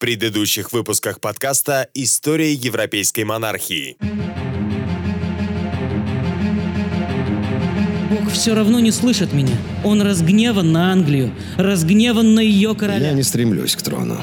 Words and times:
предыдущих 0.00 0.72
выпусках 0.72 1.20
подкаста 1.20 1.88
«История 1.92 2.52
европейской 2.52 3.22
монархии». 3.22 3.98
Бог 8.10 8.32
все 8.32 8.54
равно 8.54 8.80
не 8.80 8.90
слышит 8.90 9.32
меня. 9.32 9.54
Он 9.84 10.00
разгневан 10.00 10.72
на 10.72 10.90
Англию, 10.90 11.32
разгневан 11.56 12.34
на 12.34 12.40
ее 12.40 12.74
короля. 12.74 13.08
Я 13.08 13.12
не 13.12 13.22
стремлюсь 13.22 13.76
к 13.76 13.82
трону. 13.82 14.18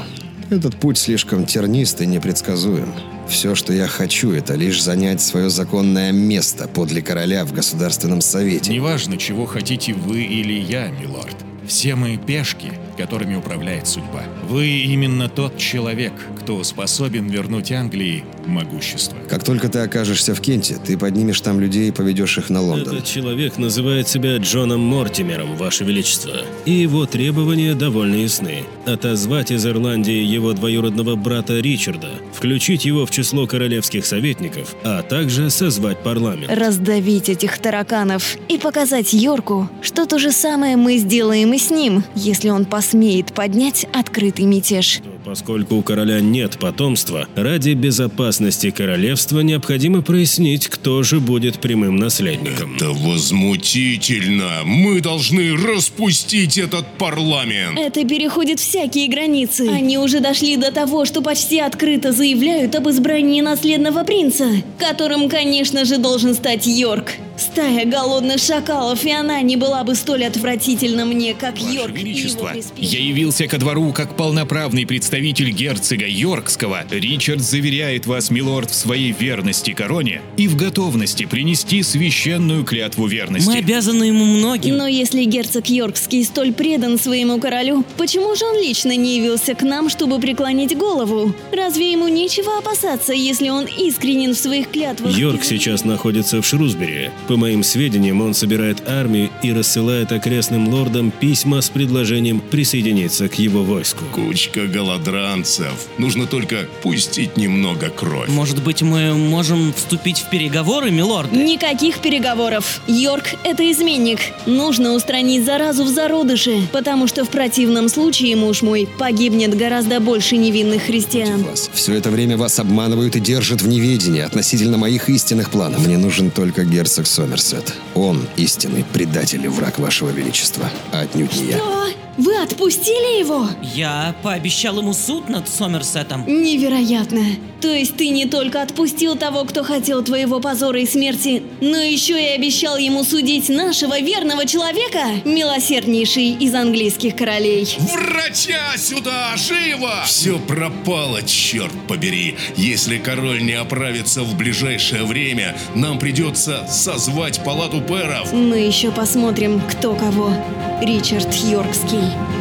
Этот 0.50 0.76
путь 0.76 0.98
слишком 0.98 1.46
тернист 1.46 2.00
и 2.00 2.06
непредсказуем. 2.06 2.92
Все, 3.28 3.54
что 3.54 3.72
я 3.72 3.86
хочу, 3.86 4.32
это 4.32 4.54
лишь 4.54 4.82
занять 4.82 5.20
свое 5.20 5.48
законное 5.48 6.10
место 6.10 6.66
подле 6.66 7.02
короля 7.02 7.44
в 7.44 7.52
Государственном 7.52 8.20
Совете. 8.20 8.72
Неважно, 8.72 9.16
чего 9.16 9.46
хотите 9.46 9.92
вы 9.92 10.22
или 10.22 10.54
я, 10.54 10.88
милорд. 10.88 11.36
Все 11.66 11.94
мы 11.94 12.16
пешки, 12.16 12.72
которыми 12.98 13.36
управляет 13.36 13.86
судьба. 13.86 14.24
Вы 14.48 14.66
именно 14.68 15.28
тот 15.28 15.56
человек, 15.56 16.12
кто 16.40 16.62
способен 16.64 17.28
вернуть 17.28 17.72
Англии 17.72 18.24
могущество. 18.44 19.16
Как 19.28 19.44
только 19.44 19.68
ты 19.68 19.78
окажешься 19.78 20.34
в 20.34 20.40
Кенте, 20.40 20.76
ты 20.84 20.98
поднимешь 20.98 21.40
там 21.40 21.60
людей 21.60 21.88
и 21.88 21.92
поведешь 21.92 22.38
их 22.38 22.50
на 22.50 22.60
Лондон. 22.60 22.96
Этот 22.96 23.06
человек 23.06 23.56
называет 23.56 24.08
себя 24.08 24.36
Джоном 24.38 24.80
Мортимером, 24.80 25.56
Ваше 25.56 25.84
Величество. 25.84 26.32
И 26.64 26.72
его 26.72 27.06
требования 27.06 27.74
довольно 27.74 28.16
ясны. 28.16 28.64
Отозвать 28.86 29.50
из 29.50 29.64
Ирландии 29.66 30.22
его 30.22 30.52
двоюродного 30.52 31.14
брата 31.14 31.60
Ричарда, 31.60 32.10
включить 32.32 32.84
его 32.84 33.06
в 33.06 33.10
число 33.10 33.46
королевских 33.46 34.04
советников, 34.04 34.74
а 34.82 35.02
также 35.02 35.50
созвать 35.50 36.02
парламент. 36.02 36.50
Раздавить 36.50 37.28
этих 37.28 37.58
тараканов 37.58 38.36
и 38.48 38.58
показать 38.58 39.12
Йорку, 39.12 39.68
что 39.82 40.06
то 40.06 40.18
же 40.18 40.32
самое 40.32 40.76
мы 40.76 40.96
сделаем 40.96 41.52
и 41.52 41.58
с 41.58 41.70
ним, 41.70 42.02
если 42.14 42.48
он 42.48 42.64
посмеет 42.88 43.34
поднять 43.34 43.84
открытый 43.92 44.46
мятеж. 44.46 45.02
Поскольку 45.24 45.76
у 45.76 45.82
короля 45.82 46.20
нет 46.20 46.58
потомства, 46.58 47.26
ради 47.34 47.70
безопасности 47.70 48.70
королевства 48.70 49.40
необходимо 49.40 50.00
прояснить, 50.02 50.68
кто 50.68 51.02
же 51.02 51.20
будет 51.20 51.60
прямым 51.60 51.96
наследником. 51.96 52.76
Это 52.76 52.90
возмутительно! 52.90 54.62
Мы 54.64 55.00
должны 55.00 55.56
распустить 55.56 56.56
этот 56.56 56.86
парламент! 56.98 57.78
Это 57.78 58.04
переходит 58.06 58.60
всякие 58.60 59.08
границы. 59.08 59.68
Они 59.68 59.98
уже 59.98 60.20
дошли 60.20 60.56
до 60.56 60.72
того, 60.72 61.04
что 61.04 61.20
почти 61.20 61.58
открыто 61.58 62.12
заявляют 62.12 62.74
об 62.74 62.88
избрании 62.88 63.40
наследного 63.40 64.04
принца, 64.04 64.46
которым, 64.78 65.28
конечно 65.28 65.84
же, 65.84 65.98
должен 65.98 66.34
стать 66.34 66.66
Йорк. 66.66 67.12
Стая 67.36 67.84
голодных 67.84 68.40
шакалов, 68.40 69.04
и 69.04 69.12
она 69.12 69.40
не 69.42 69.56
была 69.56 69.84
бы 69.84 69.94
столь 69.94 70.24
отвратительна 70.24 71.04
мне, 71.04 71.34
как 71.34 71.60
Ваше 71.60 71.72
Йорк 71.72 71.94
и 71.94 72.00
его 72.00 72.08
Величество, 72.08 72.52
я 72.76 72.98
явился 72.98 73.46
ко 73.46 73.58
двору 73.58 73.92
как 73.92 74.16
полноправный 74.16 74.86
представитель 74.86 75.07
герцога 75.10 76.06
Йоркского. 76.06 76.84
Ричард 76.90 77.40
заверяет 77.40 78.06
вас, 78.06 78.30
милорд, 78.30 78.70
в 78.70 78.74
своей 78.74 79.12
верности 79.12 79.72
короне 79.72 80.22
и 80.36 80.48
в 80.48 80.56
готовности 80.56 81.26
принести 81.26 81.82
священную 81.82 82.64
клятву 82.64 83.06
верности. 83.06 83.48
Мы 83.48 83.58
обязаны 83.58 84.04
ему 84.04 84.24
многим. 84.24 84.76
Но 84.76 84.86
если 84.86 85.24
герцог 85.24 85.68
Йоркский 85.68 86.24
столь 86.24 86.52
предан 86.52 86.98
своему 86.98 87.40
королю, 87.40 87.84
почему 87.96 88.34
же 88.34 88.44
он 88.44 88.56
лично 88.56 88.96
не 88.96 89.18
явился 89.18 89.54
к 89.54 89.62
нам, 89.62 89.88
чтобы 89.88 90.20
преклонить 90.20 90.76
голову? 90.76 91.34
Разве 91.52 91.92
ему 91.92 92.08
нечего 92.08 92.58
опасаться, 92.58 93.12
если 93.12 93.48
он 93.48 93.66
искренен 93.66 94.34
в 94.34 94.38
своих 94.38 94.70
клятвах? 94.70 95.16
Йорк 95.16 95.44
сейчас 95.44 95.84
находится 95.84 96.40
в 96.42 96.46
Шрусбери. 96.46 97.10
По 97.26 97.36
моим 97.36 97.62
сведениям, 97.62 98.20
он 98.20 98.34
собирает 98.34 98.88
армию 98.88 99.30
и 99.42 99.52
рассылает 99.52 100.12
окрестным 100.12 100.68
лордам 100.68 101.10
письма 101.10 101.60
с 101.60 101.70
предложением 101.70 102.40
присоединиться 102.40 103.28
к 103.28 103.34
его 103.34 103.62
войску. 103.62 104.04
Кучка 104.12 104.66
голодранцев. 104.98 105.86
Нужно 105.98 106.26
только 106.26 106.66
пустить 106.82 107.36
немного 107.36 107.88
кровь. 107.88 108.28
Может 108.28 108.62
быть, 108.62 108.82
мы 108.82 109.14
можем 109.14 109.72
вступить 109.72 110.18
в 110.18 110.30
переговоры, 110.30 110.90
милорд? 110.90 111.32
Никаких 111.32 111.98
переговоров. 112.00 112.80
Йорк– 112.86 113.26
это 113.44 113.70
изменник. 113.70 114.18
Нужно 114.46 114.94
устранить 114.94 115.44
заразу 115.44 115.84
в 115.84 115.88
зародыше, 115.88 116.68
потому 116.72 117.06
что 117.06 117.24
в 117.24 117.28
противном 117.30 117.88
случае, 117.88 118.36
муж 118.36 118.62
мой, 118.62 118.88
погибнет 118.98 119.56
гораздо 119.56 120.00
больше 120.00 120.36
невинных 120.36 120.82
христиан. 120.82 121.44
Вас. 121.44 121.70
Все 121.72 121.94
это 121.94 122.10
время 122.10 122.36
вас 122.36 122.58
обманывают 122.58 123.16
и 123.16 123.20
держат 123.20 123.62
в 123.62 123.68
неведении 123.68 124.20
относительно 124.20 124.78
моих 124.78 125.08
истинных 125.08 125.50
планов. 125.50 125.86
Мне 125.86 125.98
нужен 125.98 126.30
только 126.30 126.64
герцог 126.64 127.06
Сомерсет. 127.06 127.72
Он 127.94 128.26
истинный 128.36 128.84
предатель 128.92 129.44
и 129.44 129.48
враг 129.48 129.78
вашего 129.78 130.10
величества, 130.10 130.70
а 130.92 131.00
отнюдь 131.00 131.36
не 131.40 131.50
я. 131.50 131.58
Что? 131.58 132.07
Вы 132.18 132.36
отпустили 132.42 133.20
его? 133.20 133.46
Я 133.62 134.14
пообещал 134.24 134.78
ему 134.78 134.92
суд 134.92 135.28
над 135.28 135.48
Сомерсетом. 135.48 136.26
Невероятно. 136.26 137.22
То 137.60 137.68
есть 137.68 137.96
ты 137.96 138.10
не 138.10 138.26
только 138.26 138.62
отпустил 138.62 139.16
того, 139.16 139.44
кто 139.44 139.64
хотел 139.64 140.02
твоего 140.04 140.38
позора 140.40 140.80
и 140.80 140.86
смерти, 140.86 141.42
но 141.60 141.76
еще 141.78 142.20
и 142.22 142.34
обещал 142.34 142.76
ему 142.78 143.02
судить 143.02 143.48
нашего 143.48 144.00
верного 144.00 144.46
человека, 144.46 145.22
милосерднейший 145.24 146.30
из 146.30 146.54
английских 146.54 147.16
королей. 147.16 147.68
Врача 147.78 148.76
сюда! 148.76 149.34
Живо! 149.36 150.04
Все 150.06 150.38
пропало, 150.38 151.22
черт 151.22 151.72
побери! 151.88 152.36
Если 152.56 152.98
король 152.98 153.42
не 153.42 153.54
оправится 153.54 154.22
в 154.22 154.36
ближайшее 154.36 155.04
время, 155.04 155.56
нам 155.74 155.98
придется 155.98 156.66
созвать 156.68 157.42
палату 157.44 157.80
пэров. 157.80 158.32
Мы 158.32 158.58
еще 158.58 158.92
посмотрим, 158.92 159.60
кто 159.68 159.94
кого. 159.94 160.32
Ричард 160.80 161.34
Йоркский. 161.34 162.37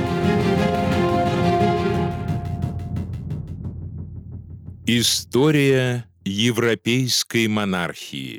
История 4.89 6.05
европейской 6.23 7.49
монархии. 7.49 8.37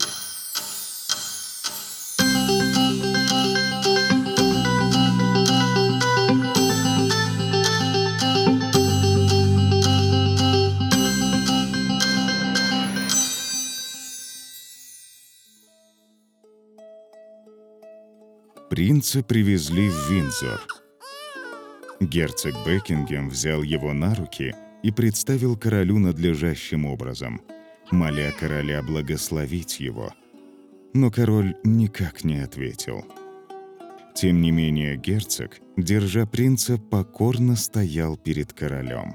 Принца 18.70 19.22
привезли 19.22 19.90
в 19.90 20.10
Виндзор. 20.10 20.62
Герцог 22.00 22.54
Бекингем 22.66 23.28
взял 23.28 23.62
его 23.62 23.92
на 23.92 24.14
руки 24.14 24.54
и 24.82 24.90
представил 24.90 25.56
королю 25.56 25.98
надлежащим 25.98 26.86
образом, 26.86 27.40
моля 27.90 28.32
короля 28.38 28.82
благословить 28.82 29.80
его. 29.80 30.12
Но 30.94 31.10
король 31.10 31.56
никак 31.64 32.24
не 32.24 32.38
ответил. 32.38 33.04
Тем 34.14 34.40
не 34.40 34.50
менее 34.50 34.96
герцог, 34.96 35.58
держа 35.76 36.26
принца, 36.26 36.76
покорно 36.76 37.56
стоял 37.56 38.16
перед 38.16 38.52
королем. 38.52 39.14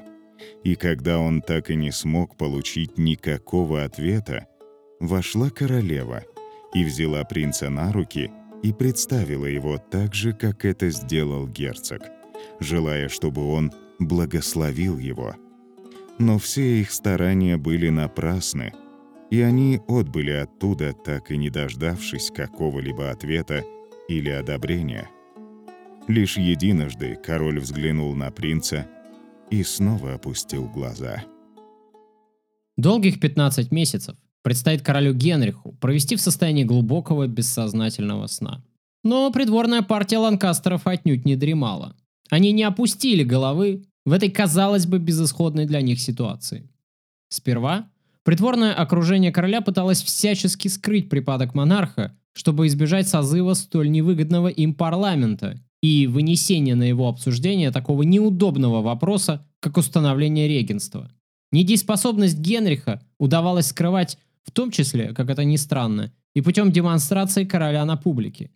И 0.63 0.75
когда 0.75 1.19
он 1.19 1.41
так 1.41 1.69
и 1.69 1.75
не 1.75 1.91
смог 1.91 2.37
получить 2.37 2.97
никакого 2.97 3.83
ответа, 3.83 4.47
вошла 4.99 5.49
королева 5.49 6.23
и 6.73 6.83
взяла 6.83 7.23
принца 7.23 7.69
на 7.69 7.91
руки 7.91 8.31
и 8.63 8.71
представила 8.71 9.45
его 9.45 9.77
так 9.77 10.13
же, 10.13 10.33
как 10.33 10.63
это 10.63 10.89
сделал 10.89 11.47
герцог, 11.47 12.01
желая, 12.59 13.09
чтобы 13.09 13.45
он 13.45 13.71
благословил 13.99 14.97
его. 14.97 15.35
Но 16.19 16.37
все 16.37 16.81
их 16.81 16.91
старания 16.91 17.57
были 17.57 17.89
напрасны, 17.89 18.73
и 19.31 19.41
они 19.41 19.81
отбыли 19.87 20.31
оттуда, 20.31 20.93
так 20.93 21.31
и 21.31 21.37
не 21.37 21.49
дождавшись 21.49 22.31
какого-либо 22.31 23.09
ответа 23.09 23.63
или 24.07 24.29
одобрения. 24.29 25.09
Лишь 26.07 26.37
единожды 26.37 27.15
король 27.15 27.59
взглянул 27.59 28.13
на 28.13 28.29
принца 28.29 28.87
и 29.49 29.63
снова 29.63 30.15
опустил 30.15 30.67
глаза. 30.67 31.23
Долгих 32.77 33.19
15 33.19 33.71
месяцев 33.71 34.15
предстоит 34.41 34.81
королю 34.81 35.13
Генриху 35.13 35.73
провести 35.73 36.15
в 36.15 36.21
состоянии 36.21 36.63
глубокого 36.63 37.27
бессознательного 37.27 38.27
сна. 38.27 38.63
Но 39.03 39.31
придворная 39.31 39.81
партия 39.81 40.17
ланкастеров 40.17 40.85
отнюдь 40.87 41.25
не 41.25 41.35
дремала. 41.35 41.95
Они 42.29 42.51
не 42.51 42.63
опустили 42.63 43.23
головы 43.23 43.85
в 44.05 44.11
этой, 44.11 44.29
казалось 44.29 44.85
бы, 44.85 44.99
безысходной 44.99 45.65
для 45.65 45.81
них 45.81 45.99
ситуации. 45.99 46.69
Сперва 47.29 47.89
придворное 48.23 48.73
окружение 48.73 49.31
короля 49.31 49.61
пыталось 49.61 50.01
всячески 50.01 50.67
скрыть 50.67 51.09
припадок 51.09 51.53
монарха, 51.55 52.15
чтобы 52.33 52.67
избежать 52.67 53.07
созыва 53.07 53.53
столь 53.53 53.91
невыгодного 53.91 54.47
им 54.47 54.73
парламента 54.73 55.59
и 55.81 56.07
вынесения 56.07 56.75
на 56.75 56.83
его 56.83 57.07
обсуждение 57.07 57.71
такого 57.71 58.03
неудобного 58.03 58.81
вопроса, 58.81 59.45
как 59.59 59.77
установление 59.77 60.47
регенства. 60.47 61.11
Недееспособность 61.51 62.39
Генриха 62.39 63.01
удавалось 63.19 63.67
скрывать 63.67 64.17
в 64.43 64.51
том 64.51 64.71
числе, 64.71 65.13
как 65.13 65.29
это 65.29 65.43
ни 65.43 65.55
странно, 65.55 66.11
и 66.33 66.41
путем 66.41 66.71
демонстрации 66.71 67.45
короля 67.45 67.85
на 67.85 67.95
публике. 67.95 68.49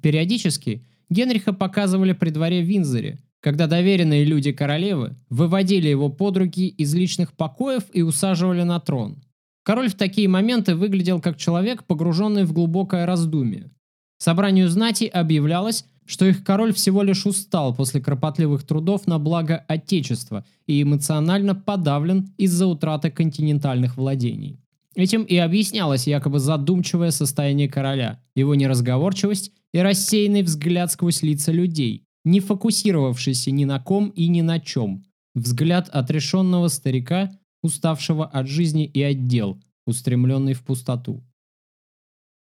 Периодически 0.00 0.84
Генриха 1.08 1.52
показывали 1.52 2.12
при 2.12 2.30
дворе 2.30 2.62
Винзоре, 2.62 3.18
когда 3.44 3.66
доверенные 3.66 4.24
люди 4.24 4.52
королевы 4.52 5.16
выводили 5.28 5.86
его 5.86 6.08
под 6.08 6.38
руки 6.38 6.66
из 6.66 6.94
личных 6.94 7.34
покоев 7.34 7.82
и 7.92 8.00
усаживали 8.00 8.62
на 8.62 8.80
трон. 8.80 9.22
Король 9.62 9.90
в 9.90 9.94
такие 9.96 10.28
моменты 10.28 10.74
выглядел 10.74 11.20
как 11.20 11.36
человек, 11.36 11.84
погруженный 11.84 12.44
в 12.44 12.54
глубокое 12.54 13.04
раздумье. 13.04 13.70
Собранию 14.16 14.70
знати 14.70 15.04
объявлялось, 15.04 15.84
что 16.06 16.24
их 16.24 16.42
король 16.42 16.72
всего 16.72 17.02
лишь 17.02 17.26
устал 17.26 17.74
после 17.74 18.00
кропотливых 18.00 18.64
трудов 18.64 19.06
на 19.06 19.18
благо 19.18 19.62
Отечества 19.68 20.46
и 20.66 20.80
эмоционально 20.80 21.54
подавлен 21.54 22.32
из-за 22.38 22.66
утраты 22.66 23.10
континентальных 23.10 23.98
владений. 23.98 24.58
Этим 24.94 25.22
и 25.22 25.36
объяснялось 25.36 26.06
якобы 26.06 26.38
задумчивое 26.38 27.10
состояние 27.10 27.68
короля, 27.68 28.22
его 28.34 28.54
неразговорчивость 28.54 29.52
и 29.74 29.80
рассеянный 29.80 30.40
взгляд 30.40 30.90
сквозь 30.90 31.20
лица 31.20 31.52
людей, 31.52 32.03
не 32.24 32.40
фокусировавшийся 32.40 33.50
ни 33.50 33.64
на 33.64 33.80
ком 33.80 34.08
и 34.08 34.28
ни 34.28 34.40
на 34.40 34.60
чем. 34.60 35.04
Взгляд 35.34 35.88
отрешенного 35.88 36.68
старика, 36.68 37.30
уставшего 37.62 38.26
от 38.26 38.48
жизни 38.48 38.84
и 38.84 39.02
от 39.02 39.26
дел, 39.26 39.60
устремленный 39.86 40.54
в 40.54 40.62
пустоту. 40.62 41.22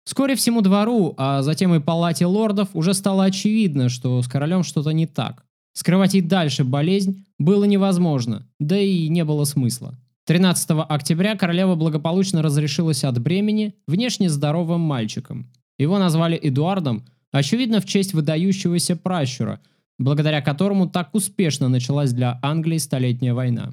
Вскоре 0.05 0.35
всему 0.35 0.63
двору, 0.63 1.15
а 1.17 1.43
затем 1.43 1.75
и 1.75 1.81
палате 1.81 2.27
лордов 2.27 2.71
уже 2.75 2.93
стало 2.93 3.25
очевидно, 3.25 3.89
что 3.89 4.21
с 4.21 4.29
королем 4.29 4.65
что-то 4.65 4.91
не 4.91 5.07
так. 5.07 5.45
Скрывать 5.75 6.15
и 6.15 6.21
дальше 6.21 6.65
болезнь 6.65 7.25
было 7.39 7.65
невозможно, 7.65 8.49
да 8.59 8.79
и 8.79 9.09
не 9.09 9.25
было 9.25 9.45
смысла. 9.45 9.99
13 10.27 10.71
октября 10.89 11.37
королева 11.37 11.75
благополучно 11.75 12.43
разрешилась 12.43 13.05
от 13.05 13.21
бремени 13.21 13.75
внешне 13.87 14.29
здоровым 14.29 14.81
мальчиком. 14.81 15.51
Его 15.79 15.99
назвали 15.99 16.39
Эдуардом, 16.41 17.05
очевидно 17.31 17.81
в 17.81 17.87
честь 17.87 18.13
выдающегося 18.13 18.97
пращура, 18.97 19.61
благодаря 19.99 20.41
которому 20.41 20.89
так 20.89 21.15
успешно 21.15 21.69
началась 21.69 22.13
для 22.13 22.39
Англии 22.43 22.79
Столетняя 22.79 23.35
война. 23.35 23.73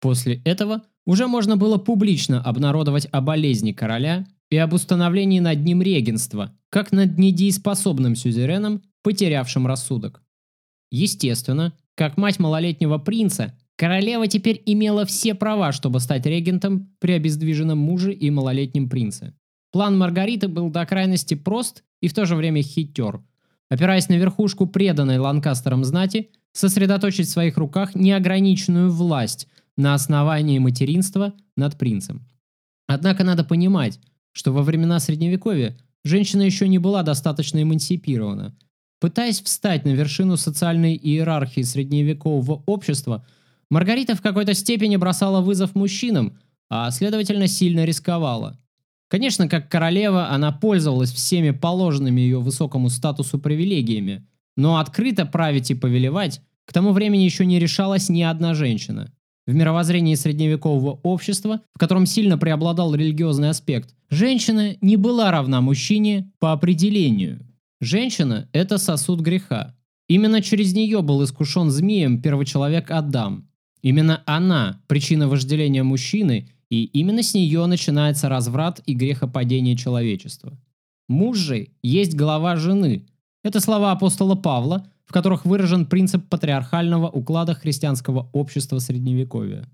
После 0.00 0.40
этого 0.44 0.82
уже 1.06 1.26
можно 1.26 1.56
было 1.56 1.78
публично 1.78 2.42
обнародовать 2.42 3.08
о 3.10 3.20
болезни 3.20 3.72
короля 3.72 4.26
и 4.50 4.56
об 4.56 4.72
установлении 4.72 5.40
над 5.40 5.64
ним 5.64 5.82
регенства, 5.82 6.54
как 6.70 6.92
над 6.92 7.18
недееспособным 7.18 8.14
сюзереном, 8.14 8.82
потерявшим 9.02 9.66
рассудок. 9.66 10.22
Естественно, 10.90 11.74
как 11.94 12.16
мать 12.16 12.38
малолетнего 12.38 12.98
принца, 12.98 13.58
королева 13.76 14.26
теперь 14.26 14.62
имела 14.66 15.04
все 15.04 15.34
права, 15.34 15.72
чтобы 15.72 16.00
стать 16.00 16.26
регентом 16.26 16.94
при 16.98 17.12
обездвиженном 17.12 17.78
муже 17.78 18.12
и 18.12 18.30
малолетнем 18.30 18.88
принце. 18.88 19.34
План 19.72 19.98
Маргариты 19.98 20.48
был 20.48 20.70
до 20.70 20.86
крайности 20.86 21.34
прост 21.34 21.84
и 22.00 22.08
в 22.08 22.14
то 22.14 22.24
же 22.24 22.36
время 22.36 22.62
хитер. 22.62 23.22
Опираясь 23.70 24.08
на 24.08 24.14
верхушку 24.14 24.66
преданной 24.66 25.18
Ланкастером 25.18 25.84
знати, 25.84 26.30
сосредоточить 26.52 27.26
в 27.26 27.30
своих 27.30 27.58
руках 27.58 27.94
неограниченную 27.94 28.90
власть 28.90 29.48
на 29.76 29.94
основании 29.94 30.58
материнства 30.58 31.34
над 31.56 31.76
принцем. 31.76 32.26
Однако 32.86 33.24
надо 33.24 33.44
понимать, 33.44 34.00
что 34.32 34.52
во 34.52 34.62
времена 34.62 34.98
Средневековья 34.98 35.76
женщина 36.04 36.42
еще 36.42 36.66
не 36.66 36.78
была 36.78 37.02
достаточно 37.02 37.62
эмансипирована. 37.62 38.56
Пытаясь 39.00 39.40
встать 39.40 39.84
на 39.84 39.90
вершину 39.90 40.36
социальной 40.36 40.96
иерархии 40.96 41.62
средневекового 41.62 42.62
общества, 42.66 43.24
Маргарита 43.70 44.16
в 44.16 44.22
какой-то 44.22 44.54
степени 44.54 44.96
бросала 44.96 45.40
вызов 45.40 45.74
мужчинам, 45.74 46.38
а 46.70 46.90
следовательно 46.90 47.46
сильно 47.46 47.84
рисковала. 47.84 48.58
Конечно, 49.08 49.48
как 49.48 49.70
королева 49.70 50.30
она 50.30 50.52
пользовалась 50.52 51.12
всеми 51.12 51.50
положенными 51.50 52.20
ее 52.20 52.40
высокому 52.40 52.90
статусу 52.90 53.38
привилегиями, 53.38 54.26
но 54.56 54.78
открыто 54.78 55.24
править 55.24 55.70
и 55.70 55.74
повелевать 55.74 56.42
к 56.66 56.72
тому 56.72 56.92
времени 56.92 57.22
еще 57.22 57.46
не 57.46 57.58
решалась 57.58 58.10
ни 58.10 58.20
одна 58.20 58.52
женщина. 58.52 59.10
В 59.46 59.54
мировоззрении 59.54 60.14
средневекового 60.14 61.00
общества, 61.02 61.62
в 61.74 61.78
котором 61.78 62.04
сильно 62.04 62.36
преобладал 62.36 62.94
религиозный 62.94 63.48
аспект, 63.48 63.94
женщина 64.10 64.76
не 64.82 64.98
была 64.98 65.30
равна 65.30 65.62
мужчине 65.62 66.30
по 66.38 66.52
определению. 66.52 67.40
Женщина– 67.80 68.50
это 68.52 68.76
сосуд 68.76 69.20
греха. 69.20 69.74
Именно 70.06 70.42
через 70.42 70.74
нее 70.74 71.00
был 71.00 71.24
искушен 71.24 71.70
змеем 71.70 72.20
первочеловек 72.20 72.90
Адам. 72.90 73.48
Именно 73.80 74.22
она– 74.26 74.82
причина 74.86 75.28
вожделения 75.28 75.82
мужчины, 75.82 76.50
и 76.70 76.84
именно 76.84 77.22
с 77.22 77.34
нее 77.34 77.66
начинается 77.66 78.28
разврат 78.28 78.80
и 78.86 78.94
грехопадение 78.94 79.76
человечества. 79.76 80.58
Муж 81.08 81.38
же 81.38 81.68
есть 81.82 82.14
глава 82.14 82.56
жены. 82.56 83.06
Это 83.42 83.60
слова 83.60 83.92
апостола 83.92 84.34
Павла– 84.34 84.86
в 85.08 85.12
которых 85.12 85.46
выражен 85.46 85.86
принцип 85.86 86.28
патриархального 86.28 87.08
уклада 87.08 87.54
христианского 87.54 88.28
общества 88.34 88.78
Средневековья. 88.78 89.66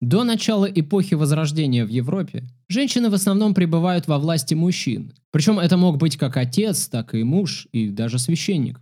До 0.00 0.24
начала 0.24 0.64
эпохи 0.64 1.14
Возрождения 1.14 1.84
в 1.84 1.90
Европе 1.90 2.44
женщины 2.66 3.10
в 3.10 3.14
основном 3.14 3.52
пребывают 3.52 4.06
во 4.06 4.18
власти 4.18 4.54
мужчин. 4.54 5.12
Причем 5.32 5.58
это 5.58 5.76
мог 5.76 5.98
быть 5.98 6.16
как 6.16 6.38
отец, 6.38 6.88
так 6.88 7.14
и 7.14 7.24
муж, 7.24 7.68
и 7.72 7.90
даже 7.90 8.18
священник. 8.18 8.80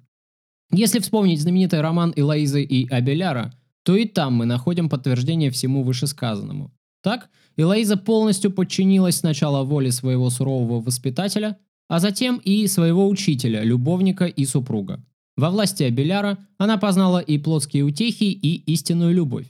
Если 0.71 1.01
вспомнить 1.01 1.41
знаменитый 1.41 1.81
роман 1.81 2.13
Элоизы 2.15 2.63
и 2.63 2.89
Абеляра, 2.89 3.53
то 3.83 3.97
и 3.97 4.05
там 4.05 4.35
мы 4.35 4.47
находим 4.47 4.89
подтверждение 4.89 5.51
всему 5.51 5.83
вышесказанному. 5.83 6.73
Так, 7.07 7.31
Элоиза 7.57 7.97
полностью 7.97 8.51
подчинилась 8.51 9.19
сначала 9.19 9.63
воле 9.63 9.93
своего 9.93 10.29
сурового 10.29 10.81
воспитателя, 10.81 11.57
а 11.87 12.01
затем 12.01 12.39
и 12.39 12.67
своего 12.67 13.09
учителя, 13.09 13.63
любовника 13.63 14.25
и 14.25 14.45
супруга. 14.45 15.01
Во 15.37 15.51
власти 15.51 15.85
Абеляра 15.85 16.37
она 16.59 16.79
познала 16.79 17.21
и 17.21 17.39
плотские 17.39 17.85
утехи, 17.85 18.25
и 18.25 18.57
истинную 18.73 19.15
любовь. 19.15 19.47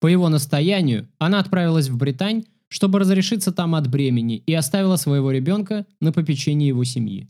По 0.00 0.06
его 0.06 0.30
настоянию 0.30 1.06
она 1.18 1.40
отправилась 1.40 1.90
в 1.90 1.98
Британь, 1.98 2.46
чтобы 2.68 3.00
разрешиться 3.00 3.52
там 3.52 3.74
от 3.74 3.86
бремени, 3.86 4.36
и 4.36 4.54
оставила 4.54 4.96
своего 4.96 5.30
ребенка 5.30 5.84
на 6.00 6.10
попечении 6.10 6.68
его 6.68 6.84
семьи. 6.84 7.28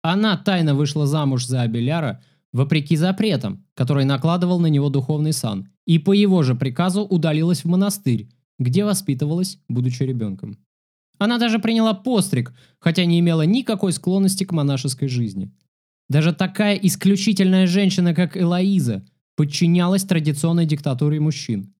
Она 0.00 0.38
тайно 0.38 0.74
вышла 0.74 1.06
замуж 1.06 1.44
за 1.44 1.60
Абеляра, 1.60 2.22
вопреки 2.54 2.96
запретам, 2.96 3.66
который 3.74 4.06
накладывал 4.06 4.58
на 4.60 4.68
него 4.68 4.88
духовный 4.88 5.34
сан, 5.34 5.68
и 5.84 5.98
по 5.98 6.12
его 6.14 6.42
же 6.42 6.54
приказу 6.54 7.02
удалилась 7.02 7.64
в 7.64 7.68
монастырь, 7.68 8.26
где 8.60 8.84
воспитывалась, 8.84 9.58
будучи 9.68 10.04
ребенком. 10.04 10.58
Она 11.18 11.38
даже 11.38 11.58
приняла 11.58 11.92
постриг, 11.94 12.54
хотя 12.78 13.04
не 13.04 13.18
имела 13.18 13.42
никакой 13.42 13.92
склонности 13.92 14.44
к 14.44 14.52
монашеской 14.52 15.08
жизни. 15.08 15.50
Даже 16.08 16.32
такая 16.32 16.76
исключительная 16.76 17.66
женщина, 17.66 18.14
как 18.14 18.36
Элоиза, 18.36 19.04
подчинялась 19.36 20.04
традиционной 20.04 20.66
диктатуре 20.66 21.18
мужчин. 21.18 21.74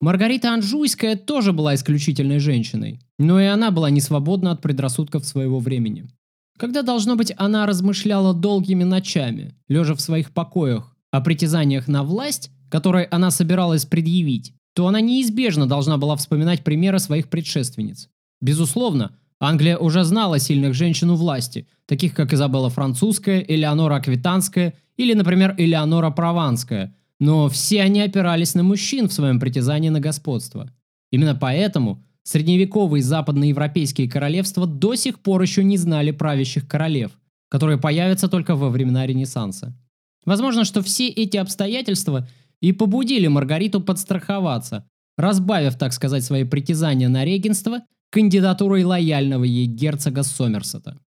Маргарита 0.00 0.52
Анжуйская 0.52 1.16
тоже 1.16 1.52
была 1.52 1.74
исключительной 1.74 2.38
женщиной, 2.38 3.00
но 3.18 3.40
и 3.40 3.44
она 3.44 3.70
была 3.70 3.90
не 3.90 4.00
свободна 4.00 4.52
от 4.52 4.62
предрассудков 4.62 5.26
своего 5.26 5.58
времени. 5.58 6.08
Когда, 6.56 6.82
должно 6.82 7.16
быть, 7.16 7.32
она 7.36 7.66
размышляла 7.66 8.32
долгими 8.32 8.84
ночами, 8.84 9.54
лежа 9.68 9.94
в 9.94 10.00
своих 10.00 10.30
покоях, 10.30 10.96
о 11.10 11.20
притязаниях 11.20 11.88
на 11.88 12.02
власть, 12.02 12.50
которые 12.70 13.06
она 13.10 13.30
собиралась 13.30 13.86
предъявить, 13.86 14.52
то 14.78 14.86
она 14.86 15.00
неизбежно 15.00 15.66
должна 15.66 15.98
была 15.98 16.14
вспоминать 16.14 16.62
примеры 16.62 17.00
своих 17.00 17.28
предшественниц. 17.28 18.08
Безусловно, 18.40 19.10
Англия 19.40 19.76
уже 19.76 20.04
знала 20.04 20.38
сильных 20.38 20.72
женщин 20.74 21.10
у 21.10 21.16
власти, 21.16 21.66
таких 21.86 22.14
как 22.14 22.32
Изабелла 22.32 22.70
Французская, 22.70 23.40
Элеонора 23.40 23.96
Аквитанская 23.96 24.74
или, 24.96 25.14
например, 25.14 25.56
Элеонора 25.58 26.10
Прованская, 26.10 26.94
но 27.18 27.48
все 27.48 27.82
они 27.82 28.00
опирались 28.02 28.54
на 28.54 28.62
мужчин 28.62 29.08
в 29.08 29.12
своем 29.12 29.40
притязании 29.40 29.88
на 29.88 29.98
господство. 29.98 30.70
Именно 31.10 31.34
поэтому 31.34 32.04
средневековые 32.22 33.02
западноевропейские 33.02 34.08
королевства 34.08 34.64
до 34.64 34.94
сих 34.94 35.18
пор 35.18 35.42
еще 35.42 35.64
не 35.64 35.76
знали 35.76 36.12
правящих 36.12 36.68
королев, 36.68 37.10
которые 37.48 37.78
появятся 37.78 38.28
только 38.28 38.54
во 38.54 38.70
времена 38.70 39.04
Ренессанса. 39.08 39.76
Возможно, 40.24 40.64
что 40.64 40.82
все 40.82 41.08
эти 41.08 41.36
обстоятельства 41.36 42.28
и 42.60 42.72
побудили 42.72 43.26
Маргариту 43.26 43.80
подстраховаться, 43.80 44.88
разбавив, 45.16 45.76
так 45.76 45.92
сказать, 45.92 46.24
свои 46.24 46.44
притязания 46.44 47.08
на 47.08 47.24
регенство– 47.24 47.82
кандидатурой 48.10 48.84
лояльного 48.84 49.44
ей 49.44 49.66
герцога 49.66 50.22
Сомерсета. 50.22 50.98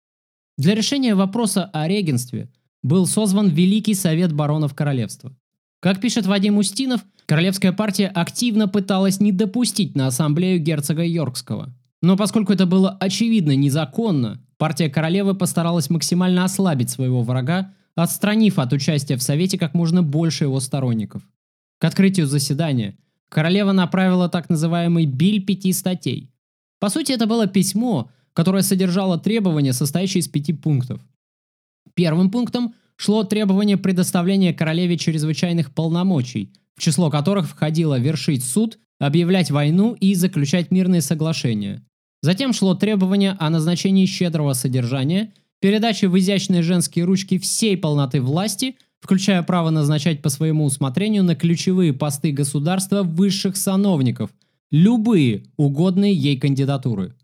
Для 0.58 0.76
решения 0.76 1.16
вопроса 1.16 1.66
о 1.74 1.88
регенстве 1.88 2.50
был 2.84 3.06
созван 3.08 3.50
Великий 3.50 3.94
Совет 3.94 4.34
Баронов 4.34 4.76
Королевства. 4.76 5.36
Как 5.80 6.00
пишет 6.00 6.28
Вадим 6.28 6.58
Устинов, 6.58 7.02
королевская 7.26 7.72
партия 7.72 8.08
активно 8.08 8.68
пыталась 8.68 9.20
не 9.20 9.32
допустить 9.32 9.96
на 9.96 10.08
ассамблею 10.08 10.60
герцога 10.60 11.04
Йоркского. 11.04 11.74
Но 12.04 12.18
поскольку 12.18 12.54
это 12.54 12.66
было 12.66 12.92
очевидно 13.00 13.56
незаконно, 13.56 14.44
партия 14.58 14.90
королевы 14.90 15.34
постаралась 15.34 15.90
максимально 15.90 16.44
ослабить 16.44 16.90
своего 16.90 17.24
врага, 17.24 17.74
отстранив 17.96 18.60
от 18.60 18.74
участия 18.74 19.16
в 19.16 19.24
Совете 19.24 19.58
как 19.58 19.74
можно 19.74 20.04
больше 20.04 20.44
его 20.44 20.60
сторонников. 20.60 21.24
К 21.82 21.86
открытию 21.86 22.28
заседания 22.28 22.96
королева 23.28 23.72
направила 23.72 24.30
так 24.30 24.50
называемый 24.50 25.08
«биль 25.08 25.44
пяти 25.44 25.74
статей», 25.74 26.32
по 26.82 26.90
сути, 26.90 27.12
это 27.12 27.28
было 27.28 27.46
письмо, 27.46 28.10
которое 28.34 28.64
содержало 28.64 29.20
требования, 29.20 29.72
состоящие 29.72 30.22
из 30.22 30.28
пяти 30.28 30.52
пунктов. 30.52 31.00
Первым 31.94 32.32
пунктом 32.32 32.74
шло 32.96 33.24
требование 33.24 33.78
предоставления 33.78 34.52
королеве 34.52 34.98
чрезвычайных 34.98 35.72
полномочий, 35.76 36.52
в 36.76 36.82
число 36.82 37.12
которых 37.12 37.48
входило 37.48 38.00
вершить 38.00 38.44
суд, 38.44 38.80
объявлять 39.00 39.52
войну 39.52 39.94
и 39.94 40.16
заключать 40.16 40.72
мирные 40.72 41.02
соглашения. 41.02 41.86
Затем 42.24 42.52
шло 42.52 42.74
требование 42.74 43.36
о 43.40 43.52
назначении 43.52 44.08
щедрого 44.08 44.54
содержания, 44.54 45.34
передаче 45.60 46.08
в 46.08 46.18
изящные 46.18 46.64
женские 46.64 47.06
ручки 47.06 47.38
всей 47.38 47.78
полноты 47.78 48.22
власти, 48.22 48.76
включая 49.02 49.44
право 49.44 49.72
назначать 49.72 50.22
по 50.22 50.30
своему 50.30 50.64
усмотрению 50.64 51.24
на 51.24 51.36
ключевые 51.36 51.92
посты 51.92 52.32
государства 52.32 53.04
высших 53.04 53.58
сановников, 53.58 54.30
любые 54.70 55.44
угодные 55.58 56.14
ей 56.14 56.38
кандидатуры. 56.38 57.16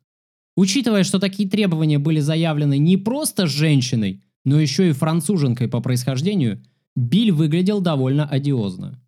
Учитывая, 0.56 1.04
что 1.04 1.20
такие 1.20 1.48
требования 1.48 2.00
были 2.00 2.20
заявлены 2.20 2.80
не 2.80 2.98
просто 2.98 3.46
женщиной, 3.46 4.24
но 4.44 4.60
еще 4.60 4.90
и 4.90 4.94
француженкой 4.94 5.68
по 5.68 5.80
происхождению, 5.80 6.64
Биль 6.96 7.32
выглядел 7.32 7.80
довольно 7.80 8.28
одиозно. 8.28 9.00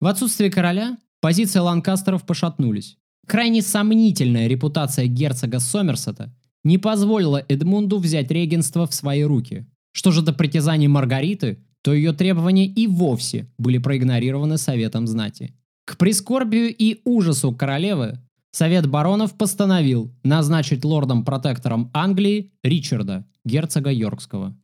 В 0.00 0.08
отсутствие 0.08 0.50
короля 0.50 0.98
позиции 1.20 1.60
ланкастеров 1.60 2.26
пошатнулись. 2.26 2.98
Крайне 3.28 3.62
сомнительная 3.62 4.48
репутация 4.48 5.06
герцога 5.06 5.60
Сомерсета 5.60 6.34
не 6.64 6.78
позволила 6.78 7.44
Эдмунду 7.48 7.98
взять 7.98 8.30
регенство 8.32 8.88
в 8.88 8.94
свои 8.94 9.22
руки. 9.22 9.66
Что 9.92 10.10
же 10.10 10.22
до 10.22 10.32
притязаний 10.32 10.88
Маргариты, 10.88 11.64
то 11.86 11.94
ее 11.94 12.12
требования 12.12 12.66
и 12.66 12.88
вовсе 12.88 13.46
были 13.58 13.78
проигнорированы 13.78 14.58
Советом 14.58 15.06
знати. 15.06 15.54
К 15.84 15.96
прискорбию 15.96 16.74
и 16.76 17.00
ужасу 17.04 17.52
королевы 17.52 18.18
Совет 18.50 18.88
баронов 18.88 19.34
постановил 19.34 20.12
назначить 20.24 20.84
лордом-протектором 20.84 21.92
Англии 21.94 22.50
Ричарда, 22.64 23.24
герцога 23.44 23.92
Йоркского. 23.92 24.56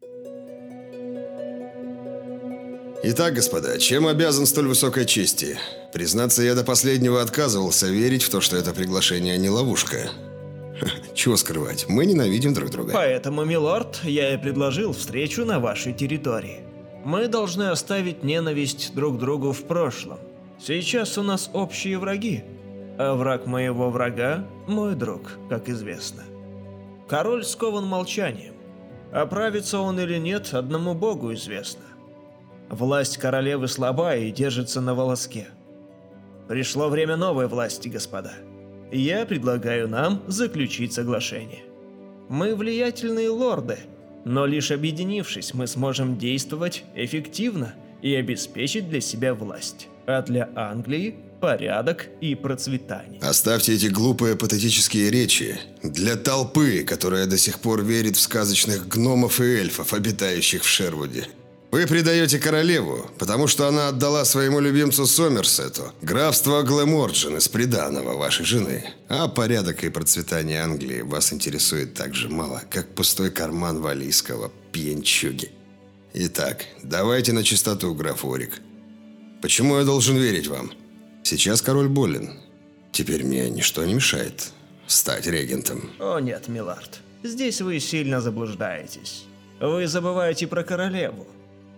Итак, 3.04 3.34
господа, 3.34 3.78
чем 3.78 4.08
обязан 4.08 4.44
столь 4.44 4.66
высокой 4.66 5.04
чести? 5.04 5.58
Признаться, 5.94 6.42
я 6.42 6.56
до 6.56 6.64
последнего 6.64 7.22
отказывался 7.22 7.86
верить 7.86 8.24
в 8.24 8.30
то, 8.30 8.40
что 8.40 8.56
это 8.56 8.72
приглашение 8.72 9.38
не 9.38 9.48
ловушка. 9.48 10.10
Чего 11.14 11.36
скрывать, 11.36 11.86
мы 11.88 12.04
ненавидим 12.04 12.52
друг 12.52 12.70
друга. 12.70 12.90
Поэтому, 12.92 13.44
милорд, 13.44 14.00
я 14.02 14.34
и 14.34 14.38
предложил 14.38 14.92
встречу 14.92 15.44
на 15.44 15.60
вашей 15.60 15.92
территории. 15.92 16.71
Мы 17.04 17.26
должны 17.26 17.64
оставить 17.64 18.22
ненависть 18.22 18.94
друг 18.94 19.18
другу 19.18 19.52
в 19.52 19.64
прошлом. 19.64 20.18
Сейчас 20.60 21.18
у 21.18 21.22
нас 21.22 21.50
общие 21.52 21.98
враги, 21.98 22.44
а 22.98 23.14
враг 23.14 23.46
моего 23.46 23.90
врага– 23.90 24.46
мой 24.68 24.94
друг, 24.94 25.38
как 25.48 25.68
известно. 25.68 26.22
Король 27.08 27.44
скован 27.44 27.86
молчанием. 27.86 28.54
Оправится 29.12 29.80
он 29.80 29.98
или 29.98 30.16
нет, 30.18 30.54
одному 30.54 30.94
богу 30.94 31.32
известно. 31.34 31.84
Власть 32.70 33.18
королевы 33.18 33.66
слаба 33.68 34.14
и 34.14 34.30
держится 34.30 34.80
на 34.80 34.94
волоске. 34.94 35.48
Пришло 36.48 36.88
время 36.88 37.16
новой 37.16 37.48
власти, 37.48 37.88
господа. 37.88 38.32
Я 38.92 39.26
предлагаю 39.26 39.88
нам 39.88 40.22
заключить 40.28 40.92
соглашение. 40.92 41.64
Мы 42.28 42.54
влиятельные 42.54 43.28
лорды, 43.28 43.78
но 44.24 44.46
лишь 44.46 44.70
объединившись, 44.70 45.54
мы 45.54 45.66
сможем 45.66 46.18
действовать 46.18 46.84
эффективно 46.94 47.74
и 48.02 48.14
обеспечить 48.14 48.88
для 48.88 49.00
себя 49.00 49.34
власть, 49.34 49.88
а 50.06 50.22
для 50.22 50.50
Англии 50.54 51.16
порядок 51.40 52.06
и 52.20 52.36
процветание. 52.36 53.20
Оставьте 53.20 53.74
эти 53.74 53.86
глупые 53.86 54.36
патетические 54.36 55.10
речи 55.10 55.58
для 55.82 56.16
толпы, 56.16 56.84
которая 56.84 57.26
до 57.26 57.36
сих 57.36 57.58
пор 57.58 57.82
верит 57.82 58.16
в 58.16 58.20
сказочных 58.20 58.86
гномов 58.86 59.40
и 59.40 59.44
эльфов, 59.44 59.92
обитающих 59.92 60.62
в 60.62 60.68
Шервуде. 60.68 61.26
Вы 61.72 61.86
предаете 61.86 62.38
королеву, 62.38 63.10
потому 63.18 63.46
что 63.46 63.66
она 63.66 63.88
отдала 63.88 64.26
своему 64.26 64.60
любимцу 64.60 65.06
Сомерсету 65.06 65.94
графство 66.02 66.60
Глэморджин 66.60 67.38
из 67.38 67.48
приданого 67.48 68.12
вашей 68.18 68.44
жены. 68.44 68.84
А 69.08 69.26
порядок 69.26 69.82
и 69.82 69.88
процветание 69.88 70.60
Англии 70.60 71.00
вас 71.00 71.32
интересует 71.32 71.94
так 71.94 72.14
же 72.14 72.28
мало, 72.28 72.62
как 72.68 72.94
пустой 72.94 73.30
карман 73.30 73.80
валийского 73.80 74.52
пьянчуги. 74.70 75.50
Итак, 76.12 76.66
давайте 76.82 77.32
на 77.32 77.42
чистоту, 77.42 77.94
граф 77.94 78.22
Орик. 78.26 78.60
Почему 79.40 79.78
я 79.78 79.84
должен 79.84 80.18
верить 80.18 80.48
вам? 80.48 80.72
Сейчас 81.22 81.62
король 81.62 81.88
болен. 81.88 82.34
Теперь 82.92 83.24
мне 83.24 83.48
ничто 83.48 83.82
не 83.86 83.94
мешает 83.94 84.50
стать 84.86 85.26
регентом. 85.26 85.90
О 85.98 86.18
нет, 86.18 86.48
милорд. 86.48 87.00
Здесь 87.22 87.62
вы 87.62 87.80
сильно 87.80 88.20
заблуждаетесь. 88.20 89.24
Вы 89.58 89.86
забываете 89.86 90.46
про 90.46 90.64
королеву. 90.64 91.26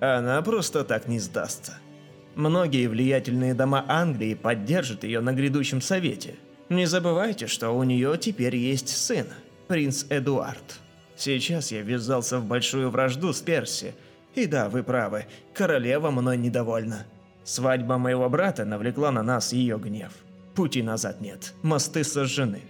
Она 0.04 0.40
просто 0.42 0.84
так 0.84 1.08
не 1.08 1.18
сдастся. 1.18 1.78
Многие 2.34 2.88
влиятельные 2.88 3.54
дома 3.54 3.84
Англии 3.88 4.34
поддержат 4.34 5.04
ее 5.04 5.20
на 5.20 5.32
грядущем 5.32 5.80
совете. 5.80 6.34
Не 6.68 6.86
забывайте, 6.86 7.46
что 7.46 7.70
у 7.70 7.82
нее 7.84 8.18
теперь 8.18 8.56
есть 8.56 8.88
сын, 8.88 9.26
принц 9.68 10.06
Эдуард. 10.10 10.80
Сейчас 11.16 11.70
я 11.72 11.82
ввязался 11.82 12.38
в 12.38 12.44
большую 12.44 12.90
вражду 12.90 13.32
с 13.32 13.40
Перси. 13.40 13.94
И 14.34 14.46
да, 14.46 14.68
вы 14.68 14.82
правы, 14.82 15.26
королева 15.52 16.10
мной 16.10 16.36
недовольна. 16.36 17.06
Свадьба 17.44 17.98
моего 17.98 18.28
брата 18.28 18.64
навлекла 18.64 19.12
на 19.12 19.22
нас 19.22 19.52
ее 19.52 19.78
гнев. 19.78 20.12
Пути 20.54 20.82
назад 20.82 21.20
нет, 21.20 21.52
мосты 21.62 22.02
сожжены. 22.02 22.62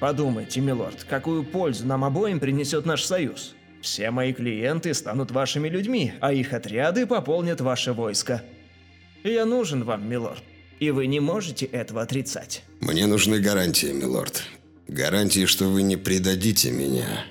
Подумайте, 0.00 0.60
милорд, 0.60 1.04
какую 1.04 1.44
пользу 1.44 1.86
нам 1.86 2.04
обоим 2.04 2.40
принесет 2.40 2.86
наш 2.86 3.04
союз? 3.04 3.54
Все 3.80 4.10
мои 4.10 4.32
клиенты 4.32 4.92
станут 4.94 5.30
вашими 5.30 5.68
людьми, 5.68 6.12
а 6.20 6.32
их 6.32 6.52
отряды 6.52 7.06
пополнят 7.06 7.60
ваше 7.60 7.92
войско. 7.92 8.42
Я 9.24 9.44
нужен 9.46 9.84
вам, 9.84 10.08
милорд, 10.08 10.42
и 10.78 10.90
вы 10.90 11.06
не 11.06 11.20
можете 11.20 11.66
этого 11.66 12.02
отрицать. 12.02 12.62
Мне 12.80 13.06
нужны 13.06 13.40
гарантии, 13.40 13.92
милорд. 13.92 14.44
Гарантии, 14.88 15.46
что 15.46 15.66
вы 15.66 15.82
не 15.82 15.96
предадите 15.96 16.72
меня. 16.72 17.24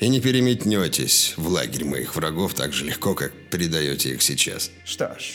И 0.00 0.08
не 0.08 0.20
переметнетесь 0.20 1.34
в 1.36 1.48
лагерь 1.48 1.84
моих 1.84 2.16
врагов 2.16 2.54
так 2.54 2.72
же 2.72 2.84
легко, 2.84 3.14
как 3.14 3.32
предаете 3.50 4.14
их 4.14 4.22
сейчас. 4.22 4.70
Что 4.84 5.16
ж, 5.18 5.32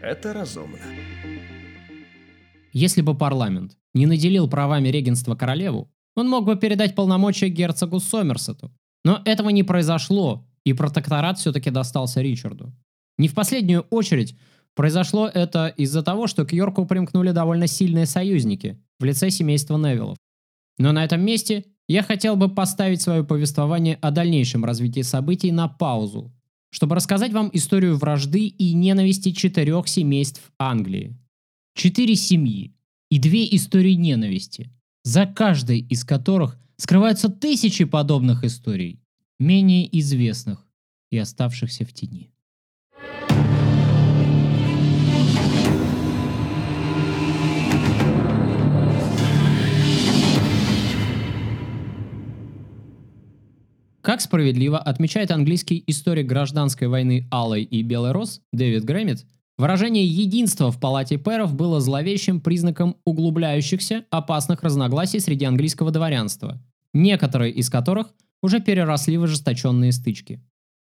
это 0.00 0.32
разумно. 0.32 0.78
Если 2.72 3.02
бы 3.02 3.16
парламент 3.16 3.76
не 3.92 4.06
наделил 4.06 4.48
правами 4.48 4.88
регенства 4.88 5.34
королеву, 5.34 5.90
он 6.14 6.28
мог 6.28 6.44
бы 6.44 6.56
передать 6.56 6.94
полномочия 6.94 7.48
герцогу 7.48 7.98
Сомерсету. 7.98 8.72
Но 9.04 9.20
этого 9.24 9.50
не 9.50 9.62
произошло, 9.62 10.46
и 10.64 10.72
протекторат 10.72 11.38
все-таки 11.38 11.70
достался 11.70 12.22
Ричарду. 12.22 12.72
Не 13.18 13.28
в 13.28 13.34
последнюю 13.34 13.82
очередь 13.90 14.36
произошло 14.74 15.28
это 15.28 15.68
из-за 15.68 16.02
того, 16.02 16.26
что 16.26 16.44
к 16.44 16.52
Йорку 16.52 16.86
примкнули 16.86 17.30
довольно 17.30 17.66
сильные 17.66 18.06
союзники 18.06 18.82
в 18.98 19.04
лице 19.04 19.30
семейства 19.30 19.76
Невиллов. 19.76 20.16
Но 20.78 20.92
на 20.92 21.04
этом 21.04 21.20
месте 21.20 21.64
я 21.86 22.02
хотел 22.02 22.36
бы 22.36 22.48
поставить 22.48 23.02
свое 23.02 23.24
повествование 23.24 23.98
о 24.00 24.10
дальнейшем 24.10 24.64
развитии 24.64 25.02
событий 25.02 25.52
на 25.52 25.68
паузу, 25.68 26.32
чтобы 26.70 26.96
рассказать 26.96 27.32
вам 27.32 27.50
историю 27.52 27.96
вражды 27.96 28.46
и 28.46 28.72
ненависти 28.72 29.32
четырех 29.32 29.86
семейств 29.86 30.50
Англии. 30.58 31.16
Четыре 31.74 32.16
семьи 32.16 32.74
и 33.10 33.18
две 33.18 33.54
истории 33.54 33.92
ненависти, 33.92 34.72
за 35.02 35.26
каждой 35.26 35.80
из 35.80 36.04
которых 36.04 36.58
скрываются 36.84 37.30
тысячи 37.30 37.84
подобных 37.84 38.44
историй, 38.44 39.00
менее 39.38 39.88
известных 40.00 40.66
и 41.10 41.16
оставшихся 41.16 41.86
в 41.86 41.94
тени. 41.94 42.30
Как 54.02 54.20
справедливо 54.20 54.78
отмечает 54.78 55.30
английский 55.30 55.82
историк 55.86 56.26
гражданской 56.26 56.88
войны 56.88 57.26
Алой 57.30 57.62
и 57.62 57.80
Белой 57.82 58.12
Рос 58.12 58.42
Дэвид 58.52 58.84
Грэмит, 58.84 59.24
выражение 59.56 60.04
единства 60.04 60.70
в 60.70 60.78
палате 60.78 61.16
пэров 61.16 61.54
было 61.54 61.80
зловещим 61.80 62.42
признаком 62.42 62.98
углубляющихся 63.06 64.04
опасных 64.10 64.62
разногласий 64.62 65.20
среди 65.20 65.46
английского 65.46 65.90
дворянства, 65.90 66.60
некоторые 66.94 67.52
из 67.52 67.68
которых 67.68 68.14
уже 68.42 68.60
переросли 68.60 69.18
в 69.18 69.24
ожесточенные 69.24 69.92
стычки. 69.92 70.40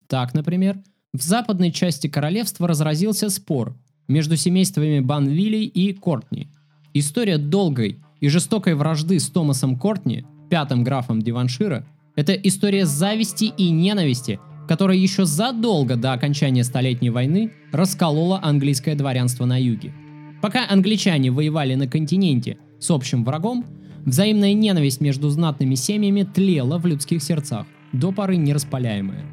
Так, 0.07 0.33
например, 0.33 0.77
в 1.13 1.21
западной 1.21 1.71
части 1.71 2.07
королевства 2.07 2.67
разразился 2.67 3.29
спор 3.29 3.75
между 4.07 4.35
семействами 4.35 4.99
Банвилей 4.99 5.65
и 5.65 5.93
Кортни. 5.93 6.49
История 6.93 7.37
долгой 7.37 7.99
и 8.19 8.27
жестокой 8.27 8.75
вражды 8.75 9.19
с 9.19 9.29
Томасом 9.29 9.77
Кортни, 9.79 10.25
пятым 10.49 10.83
графом 10.83 11.21
Диваншира, 11.21 11.87
это 12.15 12.33
история 12.33 12.85
зависти 12.85 13.45
и 13.45 13.71
ненависти, 13.71 14.39
которая 14.67 14.97
еще 14.97 15.25
задолго 15.25 15.95
до 15.95 16.13
окончания 16.13 16.63
Столетней 16.63 17.09
войны 17.09 17.51
расколола 17.71 18.39
английское 18.41 18.95
дворянство 18.95 19.45
на 19.45 19.61
юге. 19.61 19.93
Пока 20.41 20.67
англичане 20.69 21.31
воевали 21.31 21.75
на 21.75 21.87
континенте 21.87 22.57
с 22.79 22.89
общим 22.91 23.23
врагом, 23.23 23.65
взаимная 24.05 24.53
ненависть 24.53 25.01
между 25.01 25.29
знатными 25.29 25.75
семьями 25.75 26.23
тлела 26.23 26.77
в 26.77 26.85
людских 26.85 27.21
сердцах, 27.21 27.65
до 27.91 28.11
поры 28.11 28.37
нераспаляемая. 28.37 29.25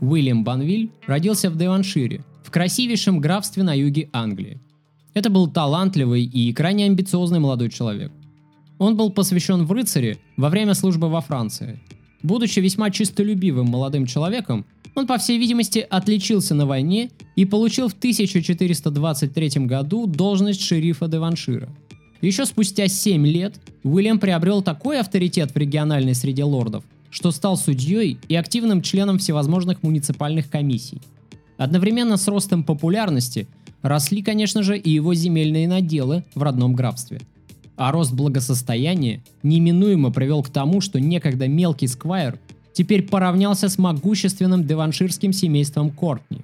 Уильям 0.00 0.42
Банвиль 0.42 0.90
родился 1.06 1.50
в 1.50 1.56
Деваншире, 1.56 2.24
в 2.42 2.50
красивейшем 2.50 3.20
графстве 3.20 3.62
на 3.62 3.74
юге 3.74 4.08
Англии. 4.12 4.60
Это 5.14 5.30
был 5.30 5.46
талантливый 5.46 6.24
и 6.24 6.52
крайне 6.52 6.86
амбициозный 6.86 7.38
молодой 7.38 7.70
человек. 7.70 8.10
Он 8.78 8.96
был 8.96 9.10
посвящен 9.10 9.64
в 9.64 9.72
рыцари 9.72 10.18
во 10.36 10.48
время 10.48 10.74
службы 10.74 11.08
во 11.08 11.20
Франции. 11.20 11.78
Будучи 12.22 12.60
весьма 12.60 12.90
чистолюбивым 12.90 13.66
молодым 13.66 14.06
человеком, 14.06 14.64
он, 14.94 15.06
по 15.06 15.18
всей 15.18 15.38
видимости, 15.38 15.86
отличился 15.88 16.54
на 16.54 16.66
войне 16.66 17.10
и 17.36 17.44
получил 17.44 17.88
в 17.88 17.94
1423 17.94 19.66
году 19.66 20.06
должность 20.06 20.62
шерифа 20.62 21.08
Деваншира. 21.08 21.68
Еще 22.22 22.46
спустя 22.46 22.88
7 22.88 23.26
лет 23.26 23.56
Уильям 23.82 24.18
приобрел 24.18 24.62
такой 24.62 24.98
авторитет 24.98 25.52
в 25.52 25.56
региональной 25.58 26.14
среде 26.14 26.44
лордов, 26.44 26.84
что 27.10 27.30
стал 27.30 27.58
судьей 27.58 28.18
и 28.28 28.34
активным 28.34 28.80
членом 28.80 29.18
всевозможных 29.18 29.82
муниципальных 29.82 30.48
комиссий. 30.48 31.02
Одновременно 31.58 32.16
с 32.16 32.26
ростом 32.26 32.64
популярности 32.64 33.46
росли, 33.82 34.22
конечно 34.22 34.62
же, 34.62 34.78
и 34.78 34.88
его 34.88 35.12
земельные 35.12 35.68
наделы 35.68 36.24
в 36.34 36.42
родном 36.42 36.72
графстве– 36.72 37.20
а 37.76 37.90
рост 37.90 38.12
благосостояния 38.12 39.22
неминуемо 39.42 40.10
привел 40.12 40.42
к 40.42 40.50
тому, 40.50 40.80
что 40.80 41.00
некогда 41.00 41.48
мелкий 41.48 41.86
сквайр 41.86 42.38
теперь 42.72 43.02
поравнялся 43.02 43.68
с 43.68 43.78
могущественным 43.78 44.64
деванширским 44.64 45.32
семейством 45.32 45.90
Кортни. 45.90 46.42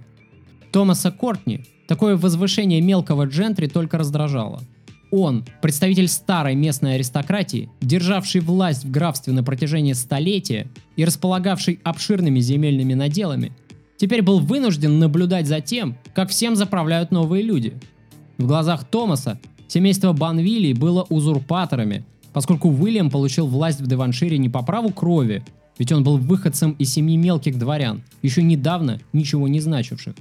Томаса 0.72 1.10
Кортни 1.10 1.64
такое 1.86 2.16
возвышение 2.16 2.80
мелкого 2.80 3.24
джентри 3.26 3.66
только 3.66 3.98
раздражало. 3.98 4.62
Он, 5.10 5.44
представитель 5.62 6.08
старой 6.08 6.54
местной 6.54 6.96
аристократии, 6.96 7.70
державший 7.80 8.40
власть 8.40 8.84
в 8.84 8.90
графстве 8.90 9.32
на 9.32 9.42
протяжении 9.42 9.94
столетия 9.94 10.68
и 10.96 11.04
располагавший 11.04 11.80
обширными 11.82 12.40
земельными 12.40 12.94
наделами, 12.94 13.52
теперь 13.96 14.22
был 14.22 14.40
вынужден 14.40 14.98
наблюдать 14.98 15.46
за 15.46 15.60
тем, 15.60 15.96
как 16.14 16.30
всем 16.30 16.56
заправляют 16.56 17.10
новые 17.10 17.42
люди. 17.42 17.74
В 18.36 18.46
глазах 18.46 18.84
Томаса 18.84 19.40
Семейство 19.68 20.14
Банвилей 20.14 20.72
было 20.72 21.06
узурпаторами, 21.10 22.04
поскольку 22.32 22.70
Уильям 22.70 23.10
получил 23.10 23.46
власть 23.46 23.80
в 23.80 23.86
Деваншире 23.86 24.38
не 24.38 24.48
по 24.48 24.62
праву 24.62 24.90
крови, 24.90 25.44
ведь 25.78 25.92
он 25.92 26.02
был 26.02 26.16
выходцем 26.16 26.72
из 26.72 26.92
семьи 26.92 27.16
мелких 27.18 27.58
дворян, 27.58 28.02
еще 28.22 28.42
недавно 28.42 28.98
ничего 29.12 29.46
не 29.46 29.60
значивших. 29.60 30.14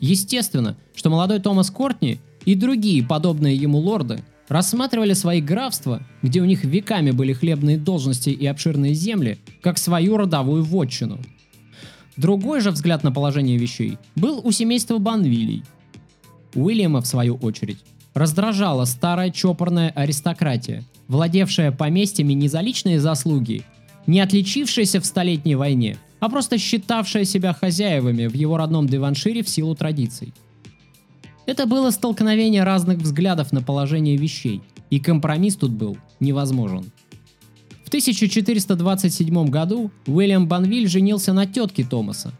Естественно, 0.00 0.76
что 0.96 1.10
молодой 1.10 1.38
Томас 1.38 1.70
Кортни 1.70 2.18
и 2.48 2.54
другие 2.54 3.04
подобные 3.04 3.54
ему 3.54 3.76
лорды 3.76 4.24
рассматривали 4.48 5.12
свои 5.12 5.42
графства, 5.42 6.02
где 6.22 6.40
у 6.40 6.46
них 6.46 6.64
веками 6.64 7.10
были 7.10 7.34
хлебные 7.34 7.76
должности 7.76 8.30
и 8.30 8.46
обширные 8.46 8.94
земли, 8.94 9.38
как 9.60 9.76
свою 9.76 10.16
родовую 10.16 10.64
вотчину. 10.64 11.18
Другой 12.16 12.62
же 12.62 12.70
взгляд 12.70 13.04
на 13.04 13.12
положение 13.12 13.58
вещей 13.58 13.98
был 14.16 14.40
у 14.42 14.50
семейства 14.50 14.96
Банвилей. 14.96 15.62
Уильяма, 16.54 17.02
в 17.02 17.06
свою 17.06 17.34
очередь, 17.34 17.80
раздражала 18.14 18.86
старая 18.86 19.28
чопорная 19.28 19.90
аристократия, 19.90 20.84
владевшая 21.06 21.70
поместьями 21.70 22.32
не 22.32 22.48
за 22.48 22.60
личные 22.60 22.98
заслуги, 22.98 23.62
не 24.06 24.20
отличившаяся 24.20 25.02
в 25.02 25.04
Столетней 25.04 25.54
войне, 25.54 25.98
а 26.18 26.30
просто 26.30 26.56
считавшая 26.56 27.24
себя 27.24 27.52
хозяевами 27.52 28.26
в 28.26 28.32
его 28.32 28.56
родном 28.56 28.86
Деваншире 28.86 29.42
в 29.42 29.50
силу 29.50 29.74
традиций. 29.74 30.32
Это 31.48 31.64
было 31.64 31.90
столкновение 31.90 32.62
разных 32.62 32.98
взглядов 32.98 33.52
на 33.52 33.62
положение 33.62 34.18
вещей, 34.18 34.60
и 34.90 35.00
компромисс 35.00 35.56
тут 35.56 35.70
был 35.70 35.96
невозможен. 36.20 36.92
В 37.84 37.88
1427 37.88 39.48
году 39.48 39.90
Уильям 40.06 40.46
Банвиль 40.46 40.86
женился 40.88 41.32
на 41.32 41.46
тетке 41.46 41.84
Томаса. 41.84 42.34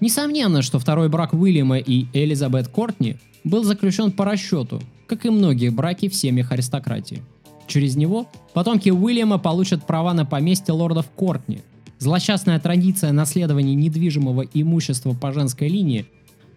Несомненно, 0.00 0.62
что 0.62 0.80
второй 0.80 1.08
брак 1.08 1.34
Уильяма 1.34 1.78
и 1.78 2.06
Элизабет 2.12 2.66
Кортни 2.66 3.18
был 3.44 3.62
заключен 3.62 4.10
по 4.10 4.24
расчету, 4.24 4.82
как 5.06 5.24
и 5.24 5.30
многие 5.30 5.68
браки 5.68 6.08
в 6.08 6.14
семьях 6.16 6.50
аристократии. 6.50 7.22
Через 7.68 7.94
него 7.94 8.28
потомки 8.54 8.90
Уильяма 8.90 9.38
получат 9.38 9.86
права 9.86 10.14
на 10.14 10.26
поместье 10.26 10.74
лордов 10.74 11.08
Кортни. 11.10 11.60
Злосчастная 12.00 12.58
традиция 12.58 13.12
наследования 13.12 13.76
недвижимого 13.76 14.42
имущества 14.52 15.12
по 15.14 15.32
женской 15.32 15.68
линии, 15.68 16.06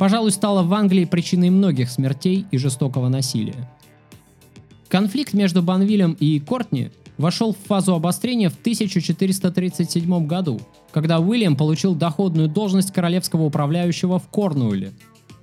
пожалуй, 0.02 0.32
стала 0.32 0.64
в 0.64 0.74
Англии 0.74 1.06
причиной 1.06 1.52
многих 1.52 1.92
смертей 1.92 2.48
и 2.50 2.58
жестокого 2.58 3.08
насилия. 3.08 3.70
Конфликт 4.88 5.34
между 5.34 5.62
Банвилем 5.62 6.14
и 6.14 6.40
Кортни 6.40 6.90
вошел 7.20 7.54
в 7.54 7.68
фазу 7.68 7.94
обострения 7.94 8.50
в 8.50 8.56
1437 8.56 10.26
году, 10.26 10.60
когда 10.92 11.20
Уильям 11.20 11.56
получил 11.56 11.94
доходную 11.94 12.48
должность 12.50 12.92
королевского 12.92 13.44
управляющего 13.44 14.18
в 14.18 14.28
Корнуэле. 14.30 14.92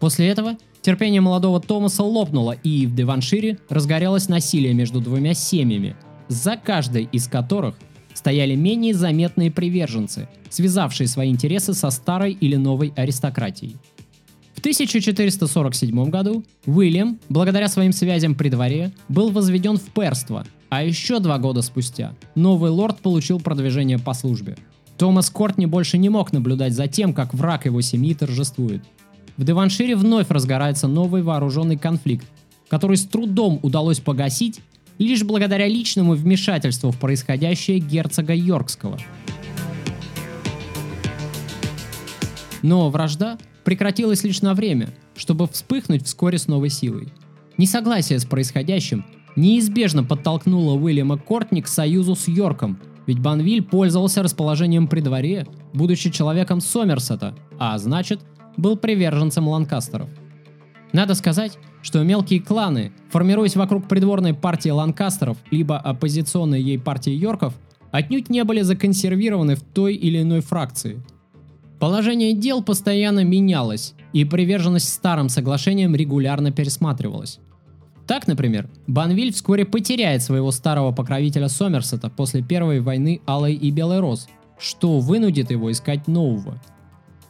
После 0.00 0.26
этого 0.26 0.56
Терпение 0.82 1.20
молодого 1.20 1.60
Томаса 1.60 2.02
лопнуло, 2.02 2.50
и 2.50 2.86
в 2.86 2.96
Деваншире 2.96 3.58
разгорелось 3.68 4.28
насилие 4.28 4.74
между 4.74 5.00
двумя 5.00 5.34
семьями, 5.34 5.94
за 6.26 6.56
каждой 6.56 7.08
из 7.12 7.28
которых 7.28 7.76
стояли 8.12 8.56
менее 8.56 8.92
заметные 8.92 9.52
приверженцы, 9.52 10.28
связавшие 10.50 11.06
свои 11.06 11.30
интересы 11.30 11.74
со 11.74 11.90
старой 11.90 12.32
или 12.32 12.56
новой 12.56 12.92
аристократией. 12.96 13.76
В 14.58 14.60
1447 14.60 16.10
году 16.10 16.44
Уильям, 16.66 17.20
благодаря 17.28 17.68
своим 17.68 17.92
связям 17.92 18.34
при 18.34 18.48
дворе, 18.48 18.92
был 19.08 19.30
возведен 19.30 19.76
в 19.76 19.84
перство, 19.92 20.44
а 20.68 20.82
еще 20.82 21.20
два 21.20 21.38
года 21.38 21.62
спустя 21.62 22.12
новый 22.34 22.72
лорд 22.72 22.98
получил 22.98 23.38
продвижение 23.38 24.00
по 24.00 24.14
службе. 24.14 24.56
Томас 24.96 25.30
Кортни 25.30 25.66
больше 25.66 25.96
не 25.96 26.08
мог 26.08 26.32
наблюдать 26.32 26.72
за 26.72 26.88
тем, 26.88 27.14
как 27.14 27.34
враг 27.34 27.66
его 27.66 27.80
семьи 27.80 28.14
торжествует– 28.14 28.82
в 29.38 29.44
Деваншире 29.44 29.94
вновь 29.94 30.30
разгорается 30.30 30.88
новый 30.88 31.22
вооруженный 31.22 31.76
конфликт, 31.76 32.26
который 32.68 32.96
с 32.96 33.06
трудом 33.06 33.60
удалось 33.62 34.00
погасить 34.00 34.60
лишь 34.98 35.22
благодаря 35.22 35.68
личному 35.68 36.14
вмешательству 36.14 36.90
в 36.90 36.98
происходящее 36.98 37.78
герцога 37.78 38.34
Йоркского. 38.34 38.98
Но 42.62 42.90
вражда 42.90 43.38
прекратилась 43.68 44.24
лишь 44.24 44.40
на 44.40 44.54
время, 44.54 44.88
чтобы 45.14 45.46
вспыхнуть 45.46 46.06
вскоре 46.06 46.38
с 46.38 46.48
новой 46.48 46.70
силой. 46.70 47.12
Несогласие 47.58 48.18
с 48.18 48.24
происходящим 48.24 49.04
неизбежно 49.36 50.02
подтолкнуло 50.02 50.72
Уильяма 50.72 51.18
Кортни 51.18 51.60
к 51.60 51.68
союзу 51.68 52.14
с 52.14 52.28
Йорком, 52.28 52.78
ведь 53.06 53.18
Банвиль 53.20 53.62
пользовался 53.62 54.22
расположением 54.22 54.88
при 54.88 55.02
дворе, 55.02 55.46
будучи 55.74 56.08
человеком 56.08 56.62
Сомерсета, 56.62 57.34
а 57.58 57.76
значит, 57.76 58.20
был 58.56 58.78
приверженцем 58.78 59.46
Ланкастеров. 59.46 60.08
Надо 60.94 61.12
сказать, 61.12 61.58
что 61.82 62.02
мелкие 62.02 62.40
кланы, 62.40 62.92
формируясь 63.10 63.56
вокруг 63.56 63.86
придворной 63.86 64.32
партии 64.32 64.70
Ланкастеров 64.70 65.36
либо 65.50 65.76
оппозиционной 65.76 66.62
ей 66.62 66.78
партии 66.78 67.12
Йорков, 67.12 67.52
отнюдь 67.90 68.30
не 68.30 68.44
были 68.44 68.62
законсервированы 68.62 69.56
в 69.56 69.60
той 69.60 69.94
или 69.94 70.22
иной 70.22 70.40
фракции. 70.40 71.02
Положение 71.78 72.32
дел 72.32 72.62
постоянно 72.62 73.24
менялось, 73.24 73.94
и 74.12 74.24
приверженность 74.24 74.92
старым 74.92 75.28
соглашениям 75.28 75.94
регулярно 75.94 76.50
пересматривалась. 76.50 77.38
Так, 78.06 78.26
например, 78.26 78.68
Банвиль 78.86 79.32
вскоре 79.32 79.64
потеряет 79.64 80.22
своего 80.22 80.50
старого 80.50 80.92
покровителя 80.92 81.48
Сомерсета 81.48 82.08
после 82.08 82.42
Первой 82.42 82.80
войны 82.80 83.20
Алой 83.26 83.54
и 83.54 83.70
Белой 83.70 84.00
Роз, 84.00 84.28
что 84.58 84.98
вынудит 84.98 85.50
его 85.50 85.70
искать 85.70 86.08
нового– 86.08 86.60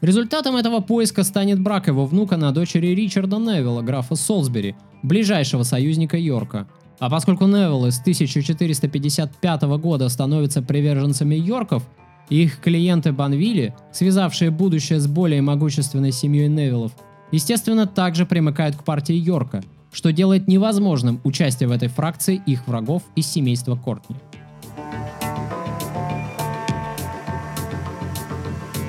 Результатом 0.00 0.56
этого 0.56 0.80
поиска 0.80 1.24
станет 1.24 1.60
брак 1.60 1.88
его 1.88 2.06
внука 2.06 2.36
на 2.36 2.52
дочери 2.52 2.88
Ричарда 2.88 3.38
Невилла, 3.38 3.82
графа 3.82 4.14
Солсбери, 4.14 4.76
ближайшего 5.02 5.64
союзника 5.64 6.16
Йорка. 6.16 6.68
А 7.00 7.10
поскольку 7.10 7.46
Невиллы 7.46 7.90
с 7.90 8.00
1455 8.00 9.62
года 9.80 10.08
становятся 10.08 10.62
приверженцами 10.62 11.34
Йорков, 11.34 11.88
их 12.30 12.60
клиенты 12.60 13.12
Банвилли, 13.12 13.74
связавшие 13.92 14.50
будущее 14.50 15.00
с 15.00 15.06
более 15.06 15.42
могущественной 15.42 16.12
семьей 16.12 16.48
Невиллов, 16.48 16.92
естественно, 17.32 17.86
также 17.86 18.26
примыкают 18.26 18.76
к 18.76 18.84
партии 18.84 19.14
Йорка, 19.14 19.62
что 19.92 20.12
делает 20.12 20.48
невозможным 20.48 21.20
участие 21.24 21.68
в 21.68 21.72
этой 21.72 21.88
фракции 21.88 22.42
их 22.46 22.66
врагов 22.66 23.02
из 23.16 23.26
семейства 23.26 23.76
Кортни. 23.76 24.16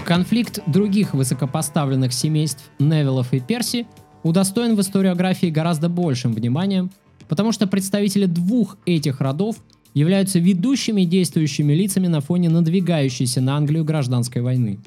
Конфликт 0.05 0.59
других 0.65 1.13
высокопоставленных 1.13 2.13
семейств 2.13 2.71
Невилов 2.79 3.31
и 3.31 3.39
Перси 3.39 3.85
удостоен 4.23 4.75
в 4.75 4.81
историографии 4.81 5.47
гораздо 5.47 5.87
большим 5.87 6.33
вниманием, 6.33 6.89
потому 7.27 7.51
что 7.51 7.67
представители 7.67 8.25
двух 8.25 8.77
этих 8.87 9.21
родов 9.21 9.57
являются 9.93 10.39
ведущими 10.39 11.03
действующими 11.03 11.73
лицами 11.73 12.07
на 12.07 12.21
фоне 12.21 12.49
надвигающейся 12.49 13.41
на 13.41 13.57
Англию 13.57 13.83
гражданской 13.83 14.41
войны. 14.41 14.79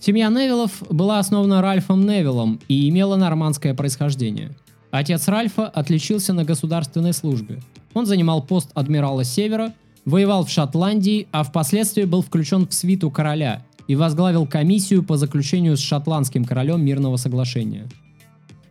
Семья 0.00 0.28
Невилов 0.28 0.82
была 0.90 1.18
основана 1.18 1.62
Ральфом 1.62 2.06
Невиллом 2.06 2.60
и 2.68 2.88
имела 2.88 3.16
нормандское 3.16 3.74
происхождение. 3.74 4.50
Отец 4.90 5.28
Ральфа 5.28 5.68
отличился 5.68 6.32
на 6.32 6.44
государственной 6.44 7.12
службе. 7.12 7.62
Он 7.94 8.04
занимал 8.06 8.42
пост 8.42 8.70
адмирала 8.74 9.24
Севера, 9.24 9.72
воевал 10.04 10.44
в 10.44 10.50
Шотландии, 10.50 11.28
а 11.30 11.44
впоследствии 11.44 12.04
был 12.04 12.22
включен 12.22 12.66
в 12.66 12.74
свиту 12.74 13.10
короля 13.10 13.64
и 13.86 13.94
возглавил 13.94 14.46
комиссию 14.46 15.02
по 15.02 15.16
заключению 15.16 15.76
с 15.76 15.80
шотландским 15.80 16.44
королем 16.44 16.84
мирного 16.84 17.16
соглашения. 17.16 17.88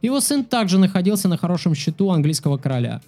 Его 0.01 0.19
сын 0.19 0.43
также 0.43 0.80
находился 0.80 1.27
на 1.27 1.38
хорошем 1.38 1.75
счету 1.75 2.12
английского 2.12 2.58
короля. 2.58 3.01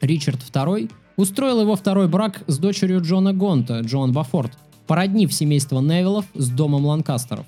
Ричард 0.00 0.40
II 0.52 0.90
устроил 1.16 1.60
его 1.60 1.76
второй 1.76 2.08
брак 2.08 2.42
с 2.46 2.58
дочерью 2.58 3.00
Джона 3.02 3.32
Гонта, 3.32 3.80
Джоан 3.80 4.12
Бафорд, 4.12 4.52
породнив 4.86 5.32
семейство 5.32 5.80
Невиллов 5.80 6.24
с 6.34 6.48
домом 6.48 6.86
Ланкастеров. 6.86 7.46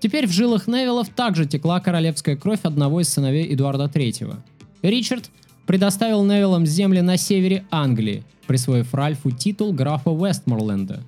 Теперь 0.00 0.26
в 0.26 0.30
жилах 0.30 0.66
Невиллов 0.66 1.08
также 1.08 1.46
текла 1.46 1.80
королевская 1.80 2.36
кровь 2.36 2.60
одного 2.62 3.00
из 3.00 3.08
сыновей 3.08 3.52
Эдуарда 3.52 3.84
III. 3.84 4.36
Ричард 4.82 5.30
предоставил 5.66 6.24
Невиллам 6.24 6.66
земли 6.66 7.00
на 7.00 7.16
севере 7.16 7.64
Англии, 7.70 8.22
присвоив 8.46 8.94
Ральфу 8.94 9.30
титул 9.30 9.72
графа 9.72 10.10
Вестморленда. 10.10 11.02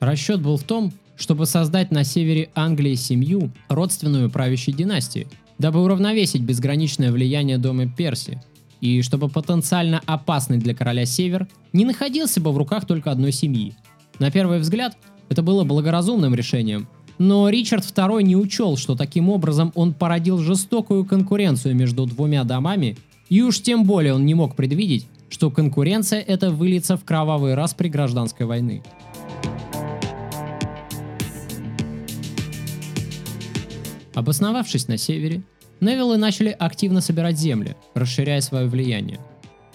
Расчет 0.00 0.40
был 0.40 0.56
в 0.56 0.64
том, 0.64 0.92
чтобы 1.16 1.46
создать 1.46 1.92
на 1.92 2.04
севере 2.04 2.50
Англии 2.54 2.94
семью, 2.94 3.52
родственную 3.68 4.30
правящей 4.30 4.74
династии, 4.74 5.28
дабы 5.58 5.82
уравновесить 5.82 6.42
безграничное 6.42 7.12
влияние 7.12 7.58
дома 7.58 7.86
Перси, 7.86 8.42
и 8.82 9.00
чтобы 9.00 9.28
потенциально 9.28 10.02
опасный 10.06 10.58
для 10.58 10.74
короля 10.74 11.06
север 11.06 11.48
не 11.72 11.86
находился 11.86 12.40
бы 12.40 12.52
в 12.52 12.58
руках 12.58 12.84
только 12.84 13.12
одной 13.12 13.32
семьи. 13.32 13.74
На 14.18 14.30
первый 14.30 14.58
взгляд, 14.58 14.98
это 15.28 15.42
было 15.42 15.64
благоразумным 15.64 16.34
решением, 16.34 16.88
но 17.16 17.48
Ричард 17.48 17.84
II 17.84 18.22
не 18.24 18.36
учел, 18.36 18.76
что 18.76 18.96
таким 18.96 19.28
образом 19.28 19.70
он 19.76 19.94
породил 19.94 20.38
жестокую 20.38 21.04
конкуренцию 21.04 21.76
между 21.76 22.06
двумя 22.06 22.42
домами, 22.42 22.98
и 23.28 23.40
уж 23.40 23.62
тем 23.62 23.84
более 23.84 24.14
он 24.14 24.26
не 24.26 24.34
мог 24.34 24.56
предвидеть, 24.56 25.06
что 25.30 25.50
конкуренция 25.52 26.20
эта 26.20 26.50
выльется 26.50 26.96
в 26.96 27.04
кровавый 27.04 27.54
раз 27.54 27.74
при 27.74 27.88
гражданской 27.88 28.46
войны. 28.46 28.82
Обосновавшись 34.14 34.88
на 34.88 34.98
севере, 34.98 35.42
Невиллы 35.82 36.16
начали 36.16 36.50
активно 36.50 37.00
собирать 37.00 37.36
земли, 37.36 37.74
расширяя 37.94 38.40
свое 38.40 38.68
влияние. 38.68 39.18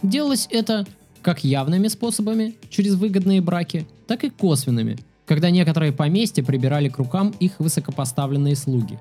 Делалось 0.01 0.47
это 0.49 0.87
как 1.21 1.43
явными 1.43 1.89
способами, 1.89 2.55
через 2.69 2.95
выгодные 2.95 3.41
браки, 3.41 3.85
так 4.07 4.23
и 4.23 4.29
косвенными, 4.29 4.97
когда 5.25 5.49
некоторые 5.49 5.91
поместья 5.91 6.43
прибирали 6.43 6.87
к 6.87 6.97
рукам 6.97 7.35
их 7.41 7.59
высокопоставленные 7.59 8.55
слуги. 8.55 8.97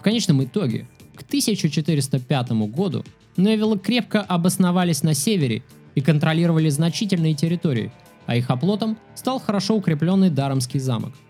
В 0.00 0.02
конечном 0.02 0.42
итоге, 0.42 0.88
к 1.14 1.22
1405 1.22 2.50
году 2.72 3.04
Невиллы 3.36 3.78
крепко 3.78 4.20
обосновались 4.20 5.04
на 5.04 5.14
севере 5.14 5.62
и 5.94 6.00
контролировали 6.00 6.68
значительные 6.68 7.34
территории, 7.34 7.92
а 8.26 8.34
их 8.34 8.50
оплотом 8.50 8.98
стал 9.14 9.38
хорошо 9.38 9.76
укрепленный 9.76 10.30
Даромский 10.30 10.80
замок– 10.80 11.12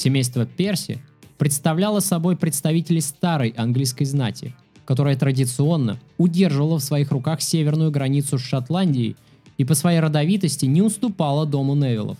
Семейство 0.00 0.46
Перси 0.46 0.98
представляло 1.36 2.00
собой 2.00 2.34
представителей 2.34 3.02
старой 3.02 3.50
английской 3.50 4.06
знати, 4.06 4.54
которая 4.86 5.14
традиционно 5.14 6.00
удерживала 6.16 6.78
в 6.78 6.82
своих 6.82 7.10
руках 7.10 7.42
северную 7.42 7.90
границу 7.90 8.38
с 8.38 8.42
Шотландией 8.42 9.16
и 9.58 9.64
по 9.66 9.74
своей 9.74 10.00
родовитости 10.00 10.64
не 10.64 10.80
уступала 10.80 11.44
дому 11.44 11.74
Невиллов. 11.74 12.16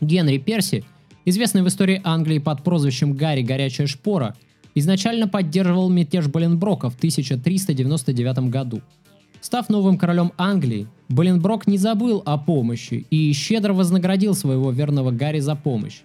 Генри 0.00 0.38
Перси, 0.38 0.84
известный 1.24 1.62
в 1.62 1.66
истории 1.66 2.00
Англии 2.04 2.38
под 2.38 2.62
прозвищем 2.62 3.14
Гарри 3.14 3.42
Горячая 3.42 3.88
Шпора, 3.88 4.36
изначально 4.76 5.26
поддерживал 5.26 5.90
мятеж 5.90 6.28
Боленброка 6.28 6.90
в 6.90 6.94
1399 6.94 8.50
году. 8.50 8.82
Став 9.40 9.68
новым 9.68 9.98
королем 9.98 10.30
Англии, 10.38 10.86
Боленброк 11.08 11.66
не 11.66 11.76
забыл 11.76 12.22
о 12.24 12.38
помощи 12.38 13.04
и 13.10 13.32
щедро 13.32 13.72
вознаградил 13.72 14.34
своего 14.36 14.70
верного 14.70 15.10
Гарри 15.10 15.40
за 15.40 15.56
помощь. 15.56 16.02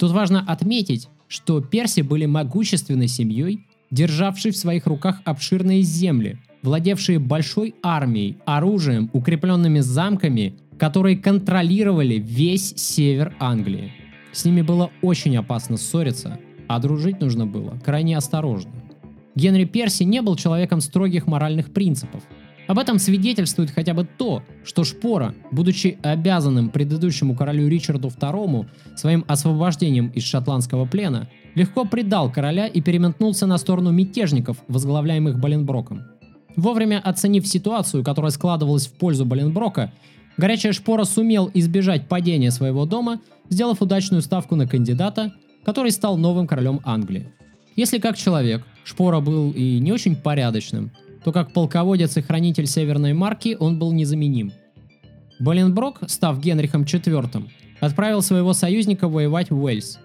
Тут 0.00 0.12
важно 0.12 0.40
отметить, 0.40 1.10
что 1.28 1.60
перси 1.60 2.00
были 2.00 2.24
могущественной 2.24 3.06
семьей, 3.06 3.66
державшей 3.90 4.50
в 4.50 4.56
своих 4.56 4.86
руках 4.86 5.20
обширные 5.26 5.82
земли, 5.82 6.38
владевшие 6.62 7.18
большой 7.18 7.74
армией, 7.82 8.38
оружием, 8.46 9.10
укрепленными 9.12 9.80
замками, 9.80 10.54
которые 10.78 11.18
контролировали 11.18 12.14
весь 12.14 12.74
север 12.78 13.36
Англии. 13.38 13.92
С 14.32 14.46
ними 14.46 14.62
было 14.62 14.90
очень 15.02 15.36
опасно 15.36 15.76
ссориться, 15.76 16.38
а 16.66 16.78
дружить 16.78 17.20
нужно 17.20 17.44
было 17.44 17.78
крайне 17.84 18.16
осторожно. 18.16 18.72
Генри 19.34 19.66
Перси 19.66 20.04
не 20.04 20.22
был 20.22 20.34
человеком 20.36 20.80
строгих 20.80 21.26
моральных 21.26 21.74
принципов– 21.74 22.22
об 22.70 22.78
этом 22.78 23.00
свидетельствует 23.00 23.72
хотя 23.72 23.94
бы 23.94 24.04
то, 24.04 24.44
что 24.62 24.84
Шпора, 24.84 25.34
будучи 25.50 25.98
обязанным 26.04 26.70
предыдущему 26.70 27.34
королю 27.34 27.66
Ричарду 27.66 28.06
II 28.10 28.68
своим 28.94 29.24
освобождением 29.26 30.06
из 30.14 30.22
шотландского 30.22 30.84
плена, 30.84 31.28
легко 31.56 31.84
предал 31.84 32.30
короля 32.30 32.68
и 32.68 32.80
переметнулся 32.80 33.46
на 33.46 33.58
сторону 33.58 33.90
мятежников, 33.90 34.58
возглавляемых 34.68 35.40
Боленброком. 35.40 36.04
Вовремя 36.54 37.00
оценив 37.00 37.44
ситуацию, 37.44 38.04
которая 38.04 38.30
складывалась 38.30 38.86
в 38.86 38.92
пользу 38.92 39.24
Боленброка, 39.24 39.92
Горячая 40.36 40.72
Шпора 40.72 41.02
сумел 41.02 41.50
избежать 41.52 42.06
падения 42.06 42.52
своего 42.52 42.86
дома, 42.86 43.20
сделав 43.48 43.82
удачную 43.82 44.22
ставку 44.22 44.54
на 44.54 44.68
кандидата, 44.68 45.34
который 45.64 45.90
стал 45.90 46.16
новым 46.18 46.46
королем 46.46 46.78
Англии. 46.84 47.32
Если 47.74 47.98
как 47.98 48.16
человек 48.16 48.64
Шпора 48.84 49.18
был 49.18 49.50
и 49.50 49.80
не 49.80 49.90
очень 49.90 50.14
порядочным, 50.14 50.92
то 51.24 51.32
как 51.32 51.52
полководец 51.52 52.16
и 52.16 52.22
хранитель 52.22 52.66
Северной 52.66 53.12
Марки 53.12 53.56
он 53.58 53.78
был 53.78 53.92
незаменим. 53.92 54.52
Боленброк, 55.38 56.00
став 56.06 56.38
Генрихом 56.40 56.82
IV, 56.82 57.48
отправил 57.80 58.22
своего 58.22 58.52
союзника 58.52 59.08
воевать 59.08 59.50
в 59.50 59.62
Уэльс. 59.62 59.98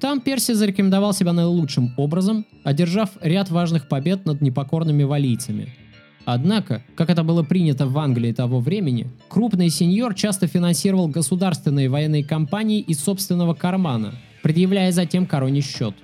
Там 0.00 0.20
Перси 0.20 0.52
зарекомендовал 0.52 1.14
себя 1.14 1.32
наилучшим 1.32 1.94
образом, 1.96 2.44
одержав 2.62 3.10
ряд 3.20 3.50
важных 3.50 3.88
побед 3.88 4.26
над 4.26 4.42
непокорными 4.42 5.02
валийцами. 5.02 5.72
Однако, 6.26 6.82
как 6.96 7.10
это 7.10 7.22
было 7.22 7.42
принято 7.42 7.86
в 7.86 7.98
Англии 7.98 8.32
того 8.32 8.60
времени, 8.60 9.08
крупный 9.28 9.68
сеньор 9.68 10.14
часто 10.14 10.46
финансировал 10.46 11.08
государственные 11.08 11.88
военные 11.88 12.24
кампании 12.24 12.80
из 12.80 13.00
собственного 13.00 13.54
кармана, 13.54 14.14
предъявляя 14.42 14.90
затем 14.90 15.26
короне 15.26 15.60
счет. 15.60 15.94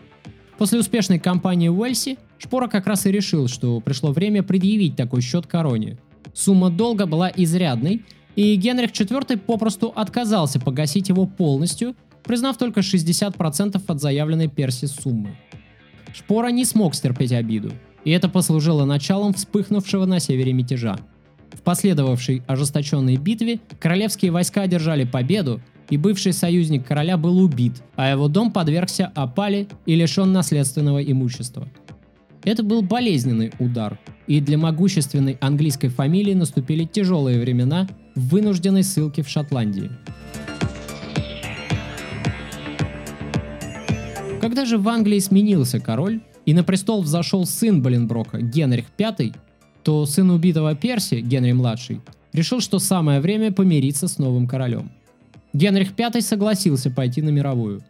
После 0.58 0.78
успешной 0.78 1.18
кампании 1.18 1.68
в 1.68 1.78
Уэльсе 1.78 2.16
Шпора 2.42 2.68
как 2.68 2.87
раз 2.87 3.05
и 3.05 3.12
решил, 3.12 3.48
что 3.48 3.81
пришло 3.81 4.12
время 4.12 4.42
предъявить 4.42 4.96
такой 4.96 5.20
счет 5.20 5.46
короне. 5.46 5.98
Сумма 6.33 6.70
долга 6.70 7.05
была 7.05 7.31
изрядной, 7.35 8.03
и 8.35 8.55
Генрих 8.55 8.92
IV 8.92 9.37
попросту 9.38 9.92
отказался 9.94 10.59
погасить 10.59 11.11
его 11.11 11.26
полностью, 11.26 11.94
признав 12.24 12.57
только 12.57 12.81
60% 12.81 13.83
от 13.87 14.00
заявленной 14.00 14.48
Перси 14.48 14.87
суммы. 14.87 15.37
Шпора 16.14 16.48
не 16.48 16.64
смог 16.64 16.94
стерпеть 16.94 17.33
обиду, 17.33 17.72
и 18.05 18.11
это 18.11 18.29
послужило 18.29 18.87
началом 18.87 19.35
вспыхнувшего 19.35 20.07
на 20.07 20.18
севере 20.18 20.55
мятежа. 20.55 20.98
В 21.53 21.61
последовавшей 21.61 22.42
ожесточенной 22.46 23.16
битве 23.16 23.61
королевские 23.79 24.31
войска 24.31 24.62
одержали 24.62 25.05
победу, 25.05 25.61
и 25.90 25.96
бывший 25.96 26.33
союзник 26.33 26.87
короля 26.87 27.18
был 27.18 27.38
убит, 27.38 27.83
а 27.96 28.09
его 28.09 28.29
дом 28.29 28.53
подвергся 28.53 29.11
опале 29.14 29.66
и 29.87 29.94
лишен 29.94 30.33
наследственного 30.33 31.03
имущества– 31.03 31.68
это 32.44 32.62
был 32.62 32.83
болезненный 32.83 33.53
удар, 33.59 33.98
и 34.26 34.40
для 34.40 34.59
могущественной 34.59 35.37
английской 35.40 35.88
фамилии 35.88 36.35
наступили 36.35 36.85
тяжелые 36.85 37.40
времена 37.40 37.88
в 38.14 38.29
вынужденной 38.29 38.83
ссылке 38.83 39.22
в 39.22 39.29
Шотландии. 39.29 39.90
Когда 44.40 44.64
же 44.64 44.79
в 44.79 44.88
Англии 44.88 45.18
сменился 45.18 45.81
король, 45.81 46.20
и 46.46 46.55
на 46.55 46.64
престол 46.64 47.03
взошел 47.03 47.44
сын 47.44 47.83
Боленброка, 47.83 48.40
Генрих 48.40 48.87
V, 48.98 49.33
то 49.83 50.07
сын 50.07 50.31
убитого 50.31 50.74
Перси, 50.74 51.16
Генри-младший, 51.20 52.00
решил, 52.33 52.61
что 52.61 52.79
самое 52.79 53.20
время 53.20 53.53
помириться 53.53 54.09
с 54.09 54.18
новым 54.18 54.46
королем. 54.46 54.90
Генрих 55.53 55.90
V 55.96 56.20
согласился 56.22 56.90
пойти 56.90 57.22
на 57.22 57.31
мировую. 57.31 57.83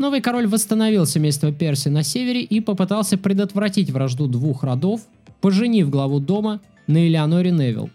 Новый 0.00 0.22
король 0.22 0.46
восстановил 0.46 1.04
семейство 1.04 1.52
Перси 1.52 1.88
на 1.90 2.02
севере 2.02 2.40
и 2.40 2.60
попытался 2.60 3.18
предотвратить 3.18 3.90
вражду 3.90 4.28
двух 4.28 4.62
родов, 4.62 5.02
поженив 5.42 5.90
главу 5.90 6.20
дома 6.20 6.62
на 6.86 7.06
Элеоноре 7.06 7.50
Невилл. 7.50 7.90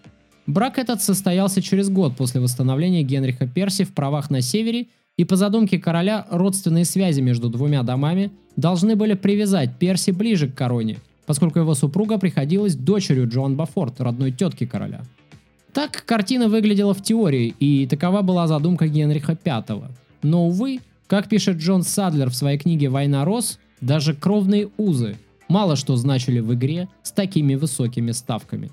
Брак 0.46 0.78
этот 0.78 1.02
состоялся 1.02 1.64
через 1.64 1.90
год 1.90 2.16
после 2.16 2.42
восстановления 2.42 3.02
Генриха 3.02 3.48
Перси 3.48 3.86
в 3.86 3.94
правах 3.96 4.30
на 4.30 4.42
севере, 4.42 4.86
и 5.18 5.26
по 5.26 5.36
задумке 5.36 5.80
короля 5.80 6.28
родственные 6.30 6.86
связи 6.86 7.22
между 7.22 7.50
двумя 7.50 7.82
домами 7.82 8.30
должны 8.56 8.96
были 8.96 9.16
привязать 9.16 9.80
Перси 9.80 10.12
ближе 10.12 10.48
к 10.48 10.54
короне, 10.54 10.98
поскольку 11.26 11.58
его 11.58 11.74
супруга 11.74 12.20
приходилась 12.20 12.76
дочерью 12.76 13.28
Джоан 13.28 13.56
Бафорд, 13.56 14.00
родной 14.00 14.32
тетки 14.32 14.68
короля. 14.68 15.02
Так 15.74 16.06
картина 16.06 16.50
выглядела 16.50 16.94
в 16.94 17.02
теории, 17.02 17.56
и 17.60 17.88
такова 17.88 18.22
была 18.22 18.46
задумка 18.46 18.88
Генриха 18.88 19.36
V. 19.44 19.90
Но, 20.22 20.46
увы, 20.46 20.82
как 21.08 21.30
пишет 21.30 21.58
Джон 21.58 21.84
Садлер 21.84 22.30
в 22.30 22.36
своей 22.36 22.58
книге 22.58 22.90
«Война 22.90 23.26
Рос», 23.26 23.60
даже 23.82 24.14
кровные 24.14 24.70
узы 24.78 25.18
мало 25.48 25.76
что 25.76 25.96
значили 25.96 26.40
в 26.40 26.54
игре 26.54 26.88
с 27.04 27.12
такими 27.12 27.56
высокими 27.56 28.12
ставками. 28.12 28.72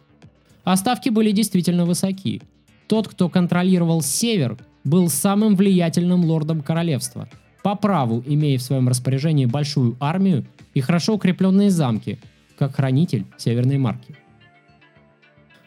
А 0.64 0.76
ставки 0.76 1.08
были 1.08 1.32
действительно 1.32 1.84
высоки. 1.84 2.42
Тот, 2.86 3.08
кто 3.08 3.28
контролировал 3.28 4.02
север, 4.02 4.58
был 4.84 5.08
самым 5.08 5.56
влиятельным 5.56 6.24
лордом 6.24 6.62
королевства, 6.62 7.28
по 7.62 7.74
праву 7.74 8.22
имея 8.26 8.58
в 8.58 8.62
своем 8.62 8.88
распоряжении 8.88 9.46
большую 9.46 9.96
армию 10.00 10.44
и 10.74 10.80
хорошо 10.80 11.14
укрепленные 11.14 11.70
замки, 11.70 12.18
как 12.58 12.76
хранитель 12.76 13.24
Северной 13.38 13.78
Марки. 13.78 14.16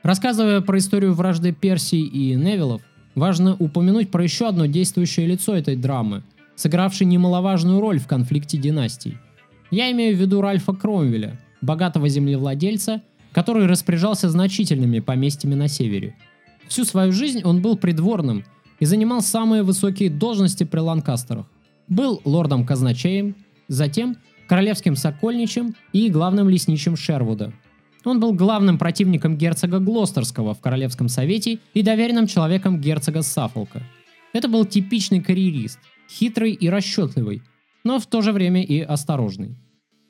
Рассказывая 0.03 0.61
про 0.61 0.77
историю 0.77 1.13
вражды 1.13 1.51
Персии 1.51 2.05
и 2.05 2.35
Невилов, 2.35 2.81
важно 3.15 3.55
упомянуть 3.57 4.11
про 4.11 4.23
еще 4.23 4.47
одно 4.47 4.65
действующее 4.65 5.25
лицо 5.25 5.55
этой 5.55 5.75
драмы, 5.75 6.21
сыгравшее 6.55 7.07
немаловажную 7.07 7.79
роль 7.79 7.99
в 7.99 8.07
конфликте 8.07 8.57
династий. 8.57 9.17
Я 9.71 9.91
имею 9.91 10.15
в 10.15 10.19
виду 10.19 10.41
Ральфа 10.41 10.73
Кромвеля, 10.73 11.39
богатого 11.61 12.07
землевладельца, 12.07 13.01
который 13.31 13.67
распоряжался 13.67 14.29
значительными 14.29 14.99
поместьями 14.99 15.55
на 15.55 15.67
севере. 15.67 16.15
Всю 16.67 16.85
свою 16.85 17.11
жизнь 17.11 17.41
он 17.43 17.61
был 17.61 17.77
придворным 17.77 18.45
и 18.79 18.85
занимал 18.85 19.21
самые 19.21 19.63
высокие 19.63 20.09
должности 20.09 20.63
при 20.63 20.79
Ланкастерах. 20.79 21.45
Был 21.87 22.21
лордом-казначеем, 22.25 23.35
затем 23.67 24.17
королевским 24.47 24.95
сокольничем 24.95 25.75
и 25.91 26.09
главным 26.09 26.49
лесничим 26.49 26.95
Шервуда. 26.95 27.53
Он 28.03 28.19
был 28.19 28.33
главным 28.33 28.77
противником 28.77 29.35
герцога 29.35 29.79
Глостерского 29.79 30.53
в 30.53 30.61
Королевском 30.61 31.09
совете 31.09 31.59
и 31.73 31.81
доверенным 31.81 32.27
человеком 32.27 32.79
герцога 32.79 33.23
Саффолка. 33.23 33.81
Это 34.31 34.47
был 34.47 34.65
типичный 34.65 35.21
карьерист, 35.21 35.79
хитрый 36.09 36.51
и 36.51 36.69
расчетливый, 36.69 37.41
но 37.83 37.99
в 37.99 38.07
то 38.07 38.21
же 38.21 38.31
время 38.31 38.63
и 38.63 38.79
осторожный. 38.81 39.57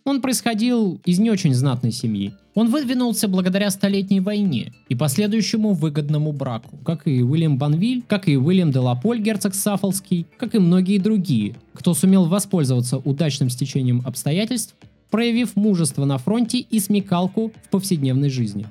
Он 0.06 0.22
происходил 0.22 1.02
из 1.04 1.18
не 1.18 1.32
очень 1.32 1.56
знатной 1.56 1.92
семьи. 1.92 2.36
Он 2.54 2.70
выдвинулся 2.70 3.28
благодаря 3.28 3.72
Столетней 3.72 4.20
войне 4.20 4.72
и 4.88 4.94
последующему 4.94 5.74
выгодному 5.74 6.32
браку, 6.32 6.78
как 6.86 7.08
и 7.08 7.24
Уильям 7.24 7.58
Банвиль, 7.58 8.04
как 8.08 8.30
и 8.30 8.38
Уильям 8.38 8.72
де 8.72 8.78
Лаполь, 8.78 9.20
герцог 9.20 9.56
Саффолский, 9.56 10.28
как 10.38 10.54
и 10.54 10.60
многие 10.60 11.00
другие, 11.00 11.56
кто 11.74 11.96
сумел 11.96 12.26
воспользоваться 12.26 12.98
удачным 12.98 13.50
стечением 13.50 14.04
обстоятельств, 14.06 14.76
проявив 15.10 15.56
мужество 15.56 16.06
на 16.06 16.20
фронте 16.20 16.60
и 16.60 16.80
смекалку 16.80 17.52
в 17.64 17.70
повседневной 17.70 18.30
жизни. 18.30 18.68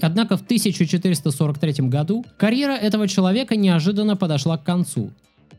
Однако 0.00 0.36
в 0.36 0.42
1443 0.42 1.88
году 1.88 2.24
карьера 2.36 2.72
этого 2.72 3.08
человека 3.08 3.56
неожиданно 3.56 4.16
подошла 4.16 4.56
к 4.56 4.62
концу, 4.62 5.10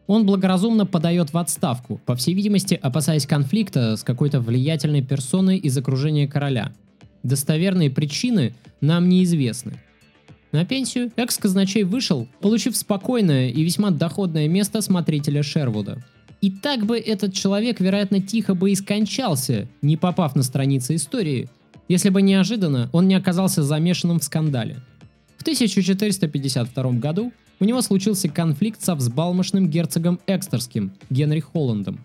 он 0.10 0.26
благоразумно 0.26 0.88
подает 0.88 1.34
в 1.34 1.38
отставку, 1.38 2.02
по 2.04 2.16
всей 2.16 2.34
видимости, 2.34 2.74
опасаясь 2.82 3.28
конфликта 3.28 3.96
с 3.96 4.04
какой-то 4.04 4.42
влиятельной 4.42 5.04
персоной 5.04 5.60
из 5.60 5.78
окружения 5.78 6.28
короля. 6.28 6.74
Достоверные 7.22 7.92
причины 7.92 8.56
нам 8.82 9.08
неизвестны. 9.08 9.74
На 10.52 10.66
пенсию 10.66 11.12
экс-казначей 11.16 11.84
вышел, 11.84 12.28
получив 12.42 12.76
спокойное 12.76 13.50
и 13.50 13.62
весьма 13.62 13.92
доходное 13.92 14.48
место 14.48 14.82
смотрителя 14.82 15.44
Шервуда. 15.44 16.04
И 16.42 16.50
так 16.50 16.88
бы 16.88 16.98
этот 16.98 17.36
человек, 17.36 17.80
вероятно, 17.80 18.20
тихо 18.20 18.56
бы 18.56 18.72
и 18.72 18.76
скончался, 18.76 19.68
не 19.84 19.96
попав 19.96 20.36
на 20.36 20.42
страницы 20.42 20.96
истории, 20.96 21.50
если 21.88 22.10
бы 22.10 22.24
неожиданно 22.24 22.90
он 22.94 23.08
не 23.08 23.14
оказался 23.14 23.62
замешанным 23.62 24.20
в 24.20 24.24
скандале. 24.24 24.78
В 25.38 25.42
1452 25.42 26.92
году 26.94 27.32
у 27.60 27.66
него 27.66 27.82
случился 27.82 28.30
конфликт 28.30 28.82
со 28.82 28.96
взбалмошным 28.96 29.70
герцогом 29.70 30.20
Экстерским, 30.28 30.94
Генри 31.10 31.40
Холландом. 31.40 32.00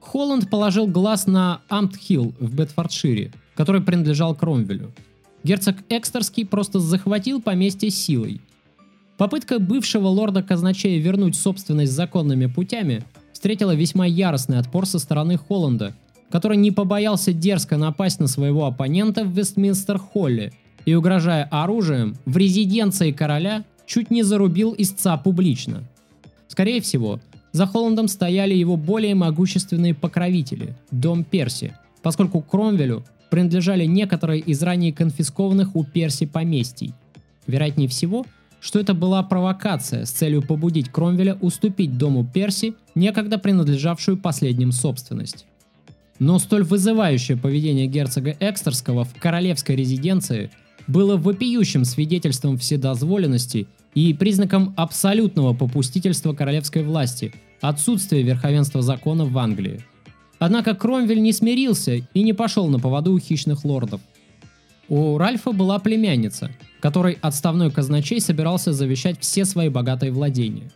Холланд 0.00 0.50
положил 0.50 0.86
глаз 0.86 1.26
на 1.26 1.60
Амтхилл 1.68 2.34
в 2.38 2.54
Бетфордшире, 2.54 3.32
который 3.54 3.80
принадлежал 3.80 4.34
Кромвелю. 4.34 4.92
Герцог 5.44 5.76
Экстерский 5.88 6.44
просто 6.44 6.80
захватил 6.80 7.40
поместье 7.40 7.90
силой. 7.90 8.40
Попытка 9.16 9.58
бывшего 9.58 10.08
лорда-казначея 10.08 10.98
вернуть 10.98 11.36
собственность 11.36 11.92
законными 11.92 12.46
путями 12.46 13.04
встретила 13.32 13.74
весьма 13.74 14.06
яростный 14.06 14.58
отпор 14.58 14.86
со 14.86 14.98
стороны 14.98 15.36
Холланда, 15.36 15.94
который 16.30 16.56
не 16.56 16.70
побоялся 16.70 17.32
дерзко 17.32 17.76
напасть 17.76 18.20
на 18.20 18.26
своего 18.26 18.66
оппонента 18.66 19.24
в 19.24 19.38
Вестминстер-Холле 19.38 20.52
и, 20.84 20.94
угрожая 20.94 21.44
оружием, 21.50 22.16
в 22.24 22.36
резиденции 22.36 23.12
короля 23.12 23.64
чуть 23.90 24.12
не 24.12 24.22
зарубил 24.22 24.72
истца 24.78 25.16
публично. 25.16 25.82
Скорее 26.46 26.80
всего, 26.80 27.18
за 27.50 27.66
Холландом 27.66 28.06
стояли 28.06 28.54
его 28.54 28.76
более 28.76 29.16
могущественные 29.16 29.94
покровители– 29.94 30.76
Дом 30.92 31.24
Перси, 31.24 31.74
поскольку 32.00 32.40
Кромвелю 32.40 33.04
принадлежали 33.30 33.86
некоторые 33.86 34.42
из 34.42 34.62
ранее 34.62 34.92
конфискованных 34.92 35.74
у 35.74 35.82
Перси 35.82 36.26
поместий. 36.26 36.94
Вероятнее 37.48 37.88
всего, 37.88 38.24
что 38.60 38.78
это 38.78 38.94
была 38.94 39.24
провокация 39.24 40.04
с 40.04 40.10
целью 40.10 40.42
побудить 40.42 40.88
Кромвеля 40.88 41.36
уступить 41.40 41.98
дому 41.98 42.24
Перси, 42.24 42.74
некогда 42.94 43.38
принадлежавшую 43.38 44.18
последним 44.18 44.70
собственность. 44.70 45.46
Но 46.20 46.38
столь 46.38 46.62
вызывающее 46.62 47.36
поведение 47.36 47.88
герцога 47.88 48.36
Экстерского 48.38 49.04
в 49.04 49.14
королевской 49.14 49.74
резиденции 49.74 50.52
было 50.86 51.16
вопиющим 51.16 51.84
свидетельством 51.84 52.56
вседозволенности 52.56 53.66
и 53.94 54.14
признаком 54.14 54.74
абсолютного 54.76 55.52
попустительства 55.52 56.32
королевской 56.32 56.82
власти, 56.82 57.32
отсутствия 57.60 58.22
верховенства 58.22 58.82
закона 58.82 59.24
в 59.24 59.36
Англии. 59.38 59.84
Однако 60.38 60.74
Кромвель 60.74 61.20
не 61.20 61.32
смирился 61.32 61.96
и 61.96 62.22
не 62.22 62.32
пошел 62.32 62.68
на 62.68 62.78
поводу 62.78 63.12
у 63.12 63.18
хищных 63.18 63.64
лордов. 63.64 64.00
У 64.88 65.18
Ральфа 65.18 65.52
была 65.52 65.78
племянница, 65.78 66.50
которой 66.80 67.18
отставной 67.20 67.70
казначей 67.70 68.20
собирался 68.20 68.72
завещать 68.72 69.20
все 69.20 69.44
свои 69.44 69.68
богатые 69.68 70.12
владения. 70.12 70.70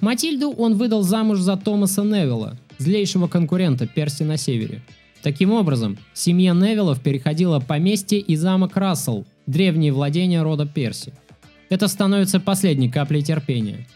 Матильду 0.00 0.50
он 0.50 0.74
выдал 0.74 1.02
замуж 1.02 1.38
за 1.40 1.56
Томаса 1.56 2.02
Невилла, 2.02 2.56
злейшего 2.78 3.28
конкурента 3.28 3.86
Перси 3.86 4.22
на 4.22 4.36
севере. 4.36 4.82
Таким 5.22 5.52
образом, 5.52 5.98
семья 6.14 6.52
Невиллов 6.52 7.00
переходила 7.00 7.58
поместье 7.58 8.20
и 8.20 8.36
замок 8.36 8.76
Рассел, 8.76 9.26
древние 9.46 9.92
владения 9.92 10.42
рода 10.42 10.66
Перси– 10.66 11.12
это 11.68 11.88
становится 11.88 12.40
последней 12.40 12.90
каплей 12.90 13.22
терпения. 13.22 13.86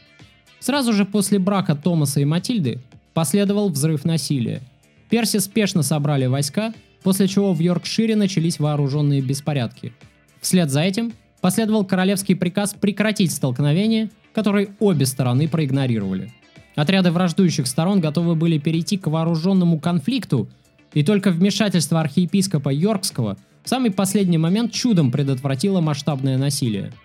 Сразу 0.59 0.92
же 0.92 1.04
после 1.04 1.38
брака 1.38 1.74
Томаса 1.74 2.20
и 2.20 2.24
Матильды 2.24 2.80
последовал 3.14 3.70
взрыв 3.70 4.04
насилия. 4.04 4.61
Перси 5.09 5.38
спешно 5.38 5.83
собрали 5.83 6.26
войска, 6.26 6.72
после 7.02 7.28
чего 7.28 7.52
в 7.52 7.61
Йоркшире 7.61 8.14
начались 8.14 8.59
вооруженные 8.59 9.20
беспорядки. 9.20 9.92
Вслед 10.40 10.70
за 10.70 10.83
этим 10.83 11.12
последовал 11.40 11.85
королевский 11.85 12.37
приказ 12.37 12.74
прекратить 12.74 13.33
столкновение, 13.33 14.11
который 14.35 14.70
обе 14.78 15.06
стороны 15.06 15.48
проигнорировали. 15.48 16.33
Отряды 16.76 17.11
враждующих 17.11 17.66
сторон 17.66 18.00
готовы 18.00 18.35
были 18.35 18.59
перейти 18.59 18.96
к 18.96 19.06
вооруженному 19.06 19.80
конфликту, 19.80 20.48
и 20.92 21.02
только 21.02 21.30
вмешательство 21.30 22.00
архиепископа 22.00 22.72
Йоркского 22.72 23.37
в 23.64 23.68
самый 23.68 23.90
последний 23.90 24.38
момент 24.38 24.72
чудом 24.72 25.11
предотвратило 25.11 25.80
масштабное 25.80 26.37
насилие– 26.37 26.92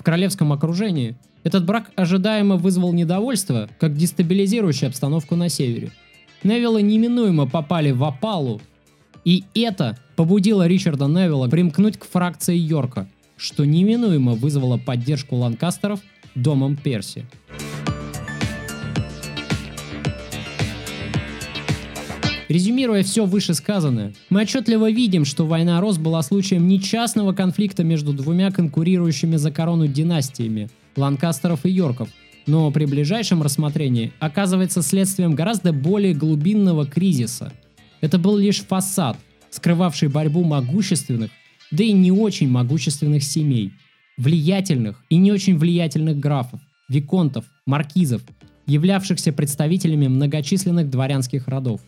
в 0.00 0.02
королевском 0.02 0.50
окружении, 0.50 1.14
этот 1.44 1.66
брак 1.66 1.90
ожидаемо 1.94 2.56
вызвал 2.56 2.94
недовольство, 2.94 3.68
как 3.78 3.94
дестабилизирующую 3.94 4.88
обстановку 4.88 5.36
на 5.36 5.50
севере. 5.50 5.90
Невиллы 6.42 6.80
неминуемо 6.80 7.46
попали 7.46 7.90
в 7.90 8.02
опалу, 8.02 8.62
и 9.26 9.44
это 9.54 9.98
побудило 10.16 10.66
Ричарда 10.66 11.04
Невилла 11.04 11.48
примкнуть 11.48 11.98
к 11.98 12.06
фракции 12.06 12.56
Йорка, 12.56 13.08
что 13.36 13.66
неминуемо 13.66 14.32
вызвало 14.32 14.78
поддержку 14.78 15.36
ланкастеров 15.36 16.00
домом 16.34 16.78
Перси. 16.78 17.26
Резюмируя 22.50 23.04
все 23.04 23.26
вышесказанное, 23.26 24.12
мы 24.28 24.42
отчетливо 24.42 24.90
видим, 24.90 25.24
что 25.24 25.46
война 25.46 25.80
Рос 25.80 25.98
была 25.98 26.20
случаем 26.20 26.66
не 26.66 26.80
частного 26.80 27.32
конфликта 27.32 27.84
между 27.84 28.12
двумя 28.12 28.50
конкурирующими 28.50 29.36
за 29.36 29.52
корону 29.52 29.86
династиями– 29.86 30.68
Ланкастеров 30.96 31.64
и 31.64 31.70
Йорков, 31.70 32.08
но 32.48 32.72
при 32.72 32.86
ближайшем 32.86 33.40
рассмотрении 33.40 34.12
оказывается 34.18 34.82
следствием 34.82 35.36
гораздо 35.36 35.72
более 35.72 36.12
глубинного 36.12 36.86
кризиса. 36.86 37.52
Это 38.00 38.18
был 38.18 38.36
лишь 38.36 38.62
фасад, 38.62 39.16
скрывавший 39.50 40.08
борьбу 40.08 40.42
могущественных, 40.42 41.30
да 41.70 41.84
и 41.84 41.92
не 41.92 42.10
очень 42.10 42.48
могущественных 42.48 43.22
семей, 43.22 43.74
влиятельных 44.18 45.04
и 45.08 45.18
не 45.18 45.30
очень 45.30 45.56
влиятельных 45.56 46.18
графов, 46.18 46.58
виконтов, 46.88 47.44
маркизов, 47.64 48.22
являвшихся 48.66 49.32
представителями 49.32 50.08
многочисленных 50.08 50.90
дворянских 50.90 51.46
родов. 51.46 51.80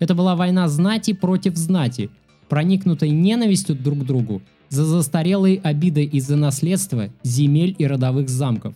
Это 0.00 0.14
была 0.14 0.34
война 0.34 0.68
знати 0.68 1.14
против 1.14 1.56
знати, 1.56 2.10
проникнутой 2.48 3.10
ненавистью 3.10 3.76
друг 3.76 4.00
к 4.00 4.04
другу 4.04 4.42
за 4.68 4.84
застарелые 4.84 5.60
обиды 5.62 6.04
из-за 6.04 6.36
наследства, 6.36 7.10
земель 7.22 7.76
и 7.78 7.86
родовых 7.86 8.28
замков. 8.28 8.74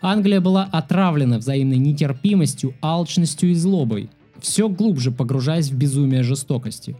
Англия 0.00 0.40
была 0.40 0.64
отравлена 0.64 1.38
взаимной 1.38 1.78
нетерпимостью, 1.78 2.74
алчностью 2.80 3.50
и 3.50 3.54
злобой, 3.54 4.08
все 4.40 4.68
глубже 4.68 5.10
погружаясь 5.10 5.70
в 5.70 5.76
безумие 5.76 6.22
жестокости. 6.22 6.96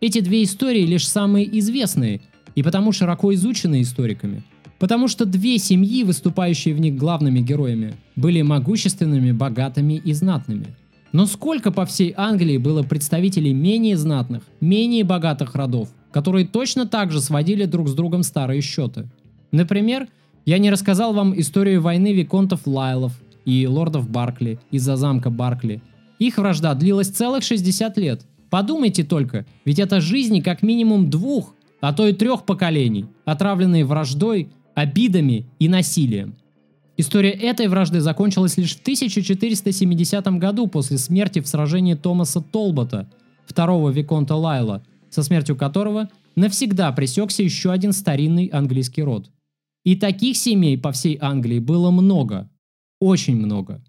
Эти 0.00 0.20
две 0.20 0.42
истории 0.42 0.84
лишь 0.84 1.08
самые 1.08 1.58
известные, 1.58 2.20
и 2.54 2.62
потому 2.62 2.92
широко 2.92 3.32
изучены 3.34 3.82
историками. 3.82 4.42
Потому 4.78 5.08
что 5.08 5.26
две 5.26 5.58
семьи, 5.58 6.02
выступающие 6.04 6.74
в 6.74 6.80
них 6.80 6.96
главными 6.96 7.40
героями, 7.40 7.94
были 8.16 8.42
могущественными, 8.42 9.32
богатыми 9.32 9.94
и 9.94 10.12
знатными. 10.12 10.66
Но 11.12 11.26
сколько 11.26 11.72
по 11.72 11.84
всей 11.86 12.14
Англии 12.16 12.56
было 12.56 12.82
представителей 12.82 13.52
менее 13.52 13.96
знатных, 13.96 14.42
менее 14.60 15.04
богатых 15.04 15.54
родов, 15.54 15.88
которые 16.12 16.46
точно 16.46 16.86
так 16.86 17.10
же 17.10 17.20
сводили 17.20 17.64
друг 17.64 17.88
с 17.88 17.94
другом 17.94 18.22
старые 18.22 18.60
счеты. 18.60 19.08
Например, 19.50 20.08
я 20.46 20.58
не 20.58 20.70
рассказал 20.70 21.12
вам 21.12 21.38
историю 21.38 21.82
войны 21.82 22.12
виконтов 22.12 22.66
Лайлов 22.66 23.12
и 23.44 23.66
лордов 23.66 24.08
Баркли 24.08 24.58
из-за 24.70 24.96
замка 24.96 25.30
Баркли. 25.30 25.82
Их 26.18 26.38
вражда 26.38 26.74
длилась 26.74 27.08
целых 27.08 27.42
60 27.42 27.96
лет. 27.98 28.22
Подумайте 28.48 29.04
только, 29.04 29.46
ведь 29.64 29.78
это 29.78 30.00
жизни 30.00 30.40
как 30.40 30.62
минимум 30.62 31.08
двух, 31.08 31.54
а 31.80 31.92
то 31.92 32.06
и 32.06 32.12
трех 32.12 32.44
поколений, 32.44 33.06
отравленные 33.24 33.84
враждой, 33.84 34.50
обидами 34.74 35.46
и 35.58 35.68
насилием. 35.68 36.34
История 37.00 37.30
этой 37.30 37.66
вражды 37.68 38.02
закончилась 38.02 38.58
лишь 38.58 38.76
в 38.76 38.82
1470 38.82 40.26
году 40.36 40.66
после 40.66 40.98
смерти 40.98 41.40
в 41.40 41.48
сражении 41.48 41.94
Томаса 41.94 42.42
Толбота, 42.42 43.10
второго 43.46 43.88
Виконта 43.88 44.34
Лайла, 44.34 44.84
со 45.08 45.22
смертью 45.22 45.56
которого 45.56 46.10
навсегда 46.36 46.92
пресекся 46.92 47.42
еще 47.42 47.72
один 47.72 47.94
старинный 47.94 48.48
английский 48.48 49.02
род. 49.02 49.30
И 49.82 49.96
таких 49.96 50.36
семей 50.36 50.76
по 50.76 50.92
всей 50.92 51.16
Англии 51.18 51.58
было 51.58 51.90
много, 51.90 52.50
очень 53.00 53.36
много. 53.36 53.82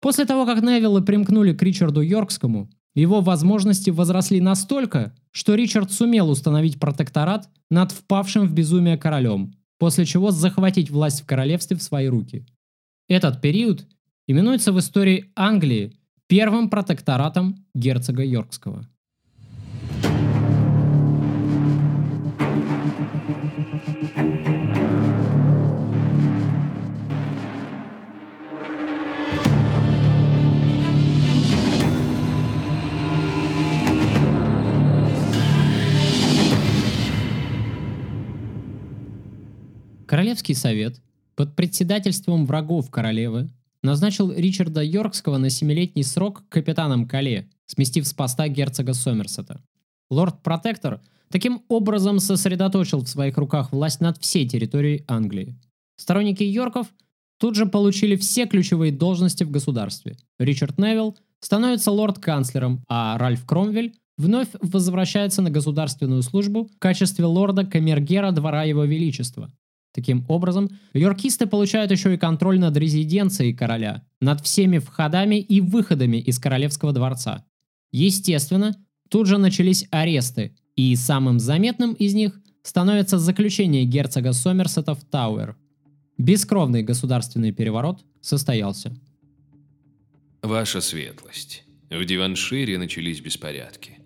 После 0.00 0.26
того, 0.26 0.46
как 0.46 0.62
Невилла 0.62 1.00
примкнули 1.00 1.52
к 1.52 1.60
Ричарду 1.64 2.00
Йоркскому, 2.00 2.70
его 2.94 3.22
возможности 3.22 3.90
возросли 3.90 4.40
настолько, 4.40 5.16
что 5.32 5.56
Ричард 5.56 5.90
сумел 5.90 6.30
установить 6.30 6.78
протекторат 6.78 7.48
над 7.70 7.90
впавшим 7.90 8.46
в 8.46 8.52
безумие 8.52 8.96
королем, 8.96 9.56
после 9.80 10.04
чего 10.04 10.30
захватить 10.30 10.90
власть 10.90 11.22
в 11.22 11.26
королевстве 11.26 11.74
в 11.74 11.82
свои 11.82 12.06
руки. 12.06 12.44
Этот 13.08 13.40
период 13.40 13.86
именуется 14.28 14.72
в 14.72 14.78
истории 14.78 15.32
Англии 15.34 15.96
первым 16.26 16.68
протекторатом 16.68 17.66
герцога 17.74 18.22
Йоркского. 18.22 18.86
Королевский 40.20 40.54
совет 40.54 41.00
под 41.34 41.56
председательством 41.56 42.44
врагов 42.44 42.90
королевы 42.90 43.48
назначил 43.82 44.30
Ричарда 44.30 44.82
Йоркского 44.82 45.38
на 45.38 45.48
семилетний 45.48 46.04
срок 46.04 46.42
капитаном 46.50 47.08
Кале, 47.08 47.48
сместив 47.64 48.06
с 48.06 48.12
поста 48.12 48.46
герцога 48.48 48.92
Сомерсета. 48.92 49.62
Лорд-протектор 50.10 51.00
таким 51.30 51.62
образом 51.68 52.18
сосредоточил 52.18 53.00
в 53.00 53.08
своих 53.08 53.38
руках 53.38 53.72
власть 53.72 54.02
над 54.02 54.18
всей 54.18 54.46
территорией 54.46 55.06
Англии. 55.08 55.56
Сторонники 55.96 56.42
Йорков 56.42 56.88
тут 57.38 57.56
же 57.56 57.64
получили 57.64 58.14
все 58.16 58.44
ключевые 58.44 58.92
должности 58.92 59.44
в 59.44 59.50
государстве. 59.50 60.18
Ричард 60.38 60.76
Невилл 60.76 61.16
становится 61.38 61.92
лорд-канцлером, 61.92 62.84
а 62.88 63.16
Ральф 63.16 63.46
Кромвель 63.46 63.94
вновь 64.18 64.48
возвращается 64.60 65.40
на 65.40 65.48
государственную 65.48 66.20
службу 66.20 66.64
в 66.66 66.78
качестве 66.78 67.24
лорда-камергера 67.24 68.32
двора 68.32 68.64
его 68.64 68.84
величества. 68.84 69.50
Таким 69.92 70.24
образом, 70.28 70.70
йоркисты 70.94 71.46
получают 71.46 71.90
еще 71.90 72.14
и 72.14 72.18
контроль 72.18 72.60
над 72.60 72.76
резиденцией 72.76 73.52
короля, 73.52 74.04
над 74.20 74.40
всеми 74.44 74.78
входами 74.78 75.36
и 75.36 75.60
выходами 75.60 76.18
из 76.18 76.38
королевского 76.38 76.92
дворца. 76.92 77.44
Естественно, 77.90 78.76
тут 79.08 79.26
же 79.26 79.38
начались 79.38 79.86
аресты, 79.90 80.56
и 80.76 80.94
самым 80.94 81.40
заметным 81.40 81.94
из 81.94 82.14
них 82.14 82.40
становится 82.62 83.18
заключение 83.18 83.84
герцога 83.84 84.32
Сомерсета 84.32 84.94
в 84.94 85.04
Тауэр. 85.04 85.56
Бескровный 86.18 86.82
государственный 86.82 87.50
переворот 87.50 88.04
состоялся. 88.20 88.94
Ваша 90.42 90.80
светлость, 90.80 91.64
в 91.90 92.04
Диваншире 92.04 92.78
начались 92.78 93.20
беспорядки. 93.20 93.99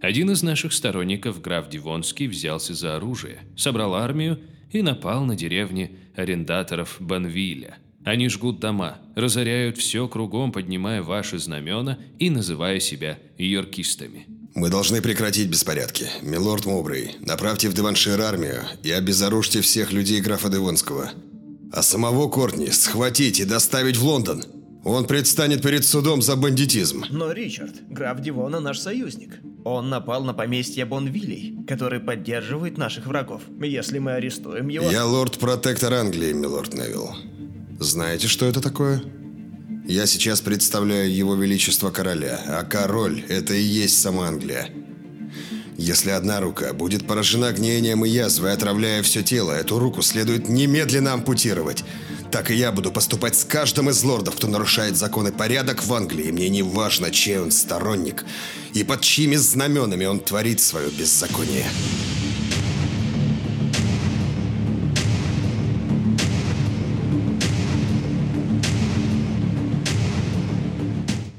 Один 0.00 0.30
из 0.30 0.42
наших 0.42 0.72
сторонников, 0.72 1.42
граф 1.42 1.68
Дивонский, 1.68 2.26
взялся 2.26 2.74
за 2.74 2.96
оружие, 2.96 3.40
собрал 3.56 3.94
армию 3.94 4.40
и 4.70 4.80
напал 4.80 5.24
на 5.24 5.36
деревни 5.36 5.98
арендаторов 6.16 6.96
Банвиля. 7.00 7.76
Они 8.04 8.30
жгут 8.30 8.60
дома, 8.60 8.98
разоряют 9.14 9.76
все 9.76 10.08
кругом, 10.08 10.52
поднимая 10.52 11.02
ваши 11.02 11.38
знамена 11.38 11.98
и 12.18 12.30
называя 12.30 12.80
себя 12.80 13.18
йоркистами. 13.36 14.26
Мы 14.54 14.70
должны 14.70 15.02
прекратить 15.02 15.48
беспорядки. 15.48 16.06
Милорд 16.22 16.64
Мобрей, 16.64 17.16
направьте 17.20 17.68
в 17.68 17.74
Деваншир 17.74 18.20
армию 18.20 18.62
и 18.82 18.90
обезоружьте 18.90 19.60
всех 19.60 19.92
людей 19.92 20.20
графа 20.20 20.48
Девонского. 20.48 21.10
А 21.72 21.82
самого 21.82 22.28
Кортни 22.28 22.70
схватить 22.70 23.38
и 23.38 23.44
доставить 23.44 23.96
в 23.96 24.04
Лондон. 24.04 24.44
Он 24.84 25.04
предстанет 25.04 25.62
перед 25.62 25.84
судом 25.84 26.22
за 26.22 26.36
бандитизм. 26.36 27.04
Но, 27.10 27.32
Ричард, 27.32 27.74
граф 27.88 28.20
Дивона 28.20 28.60
наш 28.60 28.78
союзник. 28.78 29.40
Он 29.64 29.90
напал 29.90 30.24
на 30.24 30.32
поместье 30.32 30.86
Бонвилей, 30.86 31.64
который 31.68 32.00
поддерживает 32.00 32.78
наших 32.78 33.06
врагов. 33.06 33.42
Если 33.60 33.98
мы 33.98 34.12
арестуем 34.12 34.68
его... 34.68 34.90
Я 34.90 35.04
лорд-протектор 35.04 35.92
Англии, 35.92 36.32
милорд 36.32 36.72
Невилл. 36.72 37.14
Знаете, 37.78 38.26
что 38.26 38.46
это 38.46 38.62
такое? 38.62 39.02
Я 39.86 40.06
сейчас 40.06 40.40
представляю 40.40 41.14
его 41.14 41.34
величество 41.34 41.90
короля, 41.90 42.40
а 42.46 42.64
король– 42.64 43.22
это 43.28 43.54
и 43.54 43.62
есть 43.62 44.00
сама 44.00 44.28
Англия. 44.28 44.70
Если 45.76 46.10
одна 46.10 46.40
рука 46.40 46.72
будет 46.72 47.06
поражена 47.06 47.52
гниением 47.52 48.04
и 48.04 48.08
язвой, 48.08 48.52
отравляя 48.52 49.02
все 49.02 49.22
тело, 49.22 49.52
эту 49.52 49.78
руку 49.78 50.00
следует 50.00 50.48
немедленно 50.48 51.12
ампутировать– 51.12 51.84
так 52.30 52.50
и 52.50 52.54
я 52.54 52.70
буду 52.70 52.92
поступать 52.92 53.34
с 53.34 53.44
каждым 53.44 53.90
из 53.90 54.02
лордов, 54.04 54.36
кто 54.36 54.46
нарушает 54.46 54.96
закон 54.96 55.28
и 55.28 55.32
порядок 55.32 55.84
в 55.84 55.92
Англии. 55.92 56.30
Мне 56.30 56.48
не 56.48 56.62
важно, 56.62 57.10
чей 57.10 57.38
он 57.38 57.50
сторонник 57.50 58.24
и 58.72 58.84
под 58.84 59.00
чьими 59.00 59.36
знаменами 59.36 60.04
он 60.04 60.20
творит 60.20 60.60
свое 60.60 60.88
беззаконие. 60.90 61.64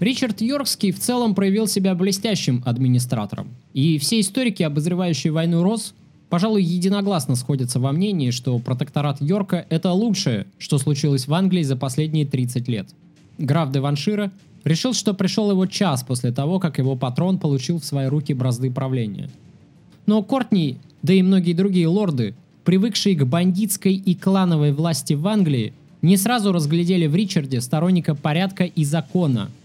Ричард 0.02 0.42
Йоркский 0.42 0.92
в 0.92 1.00
целом 1.00 1.36
проявил 1.36 1.68
себя 1.68 1.94
блестящим 1.94 2.64
администратором. 2.66 3.50
И 3.74 4.00
все 4.00 4.20
историки, 4.20 4.64
обозревающие 4.64 5.32
войну 5.32 5.62
Рос, 5.62 5.94
пожалуй, 6.32 6.64
единогласно 6.64 7.36
сходятся 7.36 7.80
во 7.80 7.92
мнении, 7.92 8.32
что 8.32 8.58
протекторат 8.58 9.22
Йорка– 9.22 9.66
это 9.70 9.92
лучшее, 9.92 10.48
что 10.58 10.78
случилось 10.78 11.28
в 11.28 11.34
Англии 11.34 11.62
за 11.62 11.76
последние 11.76 12.26
30 12.26 12.70
лет. 12.70 12.88
Граф 13.38 13.70
де 13.72 13.82
Ваншира 13.82 14.32
решил, 14.64 14.94
что 14.94 15.14
пришел 15.14 15.52
его 15.52 15.66
час 15.66 16.04
после 16.04 16.32
того, 16.32 16.60
как 16.60 16.78
его 16.78 16.96
патрон 16.96 17.38
получил 17.38 17.80
в 17.80 17.86
свои 17.86 18.08
руки 18.08 18.34
бразды 18.34 18.72
правления. 18.72 19.30
Но 20.06 20.24
Кортни, 20.24 20.78
да 21.04 21.14
и 21.14 21.22
многие 21.22 21.52
другие 21.52 21.88
лорды, 21.88 22.34
привыкшие 22.64 23.18
к 23.18 23.26
бандитской 23.26 23.94
и 23.94 24.16
клановой 24.16 24.72
власти 24.72 25.14
в 25.14 25.28
Англии, 25.28 25.74
не 26.02 26.16
сразу 26.16 26.54
разглядели 26.54 27.08
в 27.08 27.16
Ричарде 27.16 27.60
сторонника 27.60 28.16
порядка 28.16 28.64
и 28.64 28.86
закона– 28.86 29.52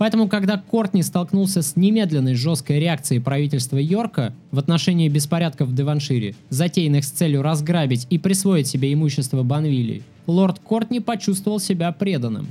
Поэтому, 0.00 0.28
когда 0.28 0.56
Кортни 0.56 1.02
столкнулся 1.02 1.60
с 1.60 1.76
немедленной 1.76 2.34
жесткой 2.34 2.80
реакцией 2.80 3.20
правительства 3.20 3.76
Йорка 3.76 4.32
в 4.50 4.58
отношении 4.58 5.10
беспорядков 5.10 5.68
в 5.68 5.74
Деваншире, 5.74 6.34
затеянных 6.48 7.04
с 7.04 7.10
целью 7.10 7.42
разграбить 7.42 8.06
и 8.08 8.16
присвоить 8.16 8.66
себе 8.66 8.94
имущество 8.94 9.42
Банвилли, 9.42 10.02
лорд 10.26 10.58
Кортни 10.58 11.00
почувствовал 11.00 11.60
себя 11.60 11.92
преданным. 11.92 12.46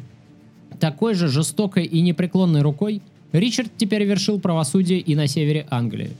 Такой 0.79 1.15
же 1.15 1.27
жестокой 1.27 1.85
и 1.85 2.01
непреклонной 2.01 2.61
рукой 2.61 3.01
Ричард 3.31 3.71
теперь 3.77 4.03
вершил 4.03 4.39
правосудие 4.39 4.99
и 4.99 5.15
на 5.15 5.25
севере 5.25 5.65
Англии. 5.71 6.11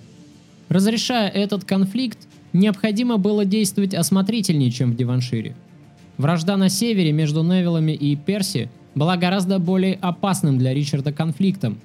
Разрешая 0.68 1.30
этот 1.30 1.64
конфликт, 1.64 2.18
необходимо 2.54 3.18
было 3.18 3.46
действовать 3.46 3.94
осмотрительнее, 3.94 4.72
чем 4.72 4.94
в 4.94 4.96
Деваншире. 4.96 5.56
Вражда 6.18 6.58
на 6.58 6.70
севере 6.70 7.12
между 7.12 7.44
Невиллами 7.44 7.92
и 7.92 8.16
Перси 8.16 8.72
была 8.96 9.18
гораздо 9.18 9.60
более 9.60 9.96
опасным 9.96 10.58
для 10.58 10.74
Ричарда 10.74 11.12
конфликтом, 11.12 11.80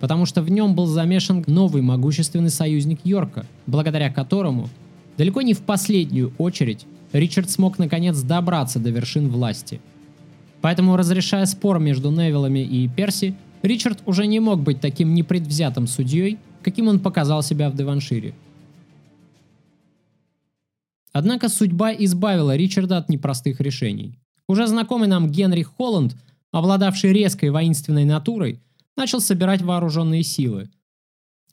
потому 0.00 0.26
что 0.26 0.42
в 0.42 0.50
нем 0.50 0.74
был 0.74 0.86
замешан 0.86 1.44
новый 1.46 1.82
могущественный 1.82 2.50
союзник 2.50 3.00
Йорка, 3.04 3.46
благодаря 3.66 4.12
которому, 4.12 4.68
далеко 5.16 5.42
не 5.42 5.54
в 5.54 5.60
последнюю 5.60 6.32
очередь, 6.38 6.86
Ричард 7.12 7.50
смог 7.50 7.78
наконец 7.78 8.20
добраться 8.20 8.78
до 8.78 8.90
вершин 8.90 9.28
власти. 9.28 9.80
Поэтому, 10.60 10.96
разрешая 10.96 11.46
спор 11.46 11.78
между 11.78 12.10
Невиллами 12.10 12.60
и 12.60 12.88
Перси, 12.88 13.34
Ричард 13.62 14.02
уже 14.06 14.26
не 14.26 14.40
мог 14.40 14.60
быть 14.60 14.80
таким 14.80 15.14
непредвзятым 15.14 15.86
судьей, 15.86 16.38
каким 16.62 16.88
он 16.88 17.00
показал 17.00 17.42
себя 17.42 17.70
в 17.70 17.76
Деваншире. 17.76 18.34
Однако 21.12 21.48
судьба 21.48 21.92
избавила 21.92 22.56
Ричарда 22.56 22.98
от 22.98 23.08
непростых 23.08 23.60
решений. 23.60 24.18
Уже 24.48 24.66
знакомый 24.66 25.08
нам 25.08 25.30
Генри 25.30 25.62
Холланд, 25.62 26.16
обладавший 26.54 27.12
резкой 27.12 27.50
воинственной 27.50 28.04
натурой, 28.04 28.62
начал 28.96 29.20
собирать 29.20 29.60
вооруженные 29.60 30.22
силы. 30.22 30.70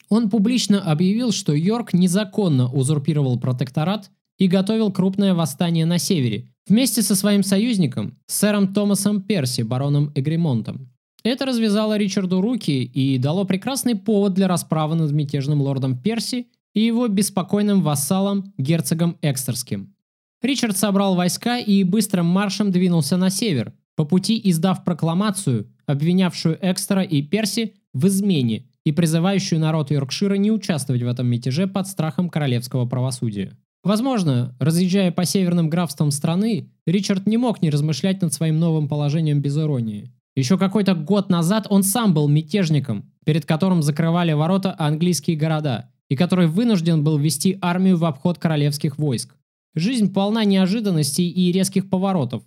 Он 0.09 0.29
публично 0.29 0.79
объявил, 0.79 1.31
что 1.31 1.53
Йорк 1.53 1.93
незаконно 1.93 2.71
узурпировал 2.71 3.39
протекторат 3.39 4.11
и 4.37 4.47
готовил 4.47 4.91
крупное 4.91 5.33
восстание 5.33 5.87
на 5.87 5.97
севере, 5.97 6.53
вместе 6.67 7.01
со 7.01 7.15
своим 7.15 7.41
союзником, 7.41 8.19
сэром 8.27 8.75
Томасом 8.75 9.23
Перси, 9.23 9.63
бароном 9.63 10.11
Эгремонтом. 10.13 10.91
Это 11.23 11.47
развязало 11.47 11.97
Ричарду 11.97 12.39
руки 12.39 12.83
и 12.83 13.17
дало 13.17 13.45
прекрасный 13.45 13.95
повод 13.95 14.35
для 14.35 14.47
расправы 14.47 14.93
над 14.93 15.11
мятежным 15.13 15.63
лордом 15.63 15.97
Перси 15.97 16.47
и 16.75 16.81
его 16.81 17.07
беспокойным 17.07 17.81
вассалом, 17.81 18.53
герцогом 18.59 19.17
Экстерским. 19.23 19.95
Ричард 20.43 20.77
собрал 20.77 21.15
войска 21.15 21.57
и 21.57 21.83
быстрым 21.83 22.27
маршем 22.27 22.71
двинулся 22.71 23.17
на 23.17 23.31
север, 23.31 23.73
по 24.01 24.05
пути 24.05 24.41
издав 24.45 24.83
прокламацию, 24.83 25.67
обвинявшую 25.85 26.57
Экстера 26.59 27.03
и 27.03 27.21
Перси 27.21 27.75
в 27.93 28.07
измене 28.07 28.65
и 28.83 28.91
призывающую 28.91 29.59
народ 29.59 29.91
Йоркшира 29.91 30.33
не 30.37 30.49
участвовать 30.49 31.03
в 31.03 31.07
этом 31.07 31.27
мятеже 31.27 31.67
под 31.67 31.85
страхом 31.85 32.27
королевского 32.27 32.87
правосудия. 32.87 33.55
Возможно, 33.83 34.55
разъезжая 34.59 35.11
по 35.11 35.23
северным 35.23 35.69
графствам 35.69 36.09
страны, 36.09 36.71
Ричард 36.87 37.27
не 37.27 37.37
мог 37.37 37.61
не 37.61 37.69
размышлять 37.69 38.23
над 38.23 38.33
своим 38.33 38.57
новым 38.57 38.87
положением 38.87 39.39
без 39.39 39.55
иронии. 39.55 40.11
Еще 40.35 40.57
какой-то 40.57 40.95
год 40.95 41.29
назад 41.29 41.67
он 41.69 41.83
сам 41.83 42.15
был 42.15 42.27
мятежником, 42.27 43.11
перед 43.23 43.45
которым 43.45 43.83
закрывали 43.83 44.33
ворота 44.33 44.73
английские 44.79 45.37
города, 45.37 45.91
и 46.09 46.15
который 46.15 46.47
вынужден 46.47 47.03
был 47.03 47.19
вести 47.19 47.59
армию 47.61 47.97
в 47.97 48.05
обход 48.05 48.39
королевских 48.39 48.97
войск. 48.97 49.35
Жизнь 49.75 50.11
полна 50.11 50.43
неожиданностей 50.43 51.29
и 51.29 51.51
резких 51.51 51.87
поворотов. 51.87 52.41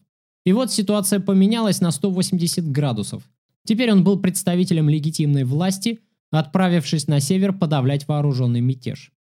И 0.44 0.52
вот 0.52 0.70
ситуация 0.70 1.20
поменялась 1.20 1.80
на 1.80 1.90
180 1.90 2.70
градусов. 2.70 3.22
Теперь 3.64 3.90
он 3.90 4.04
был 4.04 4.20
представителем 4.20 4.88
легитимной 4.88 5.44
власти, 5.44 6.00
отправившись 6.30 7.06
на 7.06 7.20
север 7.20 7.52
подавлять 7.52 8.06
вооруженный 8.06 8.60
мятеж. 8.60 9.12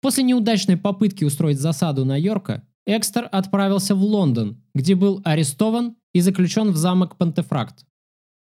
После 0.00 0.22
неудачной 0.22 0.76
попытки 0.76 1.24
устроить 1.24 1.58
засаду 1.58 2.04
на 2.04 2.16
Йорка, 2.16 2.66
Экстер 2.86 3.28
отправился 3.30 3.94
в 3.94 4.02
Лондон, 4.02 4.62
где 4.74 4.94
был 4.94 5.20
арестован 5.24 5.96
и 6.12 6.20
заключен 6.20 6.70
в 6.70 6.76
замок 6.76 7.16
Пантефракт. 7.16 7.84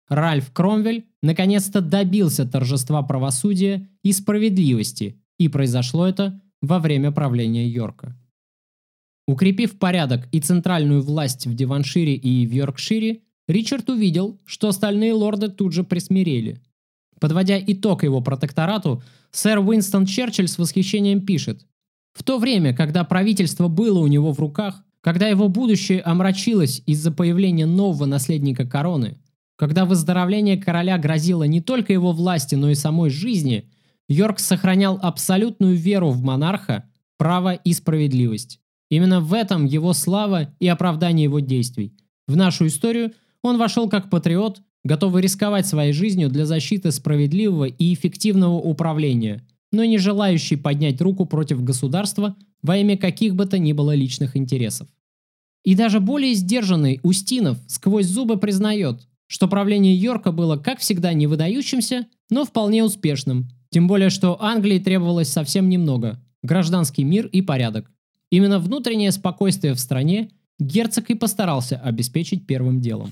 Ральф 0.09 0.53
Кромвель 0.53 1.07
наконец-то 1.23 1.81
добился 1.81 2.47
торжества 2.47 3.03
правосудия 3.03 3.89
и 4.03 4.13
справедливости, 4.13 5.23
и 5.39 5.49
произошло 5.49 6.07
это 6.07 6.41
во 6.61 6.79
время 6.79 7.13
правления 7.13 7.69
Йорка. 7.69 8.17
Укрепив 9.29 9.79
порядок 9.79 10.27
и 10.33 10.41
центральную 10.41 11.03
власть 11.03 11.47
в 11.47 11.55
Диваншире 11.55 12.15
и 12.15 12.47
в 12.47 12.51
Йоркшире, 12.51 13.21
Ричард 13.47 13.91
увидел, 13.91 14.41
что 14.47 14.69
остальные 14.69 15.13
лорды 15.13 15.49
тут 15.49 15.75
же 15.75 15.85
присмирели. 15.85 16.63
Подводя 17.21 17.59
итог 17.61 18.05
его 18.05 18.23
протекторату, 18.23 19.03
сэр 19.31 19.59
Уинстон 19.59 20.07
Черчилль 20.07 20.49
с 20.49 20.57
восхищением 20.57 21.27
пишет, 21.27 21.67
«В 22.15 22.23
то 22.23 22.39
время, 22.39 22.75
когда 22.75 23.05
правительство 23.05 23.69
было 23.69 23.99
у 23.99 24.07
него 24.07 24.33
в 24.33 24.41
руках, 24.41 24.83
когда 25.03 25.29
его 25.29 25.49
будущее 25.49 26.01
омрачилось 26.01 26.83
из-за 26.87 27.13
появления 27.13 27.67
нового 27.67 28.07
наследника 28.07 28.67
короны, 28.67 29.19
когда 29.57 29.85
выздоровление 29.85 30.57
короля 30.57 30.97
грозило 30.97 31.45
не 31.45 31.61
только 31.61 31.93
его 31.93 32.13
власти, 32.13 32.55
но 32.55 32.71
и 32.71 32.75
самой 32.75 33.11
жизни, 33.11 33.71
Йорк 34.09 34.39
сохранял 34.39 34.99
абсолютную 35.03 35.77
веру 35.77 36.13
в 36.13 36.23
монарха, 36.23 36.89
право 37.19 37.53
и 37.53 37.75
справедливость. 37.75 38.59
Именно 38.91 39.21
в 39.21 39.35
этом 39.35 39.65
его 39.65 39.93
слава 39.93 40.55
и 40.61 40.69
оправдание 40.69 41.25
его 41.25 41.41
действий. 41.41 41.93
В 42.27 42.37
нашу 42.37 42.67
историю 42.67 43.13
он 43.43 43.59
вошел 43.59 43.89
как 43.89 44.11
патриот, 44.11 44.61
готовый 44.85 45.23
рисковать 45.23 45.67
своей 45.67 45.93
жизнью 45.93 46.31
для 46.31 46.47
защиты 46.47 46.91
справедливого 46.93 47.67
и 47.67 47.95
эффективного 47.95 48.57
управления, 48.57 49.47
но 49.73 49.85
не 49.85 49.99
желающий 49.99 50.57
поднять 50.57 51.01
руку 51.01 51.27
против 51.27 51.63
государства 51.63 52.37
во 52.63 52.77
имя 52.77 52.97
каких 52.97 53.35
бы 53.35 53.47
то 53.47 53.59
ни 53.59 53.73
было 53.73 53.95
личных 53.95 54.37
интересов. 54.37 54.89
И 55.65 55.75
даже 55.75 56.01
более 56.01 56.35
сдержанный 56.35 57.01
Устинов 57.03 57.59
сквозь 57.67 58.07
зубы 58.07 58.39
признает, 58.39 59.07
что 59.27 59.49
правление 59.49 59.95
Йорка 59.95 60.33
было, 60.33 60.57
как 60.57 60.81
всегда, 60.81 61.13
не 61.13 61.27
выдающимся, 61.27 62.07
но 62.31 62.45
вполне 62.45 62.83
успешным, 62.83 63.51
тем 63.71 63.87
более, 63.87 64.09
что 64.09 64.43
Англии 64.43 64.79
требовалось 64.79 65.29
совсем 65.29 65.69
немного– 65.69 66.23
гражданский 66.43 67.05
мир 67.05 67.27
и 67.27 67.43
порядок. 67.43 67.91
Именно 68.31 68.59
внутреннее 68.59 69.11
спокойствие 69.11 69.73
в 69.73 69.81
стране 69.81 70.31
герцог 70.59 71.09
и 71.11 71.15
постарался 71.15 71.77
обеспечить 71.77 72.47
первым 72.47 72.81
делом. 72.81 73.11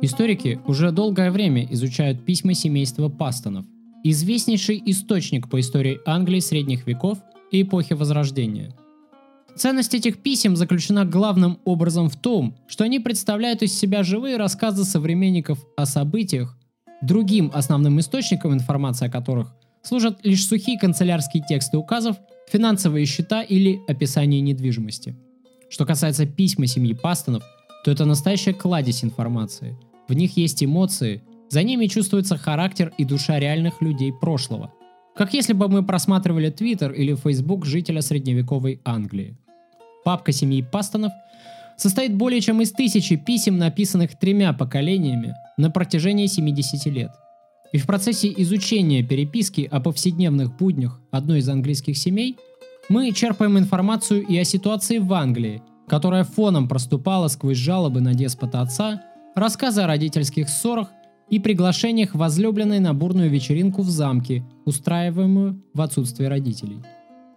Историки 0.00 0.60
уже 0.66 0.92
долгое 0.92 1.30
время 1.30 1.66
изучают 1.70 2.24
письма 2.24 2.54
семейства 2.54 3.08
Пастонов, 3.08 3.66
известнейший 4.04 4.80
источник 4.86 5.48
по 5.48 5.58
истории 5.60 5.98
Англии 6.06 6.40
средних 6.40 6.86
веков 6.86 7.18
и 7.50 7.62
эпохи 7.62 7.94
Возрождения. 7.94 8.74
Ценность 9.56 9.94
этих 9.94 10.18
писем 10.18 10.56
заключена 10.56 11.04
главным 11.04 11.58
образом 11.64 12.08
в 12.08 12.16
том, 12.16 12.56
что 12.68 12.84
они 12.84 13.00
представляют 13.00 13.62
из 13.62 13.76
себя 13.76 14.04
живые 14.04 14.36
рассказы 14.36 14.84
современников 14.84 15.58
о 15.76 15.84
событиях, 15.84 16.56
другим 17.02 17.50
основным 17.52 17.98
источником 17.98 18.52
информации 18.52 19.06
о 19.06 19.10
которых 19.10 19.52
служат 19.82 20.24
лишь 20.24 20.46
сухие 20.46 20.78
канцелярские 20.78 21.42
тексты 21.48 21.76
указов, 21.76 22.16
финансовые 22.50 23.04
счета 23.06 23.42
или 23.42 23.80
описание 23.88 24.40
недвижимости. 24.40 25.16
Что 25.70 25.84
касается 25.86 26.26
письма 26.26 26.66
семьи 26.66 26.94
Пастонов, 26.94 27.42
то 27.84 27.90
это 27.90 28.04
настоящая 28.04 28.54
кладезь 28.54 29.04
информации. 29.04 29.76
В 30.08 30.14
них 30.14 30.36
есть 30.36 30.62
эмоции, 30.62 31.22
за 31.48 31.62
ними 31.62 31.86
чувствуется 31.86 32.36
характер 32.36 32.92
и 32.98 33.04
душа 33.04 33.38
реальных 33.38 33.80
людей 33.80 34.12
прошлого. 34.12 34.72
Как 35.18 35.34
если 35.34 35.52
бы 35.52 35.68
мы 35.68 35.84
просматривали 35.84 36.48
Твиттер 36.48 36.92
или 36.92 37.16
Фейсбук 37.16 37.66
жителя 37.66 38.02
средневековой 38.02 38.80
Англии. 38.84 39.36
Папка 40.04 40.30
семьи 40.30 40.62
Пастонов 40.62 41.12
состоит 41.76 42.14
более 42.14 42.40
чем 42.40 42.62
из 42.62 42.70
тысячи 42.70 43.16
писем, 43.16 43.58
написанных 43.58 44.16
тремя 44.16 44.52
поколениями 44.52 45.34
на 45.56 45.72
протяжении 45.72 46.26
70 46.26 46.86
лет. 46.86 47.10
И 47.72 47.78
в 47.78 47.86
процессе 47.86 48.32
изучения 48.36 49.02
переписки 49.02 49.68
о 49.68 49.80
повседневных 49.80 50.56
буднях 50.56 51.00
одной 51.10 51.40
из 51.40 51.48
английских 51.48 51.98
семей 51.98 52.36
мы 52.88 53.10
черпаем 53.10 53.58
информацию 53.58 54.24
и 54.24 54.38
о 54.38 54.44
ситуации 54.44 54.98
в 54.98 55.12
Англии, 55.12 55.62
которая 55.88 56.22
фоном 56.22 56.68
проступала 56.68 57.26
сквозь 57.26 57.58
жалобы 57.58 58.00
на 58.00 58.14
деспота 58.14 58.60
отца, 58.60 59.02
рассказы 59.34 59.80
о 59.80 59.88
родительских 59.88 60.48
ссорах 60.48 60.92
и 61.30 61.38
приглашениях 61.38 62.14
возлюбленной 62.14 62.80
на 62.80 62.94
бурную 62.94 63.30
вечеринку 63.30 63.82
в 63.82 63.90
замке, 63.90 64.44
устраиваемую 64.64 65.62
в 65.74 65.80
отсутствие 65.80 66.28
родителей. 66.28 66.78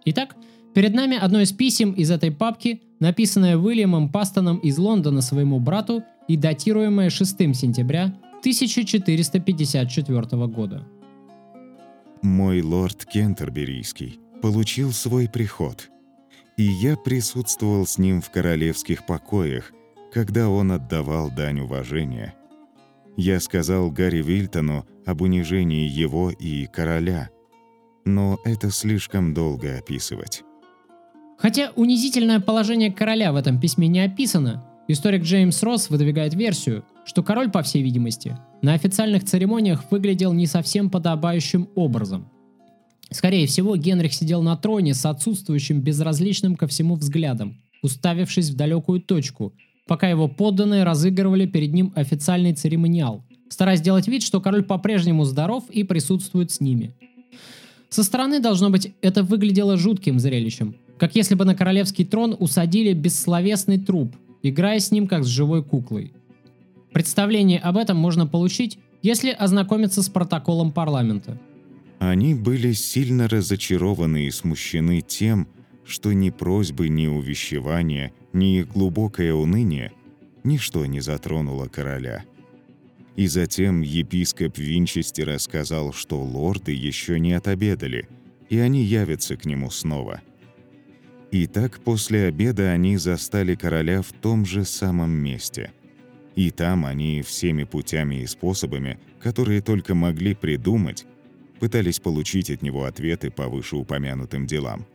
Итак, 0.04 0.36
перед 0.74 0.94
нами 0.94 1.16
одно 1.16 1.40
из 1.40 1.52
писем 1.52 1.92
из 1.92 2.10
этой 2.10 2.30
папки, 2.30 2.82
написанное 3.00 3.56
Уильямом 3.56 4.08
Пастоном 4.08 4.58
из 4.58 4.78
Лондона 4.78 5.20
своему 5.20 5.60
брату 5.60 6.02
и 6.28 6.36
датируемое 6.36 7.10
6 7.10 7.38
сентября 7.54 8.04
1454 8.40 10.46
года. 10.46 10.86
Мой 12.22 12.62
лорд 12.62 13.04
Кентерберийский 13.04 14.18
получил 14.40 14.92
свой 14.92 15.28
приход, 15.28 15.90
и 16.56 16.62
я 16.62 16.96
присутствовал 16.96 17.86
с 17.86 17.98
ним 17.98 18.20
в 18.20 18.30
королевских 18.30 19.06
покоях, 19.06 19.72
когда 20.12 20.48
он 20.48 20.72
отдавал 20.72 21.30
дань 21.30 21.60
уважения– 21.60 22.34
я 23.16 23.40
сказал 23.40 23.90
Гарри 23.90 24.22
Вильтону 24.22 24.86
об 25.04 25.20
унижении 25.20 25.88
его 25.88 26.30
и 26.30 26.66
короля, 26.66 27.30
но 28.04 28.38
это 28.44 28.70
слишком 28.70 29.34
долго 29.34 29.78
описывать. 29.78 30.42
Хотя 31.38 31.72
унизительное 31.76 32.40
положение 32.40 32.92
короля 32.92 33.32
в 33.32 33.36
этом 33.36 33.60
письме 33.60 33.88
не 33.88 34.00
описано, 34.00 34.64
историк 34.88 35.22
Джеймс 35.22 35.62
Росс 35.62 35.90
выдвигает 35.90 36.34
версию, 36.34 36.84
что 37.04 37.22
король, 37.22 37.50
по 37.50 37.62
всей 37.62 37.82
видимости, 37.82 38.38
на 38.62 38.74
официальных 38.74 39.24
церемониях 39.24 39.90
выглядел 39.90 40.32
не 40.32 40.46
совсем 40.46 40.88
подобающим 40.88 41.68
образом. 41.74 42.30
Скорее 43.10 43.46
всего, 43.46 43.76
Генрих 43.76 44.14
сидел 44.14 44.40
на 44.42 44.56
троне 44.56 44.94
с 44.94 45.04
отсутствующим 45.04 45.80
безразличным 45.80 46.56
ко 46.56 46.66
всему 46.66 46.94
взглядом, 46.94 47.60
уставившись 47.82 48.50
в 48.50 48.56
далекую 48.56 49.02
точку– 49.02 49.52
пока 49.86 50.08
его 50.08 50.28
подданные 50.28 50.84
разыгрывали 50.84 51.46
перед 51.46 51.72
ним 51.72 51.92
официальный 51.94 52.54
церемониал, 52.54 53.24
стараясь 53.48 53.80
сделать 53.80 54.08
вид, 54.08 54.22
что 54.22 54.40
король 54.40 54.62
по-прежнему 54.62 55.24
здоров 55.24 55.64
и 55.70 55.84
присутствует 55.84 56.50
с 56.50 56.60
ними. 56.60 56.94
Со 57.88 58.02
стороны, 58.02 58.40
должно 58.40 58.70
быть, 58.70 58.94
это 59.02 59.22
выглядело 59.22 59.76
жутким 59.76 60.18
зрелищем, 60.18 60.76
как 60.98 61.14
если 61.14 61.34
бы 61.34 61.44
на 61.44 61.54
королевский 61.54 62.04
трон 62.04 62.34
усадили 62.38 62.92
бессловесный 62.94 63.78
труп, 63.78 64.16
играя 64.42 64.78
с 64.78 64.90
ним 64.90 65.06
как 65.06 65.24
с 65.24 65.28
живой 65.28 65.62
куклой. 65.62 66.12
Представление 66.92 67.58
об 67.58 67.76
этом 67.76 67.96
можно 67.96 68.26
получить, 68.26 68.78
если 69.02 69.30
ознакомиться 69.30 70.02
с 70.02 70.08
протоколом 70.08 70.72
парламента. 70.72 71.38
Они 71.98 72.34
были 72.34 72.72
сильно 72.72 73.28
разочарованы 73.28 74.26
и 74.26 74.30
смущены 74.30 75.02
тем, 75.02 75.48
что 75.84 76.12
ни 76.12 76.30
просьбы, 76.30 76.88
ни 76.88 77.06
увещевания, 77.06 78.12
ни 78.32 78.62
глубокое 78.62 79.34
уныние 79.34 79.92
ничто 80.44 80.86
не 80.86 81.00
затронуло 81.00 81.66
короля. 81.66 82.24
И 83.16 83.26
затем 83.26 83.82
епископ 83.82 84.58
Винчестера 84.58 85.38
сказал, 85.38 85.92
что 85.92 86.20
лорды 86.22 86.72
еще 86.72 87.20
не 87.20 87.34
отобедали, 87.34 88.08
и 88.48 88.58
они 88.58 88.82
явятся 88.82 89.36
к 89.36 89.44
нему 89.44 89.70
снова. 89.70 90.22
И 91.30 91.46
так 91.46 91.80
после 91.80 92.24
обеда 92.24 92.70
они 92.70 92.96
застали 92.96 93.54
короля 93.54 94.02
в 94.02 94.12
том 94.12 94.44
же 94.44 94.64
самом 94.64 95.10
месте. 95.10 95.72
И 96.34 96.50
там 96.50 96.86
они 96.86 97.22
всеми 97.22 97.64
путями 97.64 98.22
и 98.22 98.26
способами, 98.26 98.98
которые 99.20 99.60
только 99.60 99.94
могли 99.94 100.34
придумать, 100.34 101.06
пытались 101.60 102.00
получить 102.00 102.50
от 102.50 102.62
него 102.62 102.84
ответы 102.84 103.30
по 103.30 103.48
вышеупомянутым 103.48 104.46
делам– 104.46 104.86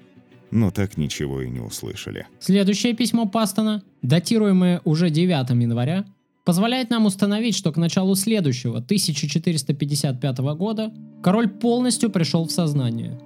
но 0.51 0.71
так 0.71 0.97
ничего 0.97 1.41
и 1.41 1.49
не 1.49 1.59
услышали. 1.59 2.27
Следующее 2.39 2.93
письмо 2.93 3.27
Пастона, 3.27 3.83
датируемое 4.01 4.81
уже 4.85 5.09
9 5.09 5.49
января, 5.61 6.05
позволяет 6.45 6.89
нам 6.89 7.05
установить, 7.05 7.55
что 7.55 7.71
к 7.71 7.77
началу 7.77 8.15
следующего, 8.15 8.77
1455 8.77 10.37
года, 10.55 10.93
король 11.21 11.49
полностью 11.49 12.09
пришел 12.09 12.47
в 12.47 12.51
сознание. 12.51 13.19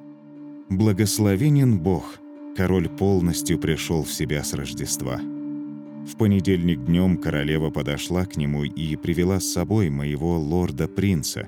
Благословенен 0.69 1.79
Бог, 1.79 2.19
король 2.55 2.89
полностью 2.89 3.59
пришел 3.59 4.03
в 4.03 4.11
себя 4.11 4.43
с 4.43 4.53
Рождества. 4.53 5.19
В 5.19 6.15
понедельник 6.17 6.83
днем 6.83 7.17
королева 7.17 7.69
подошла 7.69 8.25
к 8.25 8.37
нему 8.37 8.63
и 8.63 8.95
привела 8.95 9.39
с 9.39 9.51
собой 9.51 9.89
моего 9.89 10.39
лорда-принца. 10.39 11.47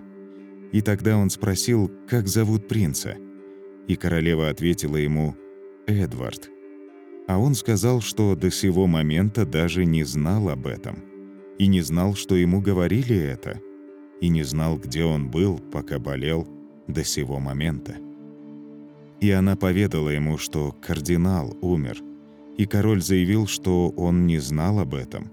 И 0.72 0.82
тогда 0.82 1.18
он 1.18 1.32
спросил, 1.32 1.92
как 2.08 2.28
зовут 2.28 2.68
принца. 2.68 3.16
И 3.88 3.96
королева 3.96 4.50
ответила 4.50 4.98
ему 4.98 5.36
Эдвард. 5.88 6.50
А 7.28 7.38
он 7.38 7.56
сказал, 7.56 8.02
что 8.02 8.36
до 8.36 8.52
сего 8.52 8.88
момента 8.88 9.46
даже 9.46 9.86
не 9.86 10.04
знал 10.04 10.50
об 10.50 10.68
этом. 10.68 11.04
И 11.58 11.68
не 11.68 11.82
знал, 11.82 12.16
что 12.16 12.36
ему 12.36 12.62
говорили 12.62 13.16
это. 13.16 13.60
И 14.22 14.30
не 14.30 14.44
знал, 14.44 14.78
где 14.78 15.04
он 15.04 15.30
был, 15.30 15.60
пока 15.60 16.00
болел 16.00 16.48
до 16.88 17.04
сего 17.04 17.40
момента. 17.40 17.96
И 19.20 19.32
она 19.32 19.56
поведала 19.56 20.10
ему, 20.10 20.38
что 20.38 20.76
кардинал 20.82 21.58
умер. 21.62 22.02
И 22.58 22.66
король 22.66 23.02
заявил, 23.02 23.48
что 23.48 23.90
он 23.90 24.26
не 24.26 24.40
знал 24.40 24.80
об 24.80 24.94
этом. 24.94 25.32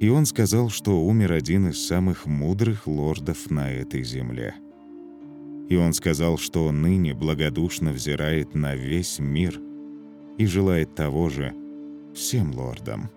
И 0.00 0.08
он 0.08 0.26
сказал, 0.26 0.68
что 0.68 1.02
умер 1.02 1.32
один 1.32 1.68
из 1.68 1.84
самых 1.86 2.26
мудрых 2.26 2.86
лордов 2.86 3.50
на 3.50 3.72
этой 3.72 4.02
земле. 4.02 4.54
И 5.68 5.74
он 5.74 5.92
сказал, 5.92 6.38
что 6.38 6.70
ныне 6.70 7.12
благодушно 7.12 7.92
взирает 7.92 8.54
на 8.54 8.76
весь 8.76 9.18
мир 9.18 9.60
и 10.38 10.46
желает 10.46 10.94
того 10.94 11.28
же 11.28 11.54
всем 12.14 12.54
лордам. 12.54 13.10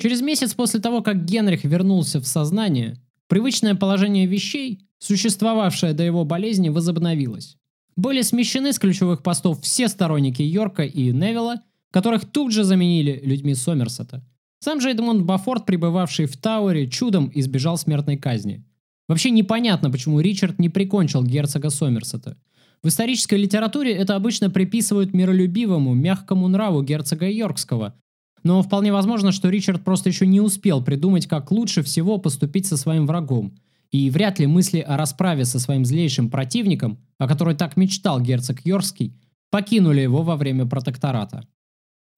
Через 0.00 0.20
месяц 0.20 0.54
после 0.54 0.78
того, 0.78 1.02
как 1.02 1.24
Генрих 1.24 1.64
вернулся 1.64 2.20
в 2.20 2.26
сознание, 2.26 2.96
привычное 3.26 3.74
положение 3.74 4.26
вещей, 4.26 4.86
существовавшее 4.98 5.92
до 5.92 6.04
его 6.04 6.24
болезни, 6.24 6.68
возобновилось. 6.68 7.56
Были 7.96 8.22
смещены 8.22 8.72
с 8.72 8.78
ключевых 8.78 9.24
постов 9.24 9.60
все 9.62 9.88
сторонники 9.88 10.42
Йорка 10.42 10.84
и 10.84 11.10
Невилла, 11.12 11.62
которых 11.90 12.26
тут 12.30 12.52
же 12.52 12.62
заменили 12.62 13.20
людьми 13.24 13.54
Сомерсета– 13.54 14.24
сам 14.60 14.80
же 14.80 14.90
Эдмонд 14.90 15.22
Бафорд, 15.24 15.66
пребывавший 15.66 16.26
в 16.26 16.36
Тауэре, 16.36 16.88
чудом 16.88 17.30
избежал 17.34 17.78
смертной 17.78 18.16
казни. 18.16 18.64
Вообще 19.08 19.30
непонятно, 19.30 19.90
почему 19.90 20.20
Ричард 20.20 20.58
не 20.58 20.68
прикончил 20.68 21.22
герцога 21.22 21.70
Сомерсета. 21.70 22.36
В 22.82 22.88
исторической 22.88 23.36
литературе 23.36 23.92
это 23.92 24.14
обычно 24.14 24.50
приписывают 24.50 25.12
миролюбивому, 25.12 25.94
мягкому 25.94 26.46
нраву 26.48 26.82
герцога 26.82 27.28
Йоркского. 27.28 27.94
Но 28.44 28.62
вполне 28.62 28.92
возможно, 28.92 29.32
что 29.32 29.48
Ричард 29.48 29.82
просто 29.82 30.10
еще 30.10 30.26
не 30.26 30.40
успел 30.40 30.82
придумать, 30.82 31.26
как 31.26 31.50
лучше 31.50 31.82
всего 31.82 32.18
поступить 32.18 32.66
со 32.66 32.76
своим 32.76 33.06
врагом. 33.06 33.56
И 33.90 34.10
вряд 34.10 34.38
ли 34.38 34.46
мысли 34.46 34.80
о 34.80 34.96
расправе 34.96 35.44
со 35.44 35.58
своим 35.58 35.84
злейшим 35.84 36.30
противником, 36.30 36.98
о 37.18 37.26
которой 37.26 37.56
так 37.56 37.76
мечтал 37.76 38.20
герцог 38.20 38.64
Йоркский, 38.64 39.14
покинули 39.50 40.02
его 40.02 40.22
во 40.22 40.36
время 40.36 40.66
протектората. 40.66 41.48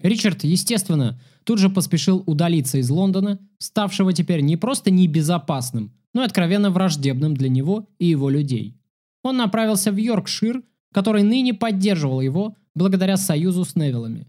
Ричард, 0.02 0.44
естественно, 0.44 1.20
тут 1.44 1.58
же 1.58 1.68
поспешил 1.68 2.22
удалиться 2.26 2.78
из 2.78 2.88
Лондона, 2.90 3.38
ставшего 3.58 4.12
теперь 4.12 4.40
не 4.40 4.56
просто 4.56 4.90
небезопасным, 4.90 5.92
но 6.14 6.22
и 6.22 6.24
откровенно 6.24 6.70
враждебным 6.70 7.34
для 7.34 7.48
него 7.48 7.88
и 7.98 8.06
его 8.06 8.30
людей. 8.30 8.76
Он 9.22 9.36
направился 9.36 9.92
в 9.92 9.96
Йоркшир, 9.96 10.62
который 10.92 11.22
ныне 11.22 11.54
поддерживал 11.54 12.20
его 12.20 12.56
благодаря 12.74 13.16
союзу 13.16 13.64
с 13.64 13.76
Невиллами. 13.76 14.26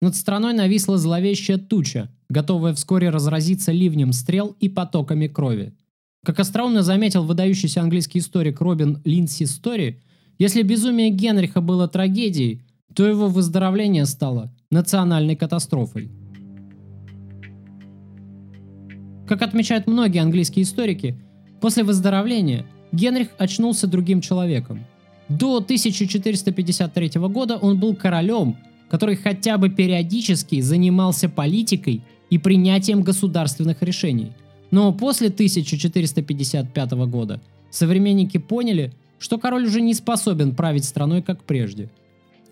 Над 0.00 0.16
страной 0.16 0.54
нависла 0.54 0.96
зловещая 0.96 1.58
туча, 1.58 2.10
готовая 2.30 2.72
вскоре 2.72 3.10
разразиться 3.10 3.70
ливнем 3.70 4.12
стрел 4.12 4.56
и 4.58 4.68
потоками 4.68 5.26
крови. 5.26 5.74
Как 6.24 6.38
остроумно 6.40 6.82
заметил 6.82 7.24
выдающийся 7.24 7.82
английский 7.82 8.20
историк 8.20 8.60
Робин 8.60 9.00
Линдси 9.04 9.44
Стори, 9.44 10.00
если 10.38 10.62
безумие 10.62 11.10
Генриха 11.10 11.60
было 11.60 11.86
трагедией, 11.86 12.62
то 12.94 13.06
его 13.06 13.28
выздоровление 13.28 14.06
стало 14.06 14.54
национальной 14.70 15.34
катастрофой. 15.34 16.10
Как 19.26 19.42
отмечают 19.42 19.88
многие 19.88 20.22
английские 20.22 20.62
историки, 20.62 21.16
после 21.60 21.82
выздоровления 21.82 22.66
Генрих 22.92 23.28
очнулся 23.38 23.86
другим 23.88 24.20
человеком. 24.20 24.86
До 25.28 25.56
1453 25.56 27.10
года 27.28 27.56
он 27.56 27.78
был 27.78 27.94
королем, 27.96 28.56
который 28.88 29.16
хотя 29.16 29.58
бы 29.58 29.70
периодически 29.70 30.60
занимался 30.60 31.28
политикой 31.28 32.02
и 32.30 32.38
принятием 32.38 33.02
государственных 33.02 33.82
решений. 33.82 34.32
Но 34.70 34.92
после 34.92 35.28
1455 35.28 36.92
года 37.08 37.40
современники 37.70 38.38
поняли, 38.38 38.92
что 39.18 39.38
король 39.38 39.66
уже 39.66 39.80
не 39.80 39.94
способен 39.94 40.54
править 40.54 40.84
страной 40.84 41.22
как 41.22 41.42
прежде– 41.42 41.90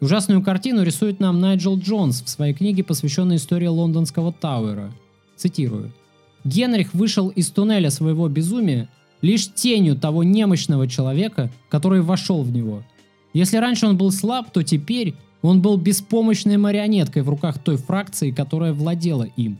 Ужасную 0.00 0.42
картину 0.42 0.84
рисует 0.84 1.18
нам 1.18 1.40
Найджел 1.40 1.76
Джонс 1.76 2.22
в 2.22 2.28
своей 2.28 2.54
книге, 2.54 2.84
посвященной 2.84 3.36
истории 3.36 3.66
лондонского 3.66 4.32
Тауэра. 4.32 4.92
Цитирую. 5.36 5.92
«Генрих 6.44 6.94
вышел 6.94 7.30
из 7.30 7.50
туннеля 7.50 7.90
своего 7.90 8.28
безумия 8.28 8.88
лишь 9.22 9.52
тенью 9.52 9.96
того 9.96 10.22
немощного 10.22 10.86
человека, 10.86 11.50
который 11.68 12.00
вошел 12.00 12.42
в 12.42 12.52
него. 12.52 12.84
Если 13.34 13.56
раньше 13.56 13.86
он 13.86 13.96
был 13.96 14.12
слаб, 14.12 14.52
то 14.52 14.62
теперь 14.62 15.14
он 15.42 15.60
был 15.60 15.76
беспомощной 15.76 16.56
марионеткой 16.58 17.22
в 17.22 17.28
руках 17.28 17.58
той 17.58 17.76
фракции, 17.76 18.30
которая 18.30 18.72
владела 18.72 19.24
им. 19.36 19.58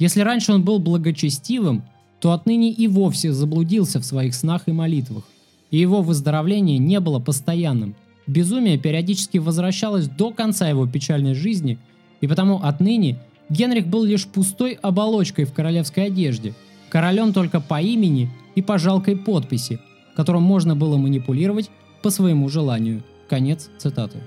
Если 0.00 0.20
раньше 0.20 0.52
он 0.52 0.64
был 0.64 0.80
благочестивым, 0.80 1.84
то 2.20 2.32
отныне 2.32 2.72
и 2.72 2.88
вовсе 2.88 3.32
заблудился 3.32 4.00
в 4.00 4.04
своих 4.04 4.34
снах 4.34 4.62
и 4.66 4.72
молитвах, 4.72 5.24
и 5.70 5.78
его 5.78 6.02
выздоровление 6.02 6.78
не 6.78 6.98
было 6.98 7.20
постоянным– 7.20 7.94
Безумие 8.26 8.76
периодически 8.76 9.38
возвращалось 9.38 10.08
до 10.08 10.32
конца 10.32 10.68
его 10.68 10.86
печальной 10.86 11.34
жизни, 11.34 11.78
и 12.20 12.26
потому 12.26 12.60
отныне 12.62 13.18
Генрих 13.48 13.86
был 13.86 14.02
лишь 14.04 14.26
пустой 14.26 14.78
оболочкой 14.82 15.44
в 15.44 15.52
королевской 15.52 16.06
одежде, 16.06 16.54
королем 16.88 17.32
только 17.32 17.60
по 17.60 17.80
имени 17.80 18.28
и 18.56 18.62
по 18.62 18.78
жалкой 18.78 19.16
подписи, 19.16 19.78
которым 20.16 20.42
можно 20.42 20.74
было 20.74 20.96
манипулировать 20.96 21.70
по 22.02 22.10
своему 22.10 22.48
желанию. 22.48 23.02
Конец 23.28 23.70
цитаты. 23.78 24.18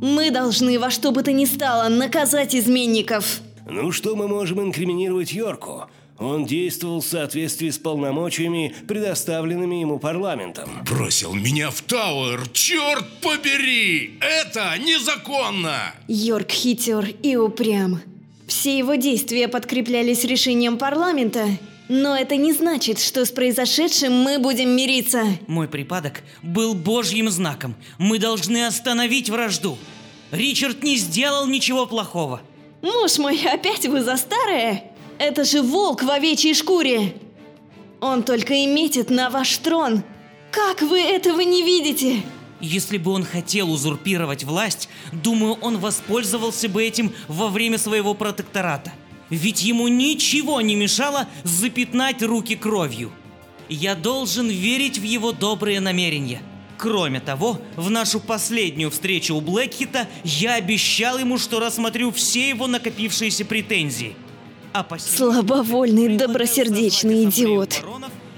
Мы 0.00 0.30
должны 0.30 0.78
во 0.78 0.90
что 0.90 1.12
бы 1.12 1.22
то 1.22 1.32
ни 1.32 1.44
стало 1.44 1.88
наказать 1.88 2.54
изменников. 2.54 3.40
Ну 3.68 3.92
что 3.92 4.14
мы 4.14 4.28
можем 4.28 4.60
инкриминировать 4.60 5.32
Йорку? 5.32 5.86
Он 6.18 6.46
действовал 6.46 7.00
в 7.00 7.06
соответствии 7.06 7.68
с 7.68 7.78
полномочиями, 7.78 8.74
предоставленными 8.88 9.76
ему 9.76 9.98
парламентом. 9.98 10.70
Бросил 10.88 11.34
меня 11.34 11.70
в 11.70 11.82
Тауэр, 11.82 12.48
черт 12.52 13.04
побери! 13.20 14.18
Это 14.20 14.74
незаконно! 14.78 15.94
Йорк 16.08 16.50
хитер 16.50 17.06
и 17.22 17.36
упрям. 17.36 18.00
Все 18.46 18.78
его 18.78 18.94
действия 18.94 19.48
подкреплялись 19.48 20.24
решением 20.24 20.78
парламента, 20.78 21.44
но 21.88 22.16
это 22.16 22.36
не 22.36 22.52
значит, 22.52 22.98
что 22.98 23.24
с 23.24 23.30
произошедшим 23.30 24.12
мы 24.12 24.38
будем 24.38 24.70
мириться. 24.70 25.24
Мой 25.46 25.68
припадок 25.68 26.22
был 26.42 26.74
божьим 26.74 27.28
знаком. 27.28 27.74
Мы 27.98 28.18
должны 28.18 28.66
остановить 28.66 29.28
вражду. 29.28 29.76
Ричард 30.30 30.82
не 30.82 30.96
сделал 30.96 31.46
ничего 31.46 31.86
плохого. 31.86 32.40
Муж 32.82 33.18
мой, 33.18 33.40
опять 33.46 33.86
вы 33.86 34.02
за 34.02 34.16
старое? 34.16 34.95
Это 35.18 35.44
же 35.44 35.62
волк 35.62 36.02
в 36.02 36.10
овечьей 36.10 36.54
шкуре! 36.54 37.14
Он 38.00 38.22
только 38.22 38.54
и 38.54 38.66
метит 38.66 39.10
на 39.10 39.30
ваш 39.30 39.56
трон. 39.58 40.02
Как 40.50 40.82
вы 40.82 41.00
этого 41.00 41.40
не 41.40 41.62
видите? 41.62 42.22
Если 42.60 42.98
бы 42.98 43.10
он 43.10 43.24
хотел 43.24 43.70
узурпировать 43.70 44.44
власть, 44.44 44.88
думаю, 45.12 45.54
он 45.60 45.78
воспользовался 45.78 46.68
бы 46.68 46.84
этим 46.84 47.12
во 47.28 47.48
время 47.48 47.78
своего 47.78 48.14
протектората. 48.14 48.92
Ведь 49.28 49.62
ему 49.62 49.88
ничего 49.88 50.60
не 50.60 50.74
мешало 50.74 51.28
запятнать 51.42 52.22
руки 52.22 52.54
кровью. 52.54 53.12
Я 53.68 53.94
должен 53.94 54.48
верить 54.48 54.98
в 54.98 55.02
его 55.02 55.32
добрые 55.32 55.80
намерения. 55.80 56.40
Кроме 56.78 57.20
того, 57.20 57.60
в 57.74 57.90
нашу 57.90 58.20
последнюю 58.20 58.90
встречу 58.90 59.34
у 59.34 59.40
Блэкхита 59.40 60.08
я 60.24 60.54
обещал 60.54 61.18
ему, 61.18 61.38
что 61.38 61.58
рассмотрю 61.58 62.12
все 62.12 62.50
его 62.50 62.66
накопившиеся 62.66 63.44
претензии. 63.44 64.14
Слабовольный, 64.98 66.16
добросердечный 66.16 67.24
идиот. 67.24 67.84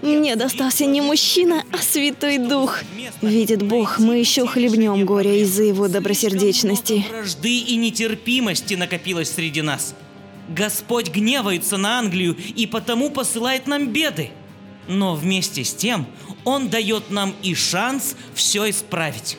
Мне 0.02 0.36
достался 0.36 0.86
не 0.86 1.00
мужчина, 1.00 1.64
а 1.72 1.78
Святой 1.78 2.38
Дух. 2.38 2.80
Видит 3.20 3.62
Бог, 3.62 3.98
мы 3.98 4.18
еще 4.18 4.46
хлебнем 4.46 5.04
горя 5.04 5.34
из-за 5.42 5.64
его 5.64 5.88
добросердечности. 5.88 7.04
Вражды 7.10 7.58
и 7.58 7.76
нетерпимости 7.76 8.74
накопилось 8.74 9.30
среди 9.30 9.62
нас. 9.62 9.94
Господь 10.48 11.10
гневается 11.10 11.76
на 11.76 11.98
Англию 11.98 12.36
и 12.54 12.66
потому 12.66 13.10
посылает 13.10 13.66
нам 13.66 13.88
беды. 13.88 14.30
Но 14.86 15.14
вместе 15.14 15.64
с 15.64 15.74
тем 15.74 16.06
Он 16.44 16.68
дает 16.68 17.10
нам 17.10 17.34
и 17.42 17.54
шанс 17.54 18.16
все 18.34 18.70
исправить. 18.70 19.36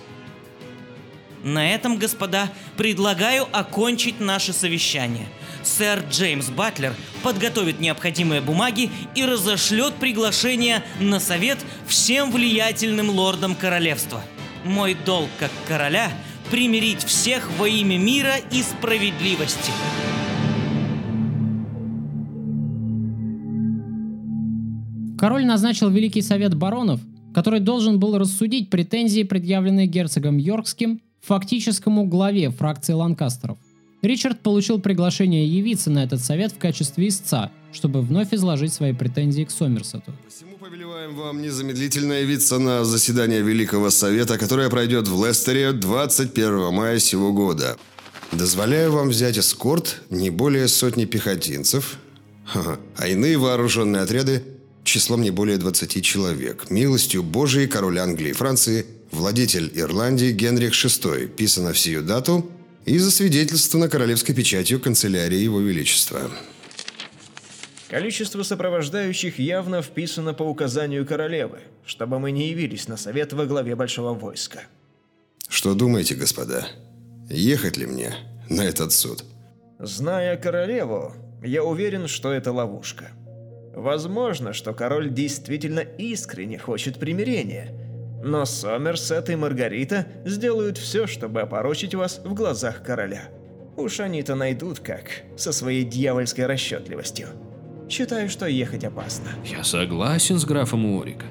На 1.43 1.73
этом, 1.73 1.97
господа, 1.97 2.51
предлагаю 2.75 3.47
окончить 3.51 4.19
наше 4.19 4.51
совещание. 4.51 5.27
Сэр 5.77 6.03
Джеймс 6.09 6.49
Батлер 6.49 6.93
подготовит 7.23 7.79
необходимые 7.79 8.41
бумаги 8.41 8.89
и 9.15 9.23
разошлет 9.23 9.93
приглашение 9.95 10.83
на 10.99 11.19
совет 11.19 11.59
всем 11.85 12.31
влиятельным 12.31 13.09
лордам 13.09 13.55
королевства. 13.55 14.21
Мой 14.65 14.97
долг 15.05 15.29
как 15.39 15.51
короля– 15.67 16.11
примирить 16.51 17.03
всех 17.03 17.49
во 17.59 17.67
имя 17.67 17.99
мира 17.99 18.37
и 18.51 18.63
справедливости. 18.63 19.71
Король 25.19 25.45
назначил 25.45 25.89
Великий 25.89 26.23
Совет 26.23 26.55
Баронов, 26.55 26.99
который 27.33 27.59
должен 27.59 27.99
был 27.99 28.17
рассудить 28.17 28.71
претензии, 28.71 29.21
предъявленные 29.21 29.85
герцогом 29.85 30.37
Йоркским, 30.37 31.01
фактическому 31.21 32.05
главе 32.05 32.49
фракции 32.49 32.93
Ланкастеров. 32.93 33.57
Ричард 34.01 34.39
получил 34.39 34.79
приглашение 34.79 35.45
явиться 35.45 35.89
на 35.89 36.03
этот 36.03 36.23
совет 36.23 36.53
в 36.53 36.57
качестве 36.57 37.09
истца, 37.09 37.51
чтобы 37.73 38.01
вновь 38.01 38.33
изложить 38.33 38.73
свои 38.73 38.93
претензии 38.93 39.43
к 39.43 39.51
Сомерсету. 39.51 40.13
Посему 40.25 40.57
повелеваем 40.57 41.15
вам 41.15 41.41
незамедлительно 41.41 42.13
явиться 42.13 42.59
на 42.59 42.85
заседание 42.85 43.41
Великого 43.41 43.89
Совета, 43.89 44.37
которое 44.37 44.69
пройдет 44.69 45.07
в 45.07 45.25
Лестере 45.25 45.73
21 45.73 46.73
мая 46.73 46.99
сего 46.99 47.33
года. 47.33 47.77
Дозволяю 48.31 48.93
вам 48.93 49.09
взять 49.09 49.37
эскорт 49.37 50.01
не 50.09 50.29
более 50.29 50.67
сотни 50.69 51.03
пехотинцев, 51.05 51.97
а 52.53 53.07
иные 53.07 53.37
вооруженные 53.37 54.03
отряды 54.03 54.43
числом 54.85 55.21
не 55.21 55.31
более 55.31 55.57
20 55.57 56.03
человек. 56.03 56.69
Милостью 56.69 57.21
Божией 57.21 57.67
король 57.67 57.99
Англии 57.99 58.29
и 58.29 58.33
Франции, 58.33 58.85
владетель 59.11 59.71
Ирландии 59.73 60.31
Генрих 60.31 60.73
VI, 60.73 61.27
писано 61.27 61.73
в 61.73 61.79
сию 61.79 62.01
дату 62.01 62.49
и 62.89 62.97
засвидетельствовано 62.97 63.87
королевской 63.87 64.33
печатью 64.33 64.79
канцелярии 64.79 65.37
Его 65.37 65.59
Величества. 65.59 66.31
Количество 67.87 68.41
сопровождающих 68.41 69.37
явно 69.37 69.83
вписано 69.83 70.33
по 70.33 70.43
указанию 70.43 71.05
королевы, 71.05 71.59
чтобы 71.85 72.19
мы 72.19 72.31
не 72.31 72.49
явились 72.49 72.87
на 72.87 72.97
совет 72.97 73.31
во 73.33 73.45
главе 73.45 73.75
большого 73.75 74.15
войска. 74.15 74.63
Что 75.47 75.75
думаете, 75.75 76.15
господа? 76.15 76.67
Ехать 77.29 77.77
ли 77.77 77.85
мне 77.85 78.15
на 78.49 78.63
этот 78.63 78.91
суд? 78.91 79.23
Зная 79.77 80.35
королеву, 80.35 81.13
я 81.43 81.63
уверен, 81.63 82.07
что 82.07 82.33
это 82.33 82.51
ловушка. 82.51 83.11
Возможно, 83.75 84.51
что 84.51 84.73
король 84.73 85.13
действительно 85.13 85.81
искренне 85.81 86.57
хочет 86.57 86.99
примирения, 86.99 87.71
но 88.23 88.45
Сомерсет 88.45 89.29
и 89.29 89.35
Маргарита 89.35 90.07
сделают 90.25 90.77
все, 90.77 91.07
чтобы 91.07 91.41
опорочить 91.41 91.95
вас 91.95 92.21
в 92.23 92.33
глазах 92.33 92.83
короля. 92.83 93.29
Уж 93.77 94.01
они-то 94.01 94.35
найдут 94.35 94.79
как, 94.79 95.23
со 95.37 95.51
своей 95.51 95.83
дьявольской 95.83 96.45
расчетливостью. 96.45 97.29
Считаю, 97.89 98.29
что 98.29 98.45
ехать 98.45 98.83
опасно. 98.83 99.29
Я 99.45 99.63
согласен 99.63 100.37
с 100.37 100.45
графом 100.45 100.85
Уорика. 100.85 101.25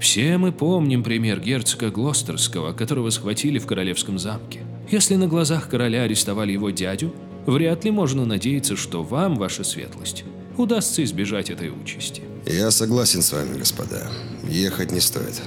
Все 0.00 0.36
мы 0.36 0.52
помним 0.52 1.02
пример 1.02 1.40
герцога 1.40 1.90
Глостерского, 1.90 2.72
которого 2.72 3.10
схватили 3.10 3.58
в 3.58 3.66
королевском 3.66 4.18
замке. 4.18 4.60
Если 4.90 5.14
на 5.14 5.26
глазах 5.26 5.68
короля 5.68 6.02
арестовали 6.02 6.52
его 6.52 6.70
дядю, 6.70 7.14
вряд 7.46 7.84
ли 7.84 7.90
можно 7.90 8.24
надеяться, 8.24 8.76
что 8.76 9.02
вам, 9.02 9.36
ваша 9.36 9.64
светлость, 9.64 10.24
удастся 10.58 11.02
избежать 11.04 11.50
этой 11.50 11.70
участи. 11.70 12.22
Я 12.46 12.70
согласен 12.70 13.22
с 13.22 13.32
вами, 13.32 13.58
господа. 13.58 14.10
Ехать 14.48 14.92
не 14.92 15.00
стоит. 15.00 15.40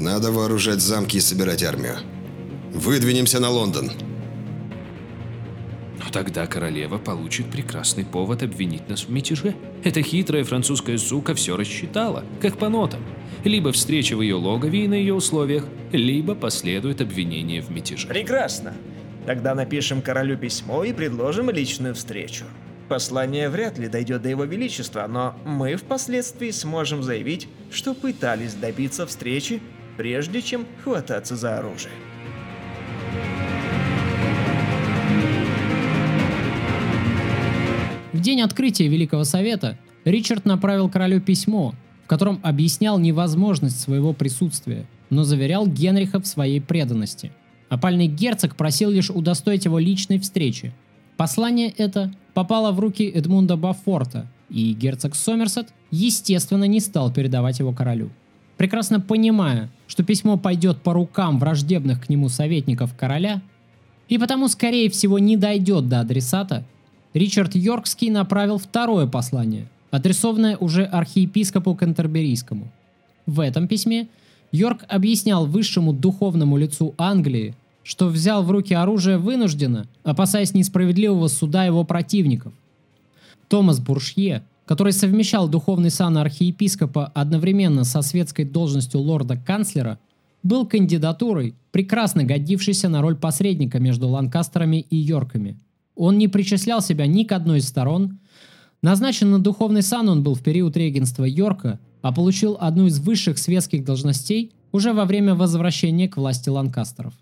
Надо 0.00 0.32
вооружать 0.32 0.80
замки 0.80 1.18
и 1.18 1.20
собирать 1.20 1.62
армию. 1.62 1.98
Выдвинемся 2.72 3.38
на 3.38 3.50
Лондон. 3.50 3.92
Но 5.98 6.10
тогда 6.10 6.46
королева 6.46 6.96
получит 6.96 7.50
прекрасный 7.50 8.06
повод 8.06 8.42
обвинить 8.42 8.88
нас 8.88 9.02
в 9.02 9.10
мятеже. 9.10 9.54
Эта 9.84 10.00
хитрая 10.00 10.44
французская 10.44 10.96
сука 10.96 11.34
все 11.34 11.54
рассчитала, 11.54 12.24
как 12.40 12.56
по 12.56 12.70
нотам. 12.70 13.04
Либо 13.44 13.72
встреча 13.72 14.16
в 14.16 14.22
ее 14.22 14.36
логове 14.36 14.86
и 14.86 14.88
на 14.88 14.94
ее 14.94 15.12
условиях, 15.12 15.66
либо 15.92 16.34
последует 16.34 17.02
обвинение 17.02 17.60
в 17.60 17.68
мятеже. 17.68 18.08
Прекрасно. 18.08 18.72
Тогда 19.26 19.54
напишем 19.54 20.00
королю 20.00 20.38
письмо 20.38 20.82
и 20.82 20.94
предложим 20.94 21.50
личную 21.50 21.94
встречу. 21.94 22.46
Послание 22.88 23.50
вряд 23.50 23.78
ли 23.78 23.86
дойдет 23.86 24.22
до 24.22 24.30
его 24.30 24.44
величества, 24.44 25.06
но 25.06 25.36
мы 25.44 25.76
впоследствии 25.76 26.52
сможем 26.52 27.02
заявить, 27.02 27.48
что 27.70 27.92
пытались 27.92 28.54
добиться 28.54 29.06
встречи, 29.06 29.60
прежде 30.00 30.40
чем 30.40 30.64
хвататься 30.82 31.36
за 31.36 31.58
оружие. 31.58 31.92
В 38.14 38.20
день 38.22 38.40
открытия 38.40 38.88
Великого 38.88 39.24
Совета 39.24 39.76
Ричард 40.06 40.46
направил 40.46 40.88
королю 40.88 41.20
письмо, 41.20 41.74
в 42.04 42.08
котором 42.08 42.40
объяснял 42.42 42.98
невозможность 42.98 43.78
своего 43.78 44.14
присутствия, 44.14 44.86
но 45.10 45.24
заверял 45.24 45.66
Генриха 45.66 46.18
в 46.18 46.26
своей 46.26 46.62
преданности. 46.62 47.30
Опальный 47.68 48.06
герцог 48.06 48.56
просил 48.56 48.88
лишь 48.88 49.10
удостоить 49.10 49.66
его 49.66 49.78
личной 49.78 50.18
встречи. 50.18 50.72
Послание 51.18 51.68
это 51.76 52.10
попало 52.32 52.72
в 52.72 52.80
руки 52.80 53.04
Эдмунда 53.04 53.58
Бафорта, 53.58 54.30
и 54.48 54.72
герцог 54.72 55.14
Сомерсет, 55.14 55.74
естественно, 55.90 56.64
не 56.64 56.80
стал 56.80 57.12
передавать 57.12 57.58
его 57.58 57.74
королю. 57.74 58.10
Прекрасно 58.60 59.00
понимая, 59.00 59.70
что 59.86 60.02
письмо 60.04 60.36
пойдет 60.36 60.82
по 60.82 60.92
рукам 60.92 61.38
враждебных 61.38 62.04
к 62.04 62.10
нему 62.10 62.28
советников 62.28 62.94
короля, 62.94 63.40
и 64.10 64.18
потому, 64.18 64.48
скорее 64.48 64.90
всего, 64.90 65.18
не 65.18 65.38
дойдет 65.38 65.88
до 65.88 66.00
адресата, 66.00 66.66
Ричард 67.14 67.54
Йоркский 67.54 68.10
направил 68.10 68.58
второе 68.58 69.06
послание, 69.06 69.66
адресованное 69.90 70.58
уже 70.58 70.84
архиепископу 70.84 71.74
Кентерберийскому. 71.74 72.70
В 73.24 73.40
этом 73.40 73.66
письме 73.66 74.08
Йорк 74.52 74.84
объяснял 74.88 75.46
высшему 75.46 75.94
духовному 75.94 76.58
лицу 76.58 76.94
Англии, 76.98 77.54
что 77.82 78.08
взял 78.08 78.42
в 78.42 78.50
руки 78.50 78.74
оружие 78.74 79.16
вынужденно, 79.16 79.86
опасаясь 80.04 80.52
несправедливого 80.52 81.28
суда 81.28 81.64
его 81.64 81.84
противников. 81.84 82.52
Томас 83.48 83.80
Буршье, 83.80 84.42
который 84.70 84.92
совмещал 84.92 85.48
духовный 85.48 85.90
сан 85.90 86.16
архиепископа 86.16 87.06
одновременно 87.06 87.82
со 87.82 88.02
светской 88.02 88.44
должностью 88.44 89.00
лорда-канцлера, 89.00 89.98
был 90.44 90.64
кандидатурой, 90.64 91.56
прекрасно 91.72 92.22
годившейся 92.22 92.88
на 92.88 93.02
роль 93.02 93.16
посредника 93.16 93.80
между 93.80 94.08
Ланкастерами 94.08 94.78
и 94.78 94.96
Йорками– 94.96 95.58
он 96.00 96.16
не 96.16 96.28
причислял 96.28 96.80
себя 96.80 97.06
ни 97.06 97.24
к 97.24 97.32
одной 97.32 97.58
из 97.58 97.68
сторон. 97.68 98.20
Назначен 98.80 99.30
на 99.30 99.38
духовный 99.38 99.82
сан 99.82 100.08
он 100.08 100.22
был 100.22 100.34
в 100.34 100.42
период 100.42 100.74
регенства 100.74 101.24
Йорка, 101.24 101.78
а 102.00 102.10
получил 102.10 102.56
одну 102.58 102.86
из 102.86 102.98
высших 103.00 103.36
светских 103.36 103.84
должностей 103.84 104.54
уже 104.72 104.94
во 104.94 105.04
время 105.04 105.34
возвращения 105.34 106.08
к 106.08 106.16
власти 106.16 106.48
Ланкастеров. 106.48 107.12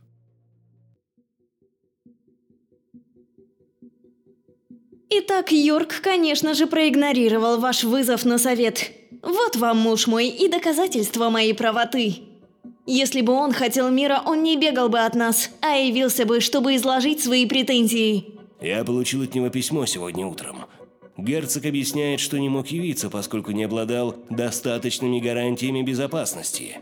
Итак, 5.11 5.53
Йорк, 5.53 6.01
конечно 6.03 6.55
же, 6.55 6.67
проигнорировал 6.67 7.59
ваш 7.59 7.85
вызов 7.85 8.25
на 8.25 8.39
совет. 8.39 8.93
Вот 9.23 9.57
вам, 9.57 9.79
муж 9.79 10.07
мой, 10.07 10.29
и 10.29 10.49
доказательство 10.49 11.31
моей 11.31 11.55
правоты. 11.55 12.17
Если 12.87 13.23
бы 13.23 13.33
он 13.33 13.53
хотел 13.53 13.91
мира, 13.91 14.23
он 14.25 14.43
не 14.43 14.57
бегал 14.57 14.89
бы 14.89 15.01
от 15.01 15.15
нас, 15.15 15.51
а 15.61 15.77
явился 15.77 16.27
бы, 16.27 16.41
чтобы 16.41 16.77
изложить 16.77 17.23
свои 17.23 17.47
претензии. 17.47 18.35
Я 18.61 18.85
получил 18.85 19.23
от 19.23 19.35
него 19.35 19.49
письмо 19.49 19.87
сегодня 19.87 20.27
утром. 20.27 20.67
Герцог 21.17 21.65
объясняет, 21.67 22.21
что 22.21 22.39
не 22.39 22.49
мог 22.49 22.69
явиться, 22.69 23.11
поскольку 23.11 23.51
не 23.51 23.65
обладал 23.65 24.17
достаточными 24.31 25.21
гарантиями 25.21 25.83
безопасности. 25.83 26.79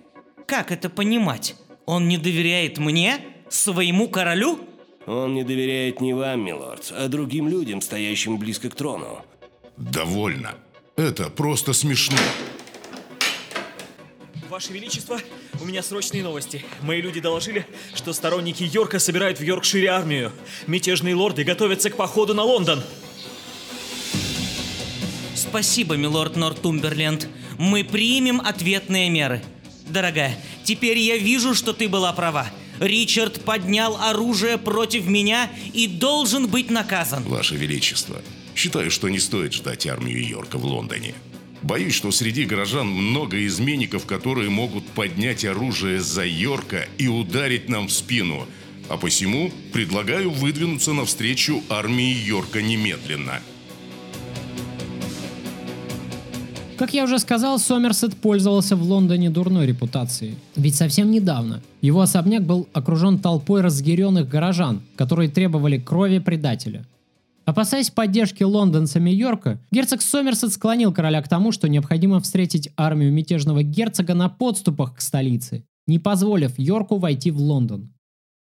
Как 0.46 0.72
это 0.72 0.90
понимать? 0.90 1.56
Он 1.86 2.06
не 2.08 2.18
доверяет 2.18 2.78
мне? 2.78 3.18
Своему 3.48 4.08
королю? 4.08 4.58
Он 5.06 5.34
не 5.34 5.44
доверяет 5.44 6.00
не 6.00 6.12
вам, 6.12 6.44
милорд, 6.44 6.92
а 6.92 7.08
другим 7.08 7.48
людям, 7.48 7.80
стоящим 7.80 8.38
близко 8.38 8.68
к 8.68 8.74
трону. 8.74 9.24
Довольно. 9.76 10.54
Это 10.96 11.30
просто 11.30 11.72
смешно. 11.72 12.16
Ваше 14.48 14.72
Величество, 14.72 15.20
у 15.60 15.64
меня 15.64 15.82
срочные 15.82 16.22
новости. 16.22 16.64
Мои 16.80 17.00
люди 17.00 17.20
доложили, 17.20 17.66
что 17.94 18.12
сторонники 18.12 18.62
Йорка 18.62 18.98
собирают 18.98 19.38
в 19.38 19.42
Йоркшире 19.42 19.88
армию. 19.88 20.32
Мятежные 20.66 21.14
лорды 21.14 21.44
готовятся 21.44 21.90
к 21.90 21.96
походу 21.96 22.34
на 22.34 22.42
Лондон. 22.42 22.82
Спасибо, 25.34 25.96
милорд 25.96 26.36
Нортумберленд. 26.36 27.28
Мы 27.58 27.84
примем 27.84 28.40
ответные 28.40 29.10
меры. 29.10 29.42
Дорогая, 29.88 30.36
теперь 30.64 30.98
я 30.98 31.16
вижу, 31.16 31.54
что 31.54 31.72
ты 31.72 31.88
была 31.88 32.12
права. 32.12 32.50
Ричард 32.80 33.42
поднял 33.44 33.96
оружие 33.96 34.58
против 34.58 35.06
меня 35.06 35.50
и 35.72 35.86
должен 35.86 36.48
быть 36.48 36.70
наказан. 36.70 37.22
Ваше 37.24 37.56
Величество, 37.56 38.20
считаю, 38.54 38.90
что 38.90 39.08
не 39.08 39.18
стоит 39.18 39.52
ждать 39.52 39.86
армию 39.86 40.26
Йорка 40.26 40.58
в 40.58 40.64
Лондоне. 40.64 41.14
Боюсь, 41.62 41.94
что 41.94 42.10
среди 42.10 42.44
горожан 42.44 42.86
много 42.86 43.44
изменников, 43.46 44.06
которые 44.06 44.50
могут 44.50 44.86
поднять 44.86 45.44
оружие 45.44 46.00
за 46.00 46.24
Йорка 46.24 46.86
и 46.98 47.08
ударить 47.08 47.68
нам 47.68 47.88
в 47.88 47.92
спину. 47.92 48.46
А 48.88 48.96
посему 48.96 49.50
предлагаю 49.72 50.30
выдвинуться 50.30 50.92
навстречу 50.92 51.62
армии 51.68 52.12
Йорка 52.12 52.62
немедленно. 52.62 53.42
Как 56.76 56.92
я 56.92 57.04
уже 57.04 57.18
сказал, 57.18 57.58
Сомерсет 57.58 58.14
пользовался 58.16 58.76
в 58.76 58.82
Лондоне 58.82 59.30
дурной 59.30 59.66
репутацией. 59.66 60.36
Ведь 60.56 60.74
совсем 60.74 61.10
недавно 61.10 61.62
его 61.80 62.02
особняк 62.02 62.44
был 62.44 62.68
окружен 62.74 63.18
толпой 63.18 63.62
разъяренных 63.62 64.28
горожан, 64.28 64.82
которые 64.94 65.30
требовали 65.30 65.78
крови 65.78 66.18
предателя. 66.18 66.84
Опасаясь 67.46 67.90
поддержки 67.90 68.42
лондонцами 68.42 69.08
Йорка, 69.08 69.58
герцог 69.70 70.02
Сомерсет 70.02 70.52
склонил 70.52 70.92
короля 70.92 71.22
к 71.22 71.28
тому, 71.28 71.50
что 71.50 71.66
необходимо 71.66 72.20
встретить 72.20 72.70
армию 72.76 73.10
мятежного 73.10 73.62
герцога 73.62 74.12
на 74.12 74.28
подступах 74.28 74.96
к 74.96 75.00
столице, 75.00 75.64
не 75.86 75.98
позволив 75.98 76.58
Йорку 76.58 76.98
войти 76.98 77.30
в 77.30 77.38
Лондон. 77.38 77.94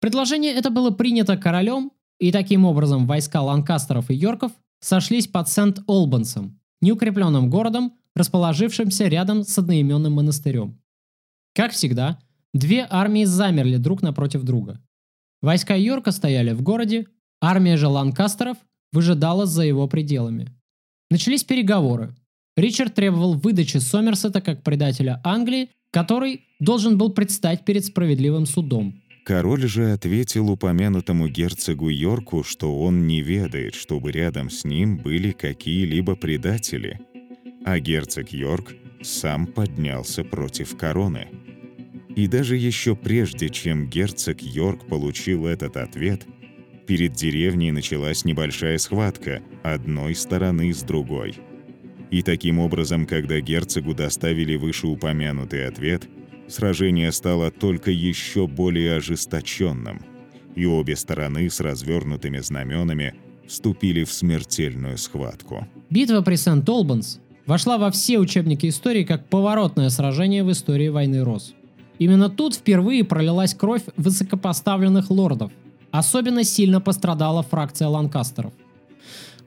Предложение 0.00 0.52
это 0.52 0.70
было 0.70 0.90
принято 0.90 1.36
королем, 1.36 1.90
и 2.18 2.32
таким 2.32 2.64
образом 2.64 3.06
войска 3.06 3.42
Ланкастеров 3.42 4.10
и 4.10 4.14
Йорков 4.14 4.52
сошлись 4.80 5.26
под 5.26 5.48
Сент-Олбансом, 5.48 6.58
неукрепленным 6.80 7.50
городом, 7.50 7.92
расположившимся 8.16 9.06
рядом 9.06 9.44
с 9.44 9.56
одноименным 9.56 10.14
монастырем. 10.14 10.80
Как 11.54 11.72
всегда, 11.72 12.18
две 12.52 12.86
армии 12.88 13.24
замерли 13.24 13.76
друг 13.76 14.02
напротив 14.02 14.42
друга. 14.42 14.80
Войска 15.42 15.76
Йорка 15.76 16.10
стояли 16.10 16.52
в 16.52 16.62
городе, 16.62 17.06
армия 17.40 17.76
же 17.76 17.86
Ланкастеров 17.86 18.56
выжидала 18.92 19.46
за 19.46 19.62
его 19.62 19.86
пределами. 19.86 20.52
Начались 21.10 21.44
переговоры. 21.44 22.16
Ричард 22.56 22.94
требовал 22.94 23.34
выдачи 23.34 23.76
Сомерсета 23.76 24.40
как 24.40 24.62
предателя 24.62 25.20
Англии, 25.22 25.68
который 25.90 26.46
должен 26.58 26.96
был 26.96 27.10
предстать 27.10 27.64
перед 27.64 27.84
справедливым 27.84 28.46
судом. 28.46 29.02
Король 29.26 29.66
же 29.66 29.92
ответил 29.92 30.50
упомянутому 30.50 31.28
герцогу 31.28 31.90
Йорку, 31.90 32.44
что 32.44 32.78
он 32.78 33.06
не 33.06 33.20
ведает, 33.20 33.74
чтобы 33.74 34.12
рядом 34.12 34.50
с 34.50 34.64
ним 34.64 34.98
были 34.98 35.32
какие-либо 35.32 36.14
предатели, 36.14 37.00
а 37.66 37.80
герцог 37.80 38.32
Йорк 38.32 38.74
сам 39.02 39.44
поднялся 39.48 40.22
против 40.22 40.76
короны. 40.76 41.26
И 42.14 42.28
даже 42.28 42.56
еще 42.56 42.94
прежде, 42.94 43.48
чем 43.48 43.90
герцог 43.90 44.40
Йорк 44.40 44.86
получил 44.86 45.46
этот 45.46 45.76
ответ, 45.76 46.24
перед 46.86 47.14
деревней 47.14 47.72
началась 47.72 48.24
небольшая 48.24 48.78
схватка 48.78 49.42
одной 49.64 50.14
стороны 50.14 50.72
с 50.72 50.82
другой. 50.82 51.34
И 52.12 52.22
таким 52.22 52.60
образом, 52.60 53.04
когда 53.04 53.40
герцогу 53.40 53.94
доставили 53.94 54.54
вышеупомянутый 54.54 55.66
ответ, 55.66 56.08
сражение 56.46 57.10
стало 57.10 57.50
только 57.50 57.90
еще 57.90 58.46
более 58.46 58.94
ожесточенным, 58.94 60.02
и 60.54 60.66
обе 60.66 60.94
стороны 60.94 61.50
с 61.50 61.58
развернутыми 61.58 62.38
знаменами 62.38 63.14
вступили 63.48 64.04
в 64.04 64.12
смертельную 64.12 64.98
схватку. 64.98 65.66
Битва 65.90 66.20
при 66.20 66.36
Сент-Олбанс 66.36 67.20
вошла 67.47 67.78
во 67.78 67.90
все 67.90 68.18
учебники 68.18 68.68
истории 68.68 69.05
как 69.05 69.28
поворотное 69.28 69.88
сражение 69.88 70.44
в 70.44 70.53
истории 70.53 70.88
войны 70.88 71.24
Рос. 71.24 71.55
Именно 71.99 72.28
тут 72.28 72.55
впервые 72.55 73.05
пролилась 73.05 73.55
кровь 73.55 73.82
высокопоставленных 73.97 75.11
лордов. 75.11 75.53
Особенно 75.90 76.44
сильно 76.44 76.80
пострадала 76.80 77.42
фракция 77.42 77.88
Ланкастеров. 77.88 78.53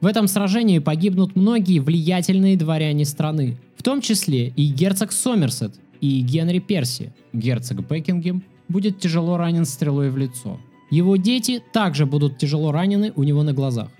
В 0.00 0.06
этом 0.06 0.26
сражении 0.26 0.78
погибнут 0.78 1.36
многие 1.36 1.78
влиятельные 1.78 2.56
дворяне 2.56 3.04
страны, 3.04 3.58
в 3.76 3.82
том 3.82 4.00
числе 4.00 4.48
и 4.48 4.66
герцог 4.66 5.12
Сомерсет, 5.12 5.74
и 6.00 6.20
Генри 6.22 6.58
Перси, 6.58 7.12
герцог 7.34 7.86
Бекингем, 7.86 8.42
будет 8.68 8.98
тяжело 8.98 9.36
ранен 9.36 9.66
стрелой 9.66 10.10
в 10.10 10.16
лицо. 10.16 10.58
Его 10.90 11.16
дети 11.16 11.62
также 11.72 12.06
будут 12.06 12.38
тяжело 12.38 12.72
ранены 12.72 13.12
у 13.14 13.22
него 13.22 13.42
на 13.42 13.52
глазах. 13.52 13.90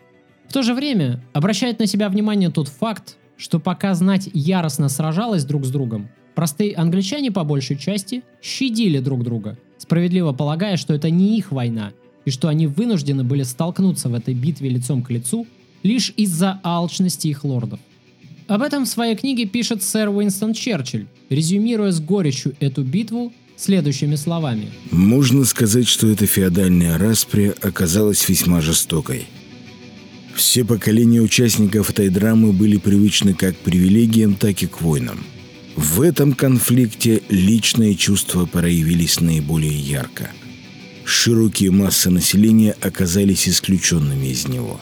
В 0.49 0.53
то 0.53 0.63
же 0.63 0.75
время 0.75 1.23
обращает 1.35 1.79
на 1.79 1.87
себя 1.87 2.09
внимание 2.09 2.51
тот 2.51 2.69
факт, 2.69 3.17
что 3.41 3.59
пока 3.59 3.95
знать 3.95 4.29
яростно 4.35 4.91
сражалась 4.91 5.45
друг 5.45 5.65
с 5.65 5.71
другом, 5.71 6.11
простые 6.35 6.75
англичане 6.75 7.33
по 7.33 7.43
большей 7.43 7.79
части 7.79 8.23
щадили 8.43 8.99
друг 8.99 9.25
друга, 9.25 9.59
справедливо 9.79 10.33
полагая, 10.33 10.77
что 10.77 10.93
это 10.93 11.09
не 11.09 11.39
их 11.39 11.51
война, 11.51 11.93
и 12.27 12.31
что 12.31 12.49
они 12.49 12.67
вынуждены 12.67 13.25
были 13.25 13.43
столкнуться 13.43 14.11
в 14.11 14.15
этой 14.15 14.35
битве 14.35 14.69
лицом 14.69 15.03
к 15.03 15.11
лицу 15.11 15.47
лишь 15.83 16.13
из-за 16.19 16.61
алчности 16.63 17.29
их 17.29 17.43
лордов. 17.45 17.81
Об 18.47 18.61
этом 18.61 18.85
в 18.85 18.89
своей 18.89 19.17
книге 19.17 19.47
пишет 19.47 19.83
сэр 19.83 20.11
Уинстон 20.11 20.53
Черчилль, 20.53 21.07
резюмируя 21.31 21.93
с 21.93 22.01
горечью 22.01 22.55
эту 22.61 22.83
битву 22.83 23.33
следующими 23.57 24.17
словами. 24.17 24.69
Можно 24.91 25.45
сказать, 25.45 25.89
что 25.89 26.09
эта 26.09 26.27
феодальная 26.27 26.99
распря 26.99 27.55
оказалась 27.63 28.29
весьма 28.29 28.61
жестокой. 28.61 29.27
Все 30.41 30.65
поколения 30.65 31.21
участников 31.21 31.91
этой 31.91 32.09
драмы 32.09 32.55
были 32.55 32.79
привычны 32.79 33.35
как 33.35 33.59
к 33.59 33.61
привилегиям, 33.61 34.37
так 34.37 34.63
и 34.63 34.67
к 34.67 34.81
войнам. 34.81 35.23
В 35.77 36.01
этом 36.01 36.33
конфликте 36.33 37.23
личные 37.29 37.95
чувства 37.95 38.47
проявились 38.47 39.21
наиболее 39.21 39.79
ярко. 39.79 40.31
Широкие 41.05 41.71
массы 41.71 42.09
населения 42.09 42.75
оказались 42.81 43.47
исключенными 43.51 44.29
из 44.29 44.49
него. 44.49 44.81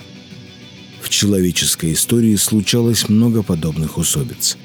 В 1.02 1.08
человеческой 1.08 1.94
истории 1.94 2.36
случалось 2.36 3.08
много 3.08 3.42
подобных 3.42 3.98
усобиц, 3.98 4.56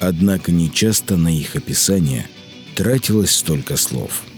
однако 0.00 0.52
нечасто 0.52 1.16
на 1.16 1.34
их 1.34 1.56
описание 1.56 2.28
тратилось 2.74 3.30
столько 3.30 3.78
слов– 3.78 4.24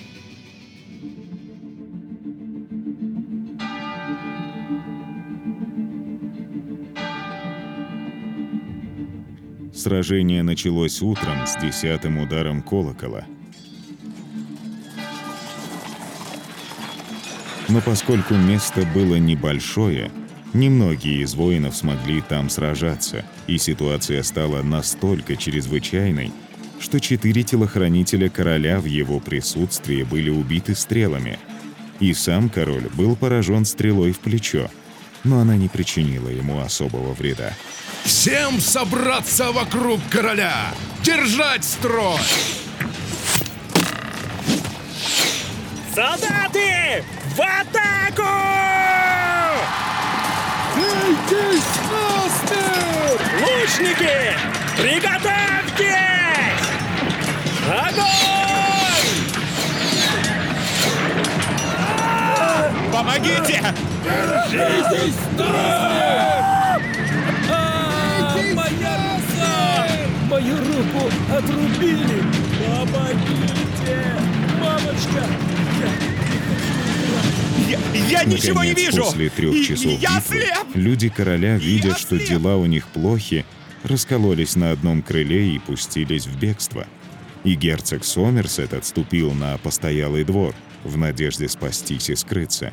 Сражение 9.85 10.43
началось 10.43 11.03
утром 11.03 11.47
с 11.47 11.61
десятым 11.61 12.16
ударом 12.16 12.62
колокола. 12.62 13.26
Но 17.68 17.82
поскольку 17.82 18.32
место 18.32 18.89
было 18.95 19.16
небольшое, 19.16 20.11
немногие 20.55 21.20
из 21.20 21.35
воинов 21.35 21.76
смогли 21.76 22.22
там 22.22 22.49
сражаться, 22.49 23.26
и 23.47 23.59
ситуация 23.59 24.22
стала 24.22 24.62
настолько 24.62 25.37
чрезвычайной, 25.37 26.32
что 26.80 26.99
четыре 26.99 27.43
телохранителя 27.43 28.30
короля 28.30 28.80
в 28.80 28.87
его 28.87 29.20
присутствии 29.20 30.03
были 30.03 30.30
убиты 30.30 30.74
стрелами, 30.74 31.39
и 32.01 32.14
сам 32.14 32.49
король 32.49 32.89
был 32.95 33.16
поражен 33.16 33.66
стрелой 33.66 34.12
в 34.12 34.20
плечо, 34.20 34.70
но 35.25 35.41
она 35.41 35.57
не 35.57 35.68
причинила 35.68 36.29
ему 36.29 36.61
особого 36.61 37.14
вреда. 37.14 37.55
Всем 38.05 38.61
собраться 38.61 39.51
вокруг 39.53 40.01
короля! 40.11 40.75
Держать 41.03 41.64
строй! 41.64 42.20
Солдаты! 45.95 47.03
В 47.35 47.41
атаку! 47.41 48.29
Насмерть! 51.95 53.20
Лучники! 53.41 54.37
Приготовьтесь! 54.77 55.95
Огонь! 57.70 58.05
Помогите! 62.93 63.62
Держитесь 64.05 65.14
насмерть! 65.38 66.14
руку 70.74 71.11
отрубили! 71.30 72.22
Помогите! 72.66 74.16
Мамочка! 74.61 75.26
Я, 77.68 77.78
я 78.09 78.24
ничего 78.24 78.62
не 78.62 78.70
Наконец, 78.70 78.92
вижу! 78.92 79.05
после 79.05 79.28
трех 79.30 79.66
часов 79.66 80.00
я 80.00 80.16
битвы, 80.16 80.40
слеп! 80.40 80.66
люди 80.74 81.09
короля, 81.09 81.57
видя, 81.57 81.96
что 81.96 82.18
дела 82.18 82.57
у 82.57 82.66
них 82.66 82.86
плохи, 82.88 83.44
раскололись 83.82 84.57
на 84.57 84.72
одном 84.72 85.02
крыле 85.02 85.55
и 85.55 85.59
пустились 85.59 86.26
в 86.26 86.38
бегство. 86.38 86.86
И 87.44 87.55
герцог 87.55 88.05
Сомерсет 88.05 88.72
отступил 88.72 89.32
на 89.32 89.59
постоялый 89.59 90.24
двор 90.24 90.55
в 90.82 90.96
надежде 90.96 91.48
спастись 91.48 92.11
и 92.11 92.16
скрыться. 92.16 92.72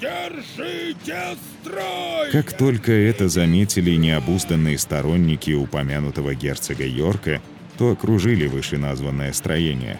Держите 0.00 1.36
строй! 1.62 2.30
Как 2.30 2.52
только 2.52 2.92
это 2.92 3.28
заметили 3.28 3.92
необузданные 3.92 4.78
сторонники 4.78 5.52
упомянутого 5.52 6.34
герцога 6.34 6.84
Йорка, 6.84 7.40
то 7.78 7.92
окружили 7.92 8.46
вышеназванное 8.46 9.32
строение. 9.32 9.98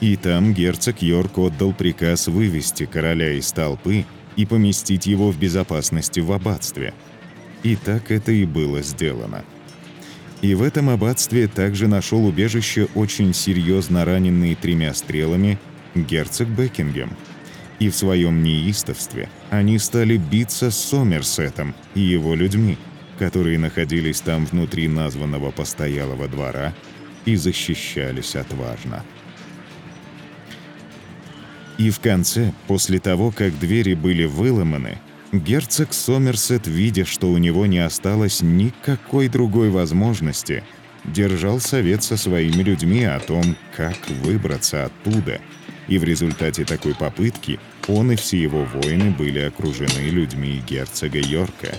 И 0.00 0.16
там 0.16 0.52
герцог 0.52 1.00
Йорк 1.02 1.38
отдал 1.38 1.72
приказ 1.72 2.28
вывести 2.28 2.84
короля 2.84 3.32
из 3.32 3.50
толпы 3.52 4.04
и 4.36 4.46
поместить 4.46 5.06
его 5.06 5.30
в 5.30 5.38
безопасности 5.38 6.20
в 6.20 6.30
аббатстве. 6.32 6.92
И 7.62 7.74
так 7.74 8.10
это 8.10 8.32
и 8.32 8.44
было 8.44 8.82
сделано. 8.82 9.44
И 10.42 10.54
в 10.54 10.62
этом 10.62 10.90
аббатстве 10.90 11.48
также 11.48 11.88
нашел 11.88 12.24
убежище 12.24 12.86
очень 12.94 13.34
серьезно 13.34 14.04
раненый 14.04 14.54
тремя 14.54 14.94
стрелами 14.94 15.58
герцог 15.94 16.48
Бекингем. 16.48 17.10
И 17.80 17.90
в 17.90 17.96
своем 17.96 18.42
неистовстве 18.42 19.28
они 19.50 19.78
стали 19.78 20.16
биться 20.16 20.70
с 20.70 20.76
Сомерсетом 20.76 21.74
и 21.94 22.00
его 22.00 22.34
людьми, 22.34 22.76
которые 23.18 23.58
находились 23.58 24.20
там 24.20 24.46
внутри 24.46 24.88
названного 24.88 25.50
постоялого 25.50 26.28
двора 26.28 26.74
и 27.24 27.36
защищались 27.36 28.36
отважно. 28.36 29.04
И 31.78 31.90
в 31.90 32.00
конце, 32.00 32.52
после 32.66 32.98
того, 32.98 33.30
как 33.30 33.58
двери 33.58 33.94
были 33.94 34.24
выломаны, 34.24 34.98
герцог 35.32 35.92
Сомерсет, 35.92 36.66
видя, 36.66 37.04
что 37.04 37.30
у 37.30 37.38
него 37.38 37.66
не 37.66 37.78
осталось 37.78 38.42
никакой 38.42 39.28
другой 39.28 39.70
возможности, 39.70 40.64
держал 41.04 41.60
совет 41.60 42.02
со 42.02 42.16
своими 42.16 42.62
людьми 42.62 43.04
о 43.04 43.20
том, 43.20 43.56
как 43.76 43.96
выбраться 44.22 44.86
оттуда. 44.86 45.40
И 45.88 45.98
в 45.98 46.04
результате 46.04 46.64
такой 46.64 46.94
попытки 46.94 47.58
он 47.88 48.12
и 48.12 48.16
все 48.16 48.40
его 48.40 48.64
воины 48.64 49.10
были 49.10 49.40
окружены 49.40 50.10
людьми 50.10 50.62
герцога 50.68 51.18
Йорка. 51.18 51.74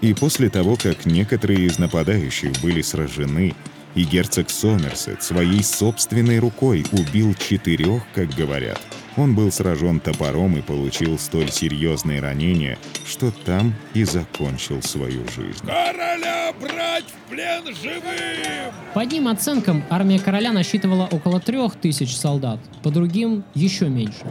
И 0.00 0.12
после 0.12 0.50
того, 0.50 0.76
как 0.76 1.06
некоторые 1.06 1.60
из 1.66 1.78
нападающих 1.78 2.60
были 2.60 2.82
сражены, 2.82 3.54
и 3.94 4.04
герцог 4.04 4.50
Сомерсет 4.50 5.22
своей 5.22 5.62
собственной 5.62 6.38
рукой 6.38 6.84
убил 6.92 7.34
четырех, 7.34 8.02
как 8.14 8.28
говорят, 8.34 8.80
он 9.16 9.34
был 9.34 9.50
сражен 9.50 10.00
топором 10.00 10.56
и 10.56 10.62
получил 10.62 11.18
столь 11.18 11.50
серьезные 11.50 12.20
ранения, 12.20 12.78
что 13.04 13.30
там 13.44 13.74
и 13.94 14.04
закончил 14.04 14.82
свою 14.82 15.22
жизнь. 15.28 15.64
Короля 15.64 16.52
брать 16.60 17.04
в 17.04 17.30
плен 17.30 17.64
живым! 17.74 18.72
По 18.94 19.00
одним 19.02 19.28
оценкам, 19.28 19.82
армия 19.90 20.18
короля 20.18 20.52
насчитывала 20.52 21.08
около 21.10 21.40
трех 21.40 21.76
тысяч 21.76 22.16
солдат, 22.16 22.60
по 22.82 22.90
другим 22.90 23.44
еще 23.54 23.88
меньше. 23.88 24.26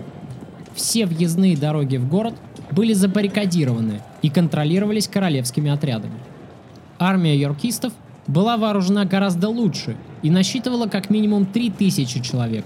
Все 0.74 1.06
въездные 1.06 1.56
дороги 1.56 1.98
в 1.98 2.08
город 2.08 2.36
были 2.72 2.94
забаррикадированы 2.94 4.02
и 4.22 4.30
контролировались 4.30 5.08
королевскими 5.08 5.72
отрядами. 5.72 6.20
Армия 7.00 7.38
йоркистов 7.38 7.94
была 8.28 8.58
вооружена 8.58 9.06
гораздо 9.06 9.50
лучше 9.50 9.96
и 10.24 10.30
насчитывала 10.30 10.88
как 10.88 11.10
минимум 11.10 11.46
3000 11.46 12.22
человек, 12.22 12.66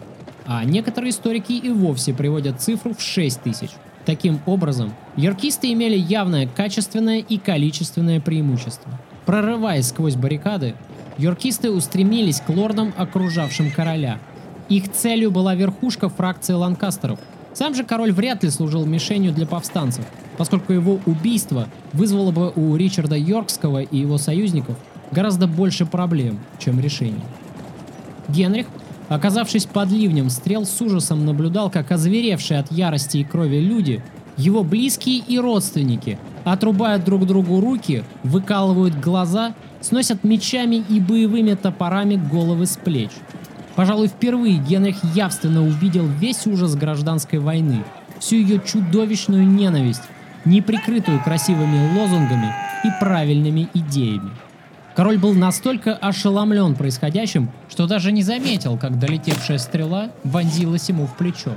а 0.51 0.65
некоторые 0.65 1.11
историки 1.11 1.51
и 1.51 1.69
вовсе 1.69 2.11
приводят 2.11 2.59
цифру 2.59 2.95
в 2.95 3.01
6000. 3.01 3.69
Таким 4.03 4.39
образом, 4.47 4.95
йоркисты 5.15 5.71
имели 5.71 5.95
явное 5.95 6.47
качественное 6.47 7.19
и 7.19 7.37
количественное 7.37 8.19
преимущество. 8.19 8.91
Прорываясь 9.27 9.89
сквозь 9.89 10.15
баррикады, 10.15 10.73
йоркисты 11.19 11.69
устремились 11.69 12.41
к 12.41 12.49
лордам, 12.49 12.91
окружавшим 12.97 13.69
короля. 13.69 14.17
Их 14.69 14.91
целью 14.91 15.29
была 15.29 15.53
верхушка 15.53 16.09
фракции 16.09 16.53
ланкастеров. 16.53 17.19
Сам 17.53 17.75
же 17.75 17.83
король 17.83 18.11
вряд 18.11 18.43
ли 18.43 18.49
служил 18.49 18.87
мишенью 18.87 19.31
для 19.33 19.45
повстанцев, 19.45 20.05
поскольку 20.35 20.73
его 20.73 20.99
убийство 21.05 21.67
вызвало 21.93 22.31
бы 22.31 22.51
у 22.55 22.75
Ричарда 22.75 23.15
Йоркского 23.15 23.83
и 23.83 23.97
его 23.99 24.17
союзников 24.17 24.77
гораздо 25.11 25.45
больше 25.45 25.85
проблем, 25.85 26.39
чем 26.57 26.79
решений. 26.79 27.21
Генрих, 28.29 28.65
оказавшись 29.09 29.65
под 29.65 29.91
ливнем 29.91 30.29
стрел, 30.29 30.65
с 30.65 30.81
ужасом 30.81 31.25
наблюдал, 31.25 31.69
как 31.69 31.91
озверевшие 31.91 32.59
от 32.59 32.71
ярости 32.71 33.17
и 33.17 33.23
крови 33.23 33.59
люди, 33.59 34.01
его 34.37 34.63
близкие 34.63 35.17
и 35.17 35.37
родственники, 35.37 36.17
отрубают 36.45 37.03
друг 37.03 37.25
другу 37.25 37.59
руки, 37.59 38.03
выкалывают 38.23 38.97
глаза, 38.97 39.53
сносят 39.81 40.23
мечами 40.23 40.77
и 40.77 41.01
боевыми 41.01 41.55
топорами 41.55 42.15
головы 42.15 42.65
с 42.65 42.77
плеч. 42.77 43.11
Пожалуй, 43.75 44.07
впервые 44.07 44.57
Генрих 44.57 45.03
явственно 45.15 45.65
увидел 45.65 46.05
весь 46.05 46.47
ужас 46.47 46.75
гражданской 46.75 47.39
войны, 47.39 47.83
всю 48.19 48.37
ее 48.37 48.61
чудовищную 48.65 49.45
ненависть, 49.45 50.03
неприкрытую 50.45 51.21
красивыми 51.23 51.97
лозунгами 51.97 52.53
и 52.83 52.89
правильными 52.99 53.67
идеями. 53.73 54.31
Король 54.95 55.17
был 55.17 55.33
настолько 55.33 55.95
ошеломлен 55.95 56.75
происходящим, 56.75 57.49
что 57.69 57.87
даже 57.87 58.11
не 58.11 58.23
заметил, 58.23 58.77
как 58.77 58.99
долетевшая 58.99 59.57
стрела 59.57 60.11
вонзилась 60.23 60.89
ему 60.89 61.05
в 61.05 61.15
плечо. 61.15 61.53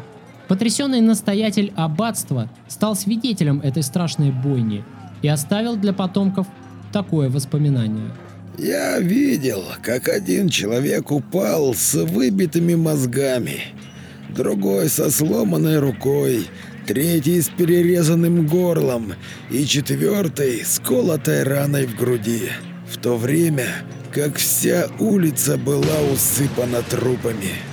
Потрясенный 0.48 1.00
настоятель 1.00 1.72
аббатства 1.76 2.48
стал 2.68 2.94
свидетелем 2.94 3.60
этой 3.60 3.82
страшной 3.82 4.30
бойни 4.30 4.84
и 5.22 5.28
оставил 5.28 5.76
для 5.76 5.92
потомков 5.92 6.46
такое 6.92 7.30
воспоминание. 7.30 8.10
Я 8.58 8.98
видел, 8.98 9.64
как 9.82 10.08
один 10.08 10.50
человек 10.50 11.10
упал 11.10 11.74
с 11.74 11.94
выбитыми 11.94 12.74
мозгами, 12.74 13.62
другой 14.28 14.90
со 14.90 15.10
сломанной 15.10 15.78
рукой, 15.78 16.46
третий 16.86 17.40
с 17.40 17.48
перерезанным 17.48 18.46
горлом 18.46 19.14
и 19.50 19.64
четвертый 19.64 20.64
с 20.64 20.78
колотой 20.80 21.44
раной 21.44 21.86
в 21.86 21.96
груди. 21.96 22.50
В 22.92 22.98
то 22.98 23.16
время, 23.16 23.66
как 24.12 24.36
вся 24.36 24.86
улица 24.98 25.56
была 25.56 25.98
усыпана 26.12 26.82
трупами. 26.82 27.71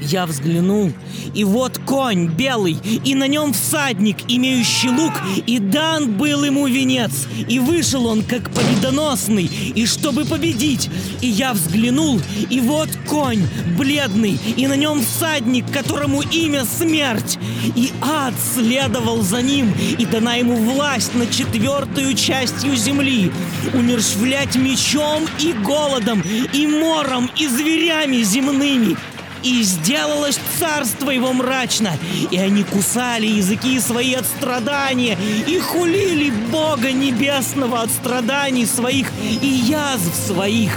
Я 0.00 0.26
взглянул, 0.26 0.92
и 1.34 1.44
вот 1.44 1.78
конь 1.84 2.28
белый, 2.28 2.78
и 3.04 3.14
на 3.14 3.26
нем 3.26 3.52
всадник, 3.52 4.16
имеющий 4.28 4.90
лук, 4.90 5.12
и 5.46 5.58
дан 5.58 6.12
был 6.12 6.44
ему 6.44 6.66
венец, 6.66 7.26
и 7.48 7.58
вышел 7.58 8.06
он 8.06 8.22
как 8.22 8.50
победоносный, 8.50 9.44
и 9.44 9.86
чтобы 9.86 10.24
победить. 10.24 10.88
И 11.20 11.26
я 11.26 11.52
взглянул, 11.52 12.20
и 12.48 12.60
вот 12.60 12.88
конь 13.08 13.42
бледный, 13.76 14.38
и 14.56 14.66
на 14.66 14.74
нем 14.74 15.02
всадник, 15.02 15.70
которому 15.72 16.22
имя 16.22 16.64
смерть. 16.64 17.38
И 17.74 17.90
ад 18.00 18.34
следовал 18.54 19.22
за 19.22 19.42
ним, 19.42 19.72
и 19.98 20.06
дана 20.06 20.36
ему 20.36 20.56
власть 20.56 21.14
над 21.14 21.30
четвертую 21.30 22.14
частью 22.14 22.76
земли, 22.76 23.32
умершвлять 23.74 24.56
мечом 24.56 25.24
и 25.40 25.52
голодом, 25.52 26.22
и 26.52 26.66
мором, 26.66 27.30
и 27.36 27.48
зверями 27.48 28.22
земными. 28.22 28.96
И 29.42 29.62
сделалось 29.62 30.38
царство 30.58 31.10
его 31.10 31.32
мрачно, 31.32 31.92
и 32.30 32.36
они 32.36 32.64
кусали 32.64 33.26
языки 33.26 33.78
свои 33.80 34.14
от 34.14 34.26
страдания, 34.26 35.16
и 35.46 35.58
хулили 35.58 36.30
Бога 36.50 36.92
Небесного 36.92 37.82
от 37.82 37.90
страданий 37.90 38.66
своих 38.66 39.10
и 39.42 39.46
язв 39.46 40.14
своих, 40.14 40.72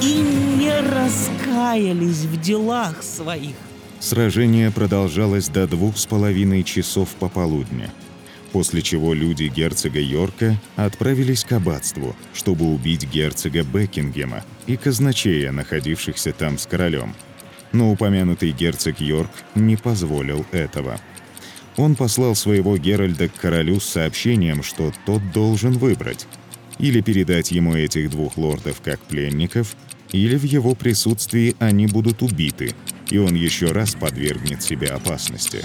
и 0.00 0.14
не 0.58 0.72
раскаялись 0.80 2.24
в 2.24 2.40
делах 2.40 3.02
своих. 3.02 3.54
Сражение 4.00 4.72
продолжалось 4.72 5.48
до 5.48 5.68
двух 5.68 5.96
с 5.96 6.06
половиной 6.06 6.64
часов 6.64 7.10
пополудня, 7.10 7.88
после 8.50 8.82
чего 8.82 9.14
люди 9.14 9.44
герцога 9.44 10.00
Йорка 10.00 10.56
отправились 10.74 11.44
к 11.44 11.52
аббатству, 11.52 12.16
чтобы 12.34 12.64
убить 12.64 13.08
герцога 13.08 13.62
Бекингема 13.62 14.42
и 14.66 14.76
казначея, 14.76 15.52
находившихся 15.52 16.32
там 16.32 16.58
с 16.58 16.66
королем. 16.66 17.14
Но 17.72 17.90
упомянутый 17.90 18.52
герцог 18.52 19.00
Йорк 19.00 19.30
не 19.54 19.76
позволил 19.76 20.44
этого. 20.52 21.00
Он 21.76 21.94
послал 21.94 22.34
своего 22.34 22.76
Геральда 22.76 23.28
к 23.28 23.34
королю 23.36 23.80
с 23.80 23.84
сообщением, 23.84 24.62
что 24.62 24.92
тот 25.06 25.22
должен 25.32 25.72
выбрать 25.72 26.26
или 26.78 27.00
передать 27.00 27.50
ему 27.50 27.74
этих 27.74 28.10
двух 28.10 28.36
лордов 28.36 28.80
как 28.82 29.00
пленников, 29.00 29.76
или 30.10 30.36
в 30.36 30.42
его 30.42 30.74
присутствии 30.74 31.56
они 31.58 31.86
будут 31.86 32.22
убиты, 32.22 32.74
и 33.10 33.18
он 33.18 33.34
еще 33.34 33.72
раз 33.72 33.94
подвергнет 33.94 34.62
себя 34.62 34.96
опасности. 34.96 35.62